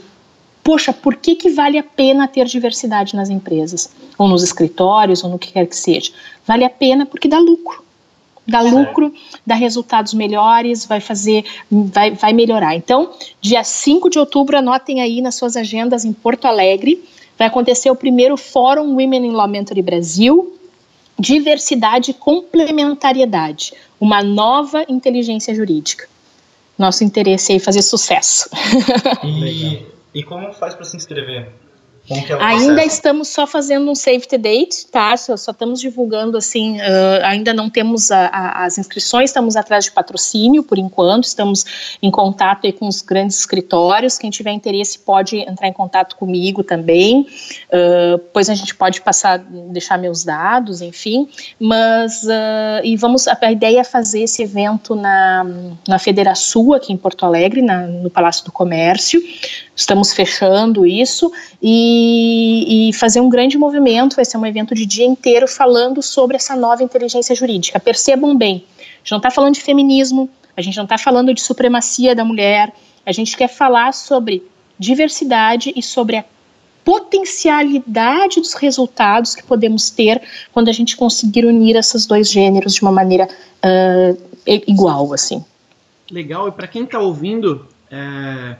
poxa, 0.62 0.92
por 0.92 1.16
que, 1.16 1.34
que 1.34 1.50
vale 1.50 1.78
a 1.78 1.82
pena 1.82 2.28
ter 2.28 2.44
diversidade 2.46 3.16
nas 3.16 3.30
empresas? 3.30 3.90
Ou 4.18 4.28
nos 4.28 4.42
escritórios, 4.42 5.24
ou 5.24 5.30
no 5.30 5.38
que 5.38 5.52
quer 5.52 5.66
que 5.66 5.76
seja. 5.76 6.12
Vale 6.46 6.64
a 6.64 6.70
pena 6.70 7.06
porque 7.06 7.28
dá 7.28 7.38
lucro. 7.38 7.82
Dá 8.46 8.60
lucro, 8.62 9.12
dá 9.46 9.54
resultados 9.54 10.12
melhores, 10.12 10.84
vai 10.84 11.00
fazer, 11.00 11.44
vai, 11.70 12.12
vai 12.12 12.32
melhorar. 12.32 12.74
Então, 12.74 13.10
dia 13.40 13.62
5 13.62 14.10
de 14.10 14.18
outubro, 14.18 14.58
anotem 14.58 15.00
aí 15.00 15.20
nas 15.20 15.36
suas 15.36 15.56
agendas 15.56 16.04
em 16.04 16.12
Porto 16.12 16.46
Alegre, 16.46 17.02
vai 17.40 17.48
acontecer 17.48 17.90
o 17.90 17.96
primeiro 17.96 18.36
Fórum 18.36 18.96
Women 18.96 19.28
in 19.28 19.30
Law 19.30 19.48
Mentoring 19.48 19.80
Brasil, 19.80 20.60
diversidade 21.18 22.10
e 22.10 22.14
complementariedade, 22.14 23.72
uma 23.98 24.22
nova 24.22 24.84
inteligência 24.86 25.54
jurídica. 25.54 26.06
Nosso 26.76 27.02
interesse 27.02 27.54
é 27.54 27.58
fazer 27.58 27.80
sucesso. 27.80 28.50
E, 29.24 29.86
e 30.12 30.22
como 30.22 30.52
faz 30.52 30.74
para 30.74 30.84
se 30.84 30.98
inscrever? 30.98 31.48
Ainda 32.40 32.84
estamos 32.84 33.28
só 33.28 33.46
fazendo 33.46 33.90
um 33.90 33.94
safety 33.94 34.36
date, 34.36 34.86
tá? 34.86 35.16
Só, 35.16 35.36
só 35.36 35.52
estamos 35.52 35.80
divulgando 35.80 36.36
assim, 36.36 36.78
uh, 36.78 37.24
ainda 37.24 37.54
não 37.54 37.70
temos 37.70 38.10
a, 38.10 38.26
a, 38.26 38.64
as 38.64 38.78
inscrições, 38.78 39.30
estamos 39.30 39.54
atrás 39.54 39.84
de 39.84 39.92
patrocínio 39.92 40.62
por 40.62 40.78
enquanto, 40.78 41.24
estamos 41.24 41.96
em 42.02 42.10
contato 42.10 42.66
aí 42.66 42.72
com 42.72 42.88
os 42.88 43.00
grandes 43.00 43.38
escritórios. 43.38 44.18
Quem 44.18 44.30
tiver 44.30 44.50
interesse 44.50 44.98
pode 44.98 45.36
entrar 45.36 45.68
em 45.68 45.72
contato 45.72 46.16
comigo 46.16 46.64
também. 46.64 47.26
Uh, 47.68 48.18
pois 48.32 48.50
a 48.50 48.54
gente 48.54 48.74
pode 48.74 49.00
passar, 49.00 49.38
deixar 49.38 49.96
meus 49.98 50.24
dados, 50.24 50.82
enfim. 50.82 51.28
Mas 51.60 52.24
uh, 52.24 52.84
e 52.84 52.96
vamos, 52.96 53.28
a, 53.28 53.38
a, 53.40 53.52
ideia 53.52 53.80
é 53.80 53.84
fazer 53.84 54.22
esse 54.22 54.42
evento 54.42 54.94
na, 54.94 55.46
na 55.86 55.98
Federação 55.98 56.72
aqui 56.72 56.92
em 56.92 56.96
Porto 56.96 57.24
Alegre, 57.24 57.62
na, 57.62 57.86
no 57.86 58.10
Palácio 58.10 58.44
do 58.44 58.52
Comércio. 58.52 59.22
Estamos 59.74 60.12
fechando 60.12 60.84
isso 60.84 61.32
e, 61.62 61.89
e, 61.90 62.92
fazer 62.94 63.20
um 63.20 63.28
grande 63.28 63.56
movimento. 63.56 64.16
Vai 64.16 64.24
ser 64.24 64.36
um 64.36 64.46
evento 64.46 64.74
de 64.74 64.84
dia 64.86 65.04
inteiro 65.04 65.46
falando 65.46 66.02
sobre 66.02 66.36
essa 66.36 66.56
nova 66.56 66.82
inteligência 66.82 67.34
jurídica. 67.34 67.78
Percebam 67.80 68.36
bem, 68.36 68.64
a 68.78 68.82
gente 68.98 69.10
não 69.10 69.18
está 69.18 69.30
falando 69.30 69.54
de 69.54 69.60
feminismo, 69.60 70.28
a 70.56 70.62
gente 70.62 70.76
não 70.76 70.84
está 70.84 70.98
falando 70.98 71.32
de 71.32 71.40
supremacia 71.40 72.14
da 72.14 72.24
mulher, 72.24 72.72
a 73.04 73.12
gente 73.12 73.36
quer 73.36 73.48
falar 73.48 73.92
sobre 73.92 74.42
diversidade 74.78 75.72
e 75.76 75.82
sobre 75.82 76.16
a 76.16 76.24
potencialidade 76.84 78.40
dos 78.40 78.54
resultados 78.54 79.34
que 79.34 79.42
podemos 79.42 79.90
ter 79.90 80.20
quando 80.52 80.68
a 80.68 80.72
gente 80.72 80.96
conseguir 80.96 81.44
unir 81.44 81.76
esses 81.76 82.06
dois 82.06 82.30
gêneros 82.30 82.74
de 82.74 82.82
uma 82.82 82.92
maneira 82.92 83.28
uh, 83.64 84.18
igual, 84.46 85.12
assim. 85.12 85.44
Legal. 86.10 86.48
E 86.48 86.52
para 86.52 86.66
quem 86.66 86.84
está 86.84 86.98
ouvindo, 86.98 87.66
é, 87.90 88.56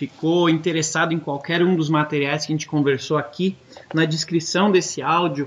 ficou 0.00 0.48
interessado 0.48 1.12
em 1.12 1.18
qualquer 1.18 1.62
um 1.62 1.76
dos 1.76 1.90
materiais 1.90 2.46
que 2.46 2.52
a 2.52 2.54
gente 2.54 2.66
conversou 2.66 3.18
aqui, 3.18 3.54
na 3.92 4.06
descrição 4.06 4.72
desse 4.72 5.02
áudio, 5.02 5.46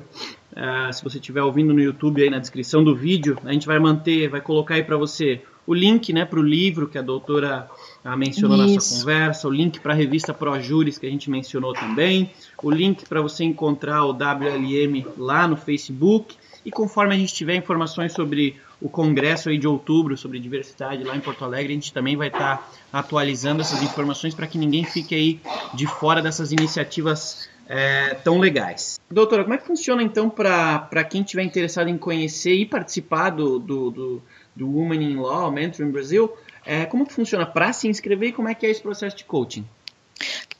uh, 0.51 0.93
se 0.93 1.03
você 1.03 1.17
estiver 1.17 1.41
ouvindo 1.41 1.73
no 1.73 1.81
YouTube 1.81 2.21
aí 2.21 2.29
na 2.29 2.37
descrição 2.37 2.83
do 2.83 2.95
vídeo, 2.95 3.35
a 3.43 3.51
gente 3.51 3.65
vai 3.65 3.79
manter, 3.79 4.29
vai 4.29 4.41
colocar 4.41 4.75
aí 4.75 4.83
para 4.83 4.95
você 4.95 5.41
o 5.65 5.73
link 5.73 6.13
né, 6.13 6.23
para 6.23 6.39
o 6.39 6.43
livro 6.43 6.87
que 6.87 6.99
a 6.99 7.01
doutora 7.01 7.67
uh, 8.05 8.15
mencionou 8.15 8.55
na 8.55 8.67
nossa 8.67 8.99
conversa, 8.99 9.47
o 9.47 9.51
link 9.51 9.79
para 9.79 9.93
a 9.93 9.95
revista 9.95 10.35
ProJuris 10.35 10.99
que 10.99 11.07
a 11.07 11.09
gente 11.09 11.31
mencionou 11.31 11.73
também, 11.73 12.29
o 12.61 12.69
link 12.69 13.09
para 13.09 13.23
você 13.23 13.43
encontrar 13.43 14.05
o 14.05 14.11
WLM 14.11 15.03
lá 15.17 15.47
no 15.47 15.57
Facebook 15.57 16.35
e 16.65 16.71
conforme 16.71 17.13
a 17.13 17.17
gente 17.17 17.33
tiver 17.33 17.55
informações 17.55 18.13
sobre 18.13 18.55
o 18.81 18.89
congresso 18.89 19.49
aí 19.49 19.57
de 19.57 19.67
outubro 19.67 20.17
sobre 20.17 20.39
diversidade 20.39 21.03
lá 21.03 21.15
em 21.15 21.19
Porto 21.19 21.43
Alegre, 21.43 21.71
a 21.71 21.75
gente 21.75 21.93
também 21.93 22.15
vai 22.15 22.27
estar 22.27 22.57
tá 22.57 22.67
atualizando 22.91 23.61
essas 23.61 23.81
informações 23.81 24.33
para 24.33 24.47
que 24.47 24.57
ninguém 24.57 24.83
fique 24.83 25.15
aí 25.15 25.39
de 25.73 25.87
fora 25.87 26.21
dessas 26.21 26.51
iniciativas 26.51 27.49
é, 27.67 28.15
tão 28.15 28.39
legais. 28.39 28.99
Doutora, 29.09 29.43
como 29.43 29.55
é 29.55 29.57
que 29.57 29.65
funciona 29.65 30.03
então 30.03 30.29
para 30.29 31.03
quem 31.03 31.21
estiver 31.21 31.43
interessado 31.43 31.87
em 31.87 31.97
conhecer 31.97 32.53
e 32.53 32.65
participar 32.65 33.29
do, 33.29 33.59
do, 33.59 33.91
do, 33.91 34.21
do 34.55 34.69
Women 34.69 35.11
in 35.11 35.15
Law, 35.15 35.51
Mentoring 35.51 35.91
Brasil? 35.91 36.31
É, 36.65 36.85
como 36.85 37.05
que 37.05 37.13
funciona 37.13 37.45
para 37.45 37.73
se 37.73 37.87
inscrever 37.87 38.29
e 38.29 38.31
como 38.33 38.47
é 38.47 38.55
que 38.55 38.65
é 38.65 38.69
esse 38.69 38.81
processo 38.81 39.17
de 39.17 39.25
coaching? 39.25 39.65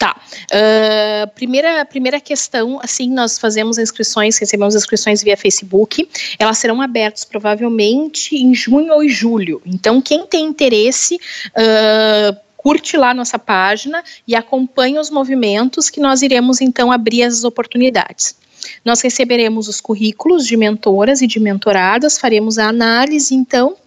Tá. 0.03 0.19
Uh, 0.51 1.31
primeira, 1.33 1.85
primeira 1.85 2.19
questão, 2.19 2.77
assim, 2.83 3.09
nós 3.09 3.39
fazemos 3.39 3.77
inscrições, 3.77 4.37
recebemos 4.37 4.75
inscrições 4.75 5.23
via 5.23 5.37
Facebook. 5.37 6.09
Elas 6.37 6.57
serão 6.57 6.81
abertas 6.81 7.23
provavelmente 7.23 8.35
em 8.35 8.53
junho 8.53 8.91
ou 8.91 9.07
julho. 9.07 9.61
Então, 9.65 10.01
quem 10.01 10.25
tem 10.25 10.43
interesse, 10.43 11.15
uh, 11.15 12.37
curte 12.57 12.97
lá 12.97 13.13
nossa 13.13 13.39
página 13.39 14.03
e 14.27 14.35
acompanha 14.35 14.99
os 14.99 15.09
movimentos 15.09 15.89
que 15.89 16.01
nós 16.01 16.21
iremos 16.21 16.59
então 16.59 16.91
abrir 16.91 17.23
as 17.23 17.45
oportunidades. 17.45 18.35
Nós 18.83 18.99
receberemos 18.99 19.69
os 19.69 19.79
currículos 19.79 20.45
de 20.45 20.57
mentoras 20.57 21.21
e 21.21 21.27
de 21.27 21.39
mentoradas, 21.39 22.19
faremos 22.19 22.57
a 22.57 22.67
análise 22.67 23.33
então. 23.33 23.77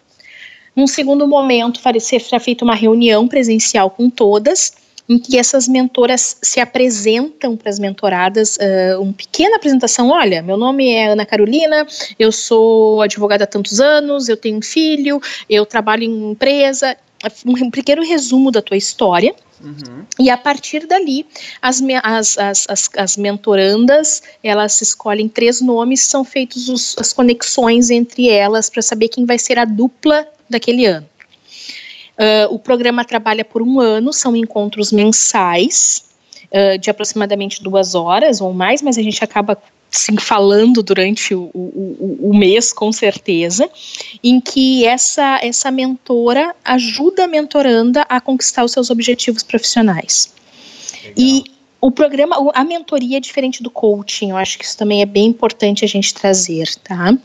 Num 0.74 0.86
segundo 0.86 1.28
momento, 1.28 1.78
será 2.00 2.40
feita 2.40 2.64
uma 2.64 2.74
reunião 2.74 3.28
presencial 3.28 3.90
com 3.90 4.08
todas 4.08 4.86
em 5.09 5.18
que 5.18 5.38
essas 5.38 5.68
mentoras 5.68 6.36
se 6.42 6.61
apresentam 6.61 7.57
para 7.57 7.70
as 7.70 7.78
mentoradas, 7.78 8.57
uh, 8.57 9.00
uma 9.00 9.12
pequena 9.12 9.57
apresentação. 9.57 10.11
Olha, 10.11 10.42
meu 10.42 10.57
nome 10.57 10.92
é 10.92 11.09
Ana 11.09 11.24
Carolina, 11.24 11.86
eu 12.18 12.32
sou 12.32 13.00
advogada 13.02 13.44
há 13.44 13.46
tantos 13.46 13.80
anos, 13.80 14.28
eu 14.28 14.36
tenho 14.36 14.59
um 14.59 14.62
filho, 14.62 15.20
eu 15.48 15.64
trabalho 15.64 16.04
em 16.04 16.30
empresa. 16.32 16.96
Um 17.46 17.70
pequeno 17.70 18.04
resumo 18.04 18.52
da 18.52 18.61
tua 18.61 18.76
história. 18.76 19.34
Uhum. 19.61 20.04
E 20.18 20.28
a 20.28 20.36
partir 20.36 20.86
dali, 20.86 21.26
as, 21.62 21.82
as, 22.02 22.38
as, 22.38 22.66
as, 22.68 22.90
as 22.94 23.16
mentorandas, 23.16 24.22
elas 24.42 24.80
escolhem 24.82 25.28
três 25.28 25.61
nomes, 25.61 26.02
são 26.02 26.24
feitas 26.24 26.94
as 26.98 27.12
conexões 27.12 27.90
entre 27.90 28.28
elas 28.28 28.68
para 28.68 28.82
saber 28.82 29.09
quem 29.09 29.24
vai 29.24 29.38
ser 29.38 29.59
a 29.59 29.64
dupla 29.64 30.26
daquele 30.48 30.84
ano. 30.84 31.07
Uh, 32.18 32.54
o 32.54 32.58
programa 32.58 33.04
trabalha 33.04 33.44
por 33.44 33.60
um 33.60 33.78
ano, 33.78 34.12
são 34.12 34.34
encontros 34.34 34.90
mensais, 34.90 36.04
uh, 36.46 36.78
de 36.78 36.88
aproximadamente 36.88 37.62
duas 37.62 37.94
horas 37.94 38.40
ou 38.40 38.52
mais, 38.52 38.80
mas 38.80 38.96
a 38.96 39.02
gente 39.02 39.22
acaba 39.22 39.58
sim 39.90 40.16
falando 40.16 40.82
durante 40.82 41.34
o, 41.34 41.50
o, 41.54 42.30
o, 42.30 42.36
mês, 42.36 42.72
com 42.72 42.92
certeza, 42.92 43.70
em 44.22 44.40
que 44.40 44.84
essa, 44.84 45.38
essa 45.42 45.70
mentora 45.70 46.54
ajuda 46.64 47.24
a 47.24 47.28
mentoranda 47.28 48.02
a 48.08 48.20
conquistar 48.20 48.64
os 48.64 48.72
seus 48.72 48.90
objetivos 48.90 49.42
profissionais. 49.42 50.34
Legal. 51.02 51.14
E 51.16 51.44
o 51.80 51.90
programa, 51.90 52.50
a 52.54 52.64
mentoria 52.64 53.18
é 53.18 53.20
diferente 53.20 53.62
do 53.62 53.70
coaching, 53.70 54.30
eu 54.30 54.36
acho 54.36 54.58
que 54.58 54.64
isso 54.64 54.76
também 54.76 55.02
é 55.02 55.06
bem 55.06 55.26
importante 55.26 55.84
a 55.84 55.88
gente 55.88 56.12
trazer, 56.12 56.74
tá? 56.82 57.16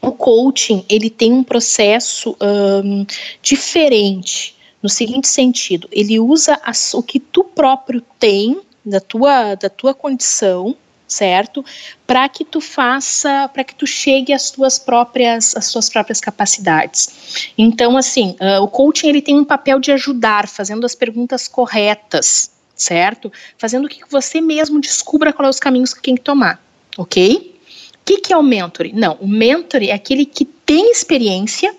O 0.00 0.12
coaching 0.12 0.84
ele 0.88 1.10
tem 1.10 1.32
um 1.32 1.44
processo 1.44 2.36
um, 2.40 3.06
diferente 3.42 4.56
no 4.82 4.88
seguinte 4.88 5.28
sentido: 5.28 5.88
ele 5.92 6.18
usa 6.18 6.58
as, 6.64 6.94
o 6.94 7.02
que 7.02 7.20
tu 7.20 7.44
próprio 7.44 8.02
tem 8.18 8.60
da 8.84 9.00
tua, 9.00 9.54
da 9.54 9.68
tua 9.68 9.92
condição, 9.92 10.74
certo? 11.06 11.64
Para 12.06 12.28
que 12.28 12.44
tu 12.44 12.60
faça, 12.60 13.48
para 13.52 13.62
que 13.64 13.74
tu 13.74 13.86
chegue 13.86 14.32
às 14.32 14.50
tuas 14.50 14.78
próprias, 14.78 15.54
às 15.56 15.66
suas 15.66 15.88
próprias 15.88 16.20
capacidades. 16.20 17.52
Então, 17.58 17.96
assim, 17.96 18.36
uh, 18.40 18.62
o 18.62 18.68
coaching 18.68 19.08
ele 19.08 19.20
tem 19.20 19.38
um 19.38 19.44
papel 19.44 19.78
de 19.78 19.92
ajudar, 19.92 20.48
fazendo 20.48 20.86
as 20.86 20.94
perguntas 20.94 21.46
corretas, 21.46 22.50
certo? 22.74 23.30
Fazendo 23.58 23.88
que 23.88 24.00
você 24.08 24.40
mesmo 24.40 24.80
descubra 24.80 25.32
quais 25.32 25.46
são 25.46 25.50
os 25.50 25.60
caminhos 25.60 25.92
que 25.92 26.02
tem 26.02 26.14
que 26.14 26.22
tomar, 26.22 26.62
ok? 26.96 27.49
O 28.10 28.12
que, 28.12 28.22
que 28.22 28.32
é 28.32 28.36
o 28.36 28.42
mentor? 28.42 28.90
Não, 28.92 29.16
o 29.20 29.28
mentor 29.28 29.84
é 29.84 29.92
aquele 29.92 30.26
que 30.26 30.44
tem 30.44 30.90
experiência 30.90 31.72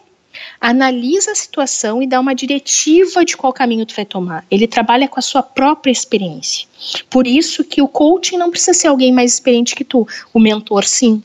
analisa 0.61 1.33
a 1.33 1.35
situação 1.35 2.01
e 2.01 2.07
dá 2.07 2.21
uma 2.21 2.33
diretiva 2.33 3.25
de 3.25 3.35
qual 3.35 3.51
caminho 3.51 3.85
tu 3.85 3.93
vai 3.93 4.05
tomar. 4.05 4.45
Ele 4.49 4.65
trabalha 4.65 5.09
com 5.09 5.19
a 5.19 5.21
sua 5.21 5.43
própria 5.43 5.91
experiência. 5.91 6.69
Por 7.09 7.27
isso 7.27 7.65
que 7.65 7.81
o 7.81 7.87
coaching 7.87 8.37
não 8.37 8.49
precisa 8.49 8.73
ser 8.73 8.87
alguém 8.87 9.11
mais 9.11 9.33
experiente 9.33 9.75
que 9.75 9.83
tu, 9.83 10.07
o 10.33 10.39
mentor 10.39 10.85
sim. 10.85 11.21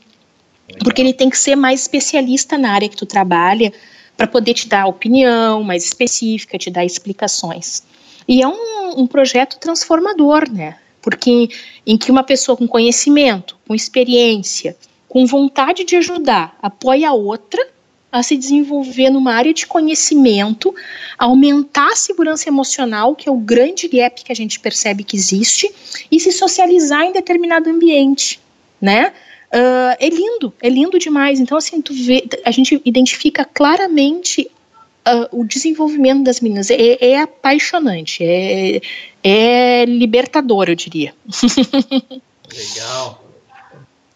Porque 0.83 0.99
ele 0.99 1.13
tem 1.13 1.29
que 1.29 1.37
ser 1.37 1.55
mais 1.55 1.83
especialista 1.83 2.57
na 2.57 2.73
área 2.73 2.89
que 2.89 2.97
tu 2.97 3.05
trabalha 3.05 3.71
para 4.17 4.27
poder 4.27 4.55
te 4.55 4.67
dar 4.67 4.87
opinião 4.87 5.63
mais 5.63 5.85
específica, 5.85 6.57
te 6.57 6.69
dar 6.69 6.83
explicações. 6.83 7.81
E 8.27 8.41
é 8.41 8.47
um, 8.47 8.99
um 8.99 9.07
projeto 9.07 9.57
transformador, 9.57 10.51
né? 10.51 10.75
Porque 11.01 11.47
em 11.85 11.97
que 11.97 12.11
uma 12.11 12.23
pessoa 12.23 12.57
com 12.57 12.67
conhecimento, 12.67 13.57
com 13.65 13.73
experiência, 13.73 14.75
com 15.07 15.25
vontade 15.25 15.83
de 15.83 15.95
ajudar, 15.95 16.57
apoia 16.61 17.09
a 17.09 17.13
outra 17.13 17.65
a 18.11 18.23
se 18.23 18.37
desenvolver 18.37 19.09
numa 19.09 19.33
área 19.33 19.53
de 19.53 19.67
conhecimento, 19.67 20.73
aumentar 21.17 21.91
a 21.91 21.95
segurança 21.95 22.47
emocional, 22.47 23.15
que 23.15 23.27
é 23.27 23.31
o 23.31 23.37
grande 23.37 23.87
gap 23.87 24.23
que 24.23 24.31
a 24.31 24.35
gente 24.35 24.59
percebe 24.59 25.03
que 25.03 25.15
existe, 25.15 25.69
e 26.11 26.19
se 26.19 26.31
socializar 26.31 27.03
em 27.03 27.11
determinado 27.11 27.69
ambiente, 27.69 28.39
né? 28.81 29.13
Uh, 29.53 29.95
é 29.99 30.09
lindo, 30.09 30.53
é 30.61 30.69
lindo 30.69 30.97
demais. 30.99 31.39
Então, 31.39 31.57
assim, 31.57 31.81
tu 31.81 31.93
vê, 31.93 32.27
a 32.43 32.51
gente 32.51 32.81
identifica 32.83 33.45
claramente 33.45 34.49
uh, 35.07 35.39
o 35.39 35.45
desenvolvimento 35.45 36.23
das 36.23 36.39
meninas. 36.39 36.69
É, 36.69 36.97
é 36.99 37.21
apaixonante, 37.21 38.23
é, 38.23 38.81
é 39.23 39.85
libertador, 39.85 40.69
eu 40.69 40.75
diria. 40.75 41.13
Legal. 42.53 43.26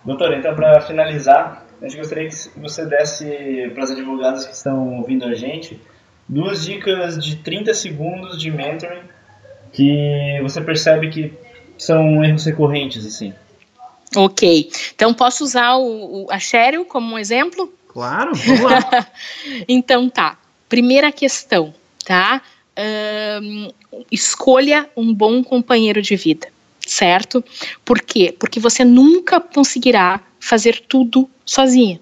Doutora, 0.04 0.38
então, 0.38 0.56
para 0.56 0.82
finalizar, 0.82 1.66
a 1.82 1.88
gente 1.88 1.98
gostaria 1.98 2.28
que 2.28 2.36
você 2.60 2.86
desse 2.86 3.72
para 3.74 3.84
as 3.84 3.92
advogadas 3.92 4.46
que 4.46 4.54
estão 4.54 4.98
ouvindo 4.98 5.26
a 5.26 5.34
gente 5.34 5.80
duas 6.28 6.64
dicas 6.64 7.24
de 7.24 7.36
30 7.38 7.74
segundos 7.74 8.40
de 8.40 8.50
mentoring 8.50 9.02
que 9.74 10.40
você 10.42 10.62
percebe 10.62 11.10
que 11.10 11.34
são 11.78 12.24
erros 12.24 12.46
recorrentes, 12.46 13.06
assim. 13.06 13.34
Ok. 14.16 14.70
Então, 14.94 15.14
posso 15.14 15.44
usar 15.44 15.76
o, 15.76 16.26
o, 16.26 16.28
a 16.30 16.40
Cheryl 16.40 16.86
como 16.86 17.16
um 17.16 17.20
exemplo? 17.20 17.72
Claro, 17.88 18.34
vamos 18.36 18.62
lá. 18.62 19.08
então, 19.68 20.10
tá. 20.10 20.38
Primeira 20.68 21.12
questão, 21.12 21.74
tá? 22.06 22.42
Um, 23.42 23.72
escolha 24.12 24.90
um 24.96 25.14
bom 25.14 25.44
companheiro 25.44 26.02
de 26.02 26.16
vida, 26.16 26.48
certo? 26.86 27.44
Por 27.86 28.02
quê? 28.02 28.36
Porque 28.38 28.60
você 28.60 28.84
nunca 28.84 29.40
conseguirá 29.40 30.22
fazer 30.40 30.84
tudo 30.88 31.30
sozinha. 31.46 32.00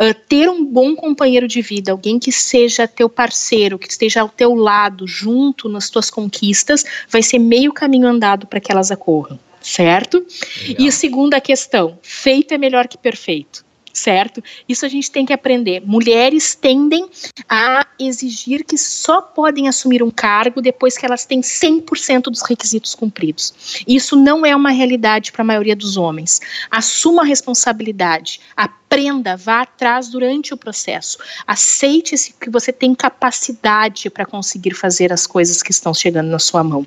Uh, 0.00 0.14
ter 0.28 0.48
um 0.48 0.64
bom 0.64 0.94
companheiro 0.94 1.48
de 1.48 1.60
vida, 1.60 1.90
alguém 1.90 2.20
que 2.20 2.30
seja 2.30 2.86
teu 2.86 3.08
parceiro, 3.08 3.78
que 3.78 3.90
esteja 3.90 4.20
ao 4.20 4.28
teu 4.28 4.54
lado, 4.54 5.08
junto 5.08 5.68
nas 5.68 5.90
tuas 5.90 6.08
conquistas, 6.08 6.84
vai 7.08 7.22
ser 7.22 7.40
meio 7.40 7.72
caminho 7.72 8.06
andado 8.06 8.46
para 8.46 8.60
que 8.60 8.70
elas 8.70 8.92
ocorram, 8.92 9.38
certo? 9.60 10.24
Legal. 10.62 10.76
E 10.78 10.88
a 10.88 10.92
segunda 10.92 11.40
questão: 11.40 11.98
feito 12.00 12.54
é 12.54 12.58
melhor 12.58 12.86
que 12.86 12.96
perfeito 12.96 13.65
certo? 13.96 14.42
Isso 14.68 14.84
a 14.84 14.88
gente 14.88 15.10
tem 15.10 15.24
que 15.24 15.32
aprender. 15.32 15.82
Mulheres 15.84 16.54
tendem 16.54 17.08
a 17.48 17.86
exigir 17.98 18.64
que 18.64 18.76
só 18.76 19.20
podem 19.20 19.68
assumir 19.68 20.02
um 20.02 20.10
cargo 20.10 20.60
depois 20.60 20.96
que 20.96 21.06
elas 21.06 21.24
têm 21.24 21.40
100% 21.40 22.24
dos 22.24 22.42
requisitos 22.42 22.94
cumpridos. 22.94 23.82
Isso 23.86 24.16
não 24.16 24.44
é 24.44 24.54
uma 24.54 24.70
realidade 24.70 25.32
para 25.32 25.42
a 25.42 25.44
maioria 25.44 25.74
dos 25.74 25.96
homens. 25.96 26.40
Assuma 26.70 27.22
a 27.22 27.24
responsabilidade, 27.24 28.40
aprenda, 28.56 28.85
vá 29.36 29.62
atrás 29.62 30.08
durante 30.08 30.54
o 30.54 30.56
processo. 30.56 31.18
Aceite 31.46 32.14
que 32.40 32.50
você 32.50 32.72
tem 32.72 32.94
capacidade 32.94 34.08
para 34.10 34.26
conseguir 34.26 34.74
fazer 34.74 35.12
as 35.12 35.26
coisas 35.26 35.62
que 35.62 35.70
estão 35.70 35.92
chegando 35.92 36.28
na 36.28 36.38
sua 36.38 36.64
mão 36.64 36.86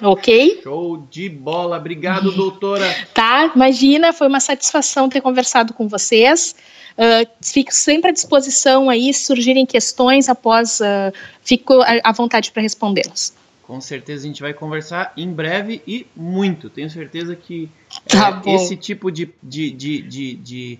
Ok? 0.00 0.60
Show 0.62 1.04
de 1.10 1.28
bola. 1.28 1.76
Obrigado, 1.76 2.30
doutora. 2.30 2.86
tá, 3.12 3.50
imagina, 3.54 4.12
foi 4.12 4.28
uma 4.28 4.38
satisfação 4.40 5.08
ter 5.08 5.20
conversado 5.20 5.74
com 5.74 5.88
vocês. 5.88 6.54
Uh, 6.96 7.26
fico 7.40 7.74
sempre 7.74 8.10
à 8.10 8.12
disposição 8.12 8.88
aí, 8.88 9.12
se 9.12 9.24
surgirem 9.24 9.66
questões 9.66 10.28
após, 10.28 10.78
uh, 10.80 11.12
fico 11.42 11.74
à 12.02 12.12
vontade 12.12 12.52
para 12.52 12.62
respondê-las. 12.62 13.34
Com 13.68 13.82
certeza 13.82 14.24
a 14.24 14.26
gente 14.28 14.40
vai 14.40 14.54
conversar 14.54 15.12
em 15.14 15.30
breve 15.30 15.82
e 15.86 16.06
muito. 16.16 16.70
Tenho 16.70 16.88
certeza 16.88 17.36
que 17.36 17.68
tá 18.08 18.42
é, 18.46 18.54
esse 18.54 18.74
tipo 18.74 19.12
de, 19.12 19.28
de, 19.42 19.70
de, 19.70 20.00
de, 20.00 20.34
de, 20.36 20.78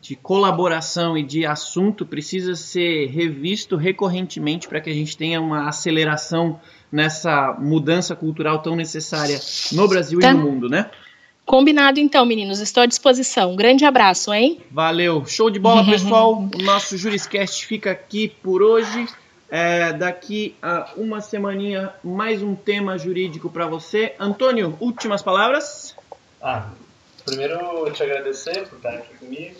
de 0.00 0.16
colaboração 0.16 1.18
e 1.18 1.22
de 1.22 1.44
assunto 1.44 2.06
precisa 2.06 2.56
ser 2.56 3.08
revisto 3.08 3.76
recorrentemente 3.76 4.68
para 4.68 4.80
que 4.80 4.88
a 4.88 4.94
gente 4.94 5.18
tenha 5.18 5.38
uma 5.38 5.68
aceleração 5.68 6.58
nessa 6.90 7.54
mudança 7.60 8.16
cultural 8.16 8.60
tão 8.60 8.74
necessária 8.74 9.38
no 9.72 9.86
Brasil 9.86 10.18
tá. 10.18 10.30
e 10.30 10.32
no 10.32 10.40
mundo, 10.40 10.66
né? 10.66 10.90
Combinado 11.44 12.00
então, 12.00 12.24
meninos. 12.24 12.58
Estou 12.58 12.82
à 12.82 12.86
disposição. 12.86 13.52
Um 13.52 13.56
grande 13.56 13.84
abraço, 13.84 14.32
hein? 14.32 14.60
Valeu. 14.70 15.26
Show 15.26 15.50
de 15.50 15.58
bola, 15.58 15.84
pessoal. 15.90 16.38
o 16.38 16.62
nosso 16.62 16.96
Juriscast 16.96 17.66
fica 17.66 17.90
aqui 17.90 18.32
por 18.42 18.62
hoje. 18.62 19.08
É, 19.50 19.92
daqui 19.92 20.54
a 20.62 20.92
uma 20.96 21.20
semaninha, 21.20 21.92
mais 22.04 22.40
um 22.40 22.54
tema 22.54 22.96
jurídico 22.96 23.50
para 23.50 23.66
você. 23.66 24.14
Antônio, 24.16 24.76
últimas 24.80 25.22
palavras? 25.22 25.96
Ah, 26.40 26.68
primeiro 27.24 27.90
te 27.90 28.00
agradecer 28.00 28.68
por 28.68 28.76
estar 28.76 28.90
aqui 28.90 29.12
comigo, 29.18 29.56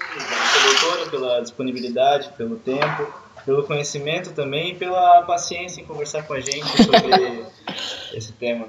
doutora 0.64 1.10
pela 1.10 1.40
disponibilidade, 1.40 2.30
pelo 2.36 2.56
tempo, 2.56 3.12
pelo 3.44 3.64
conhecimento 3.64 4.32
também 4.32 4.70
e 4.70 4.74
pela 4.76 5.22
paciência 5.22 5.80
em 5.80 5.84
conversar 5.84 6.22
com 6.22 6.34
a 6.34 6.40
gente 6.40 6.84
sobre 6.84 7.44
esse 8.14 8.32
tema. 8.32 8.68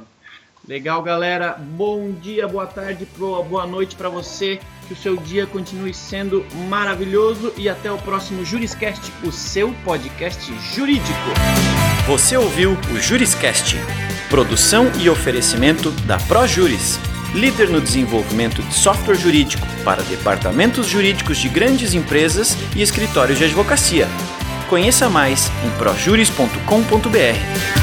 Legal, 0.68 1.04
galera. 1.04 1.56
Bom 1.60 2.12
dia, 2.12 2.48
boa 2.48 2.66
tarde, 2.66 3.08
boa 3.16 3.68
noite 3.68 3.96
para 3.96 4.10
você. 4.10 4.60
Que 4.92 4.94
o 4.94 5.02
seu 5.02 5.16
dia 5.16 5.48
continue 5.48 5.94
sendo 5.94 6.46
maravilhoso 6.68 7.54
e 7.56 7.70
até 7.70 7.90
o 7.90 7.98
próximo 7.98 8.44
Juriscast, 8.44 9.10
o 9.24 9.32
seu 9.32 9.72
podcast 9.86 10.54
jurídico. 10.76 11.30
Você 12.06 12.36
ouviu 12.36 12.78
o 12.94 13.00
Juriscast, 13.00 13.78
produção 14.30 14.92
e 15.00 15.10
oferecimento 15.10 15.92
da 16.06 16.18
ProJuris, 16.18 17.00
líder 17.34 17.70
no 17.70 17.80
desenvolvimento 17.80 18.62
de 18.62 18.74
software 18.74 19.16
jurídico 19.16 19.66
para 19.86 20.04
departamentos 20.04 20.88
jurídicos 20.88 21.38
de 21.38 21.48
grandes 21.48 21.94
empresas 21.94 22.58
e 22.76 22.82
escritórios 22.82 23.38
de 23.38 23.46
advocacia 23.46 24.10
Conheça 24.72 25.10
mais 25.10 25.52
em 25.66 25.70
projuris.com.br. 25.72 27.81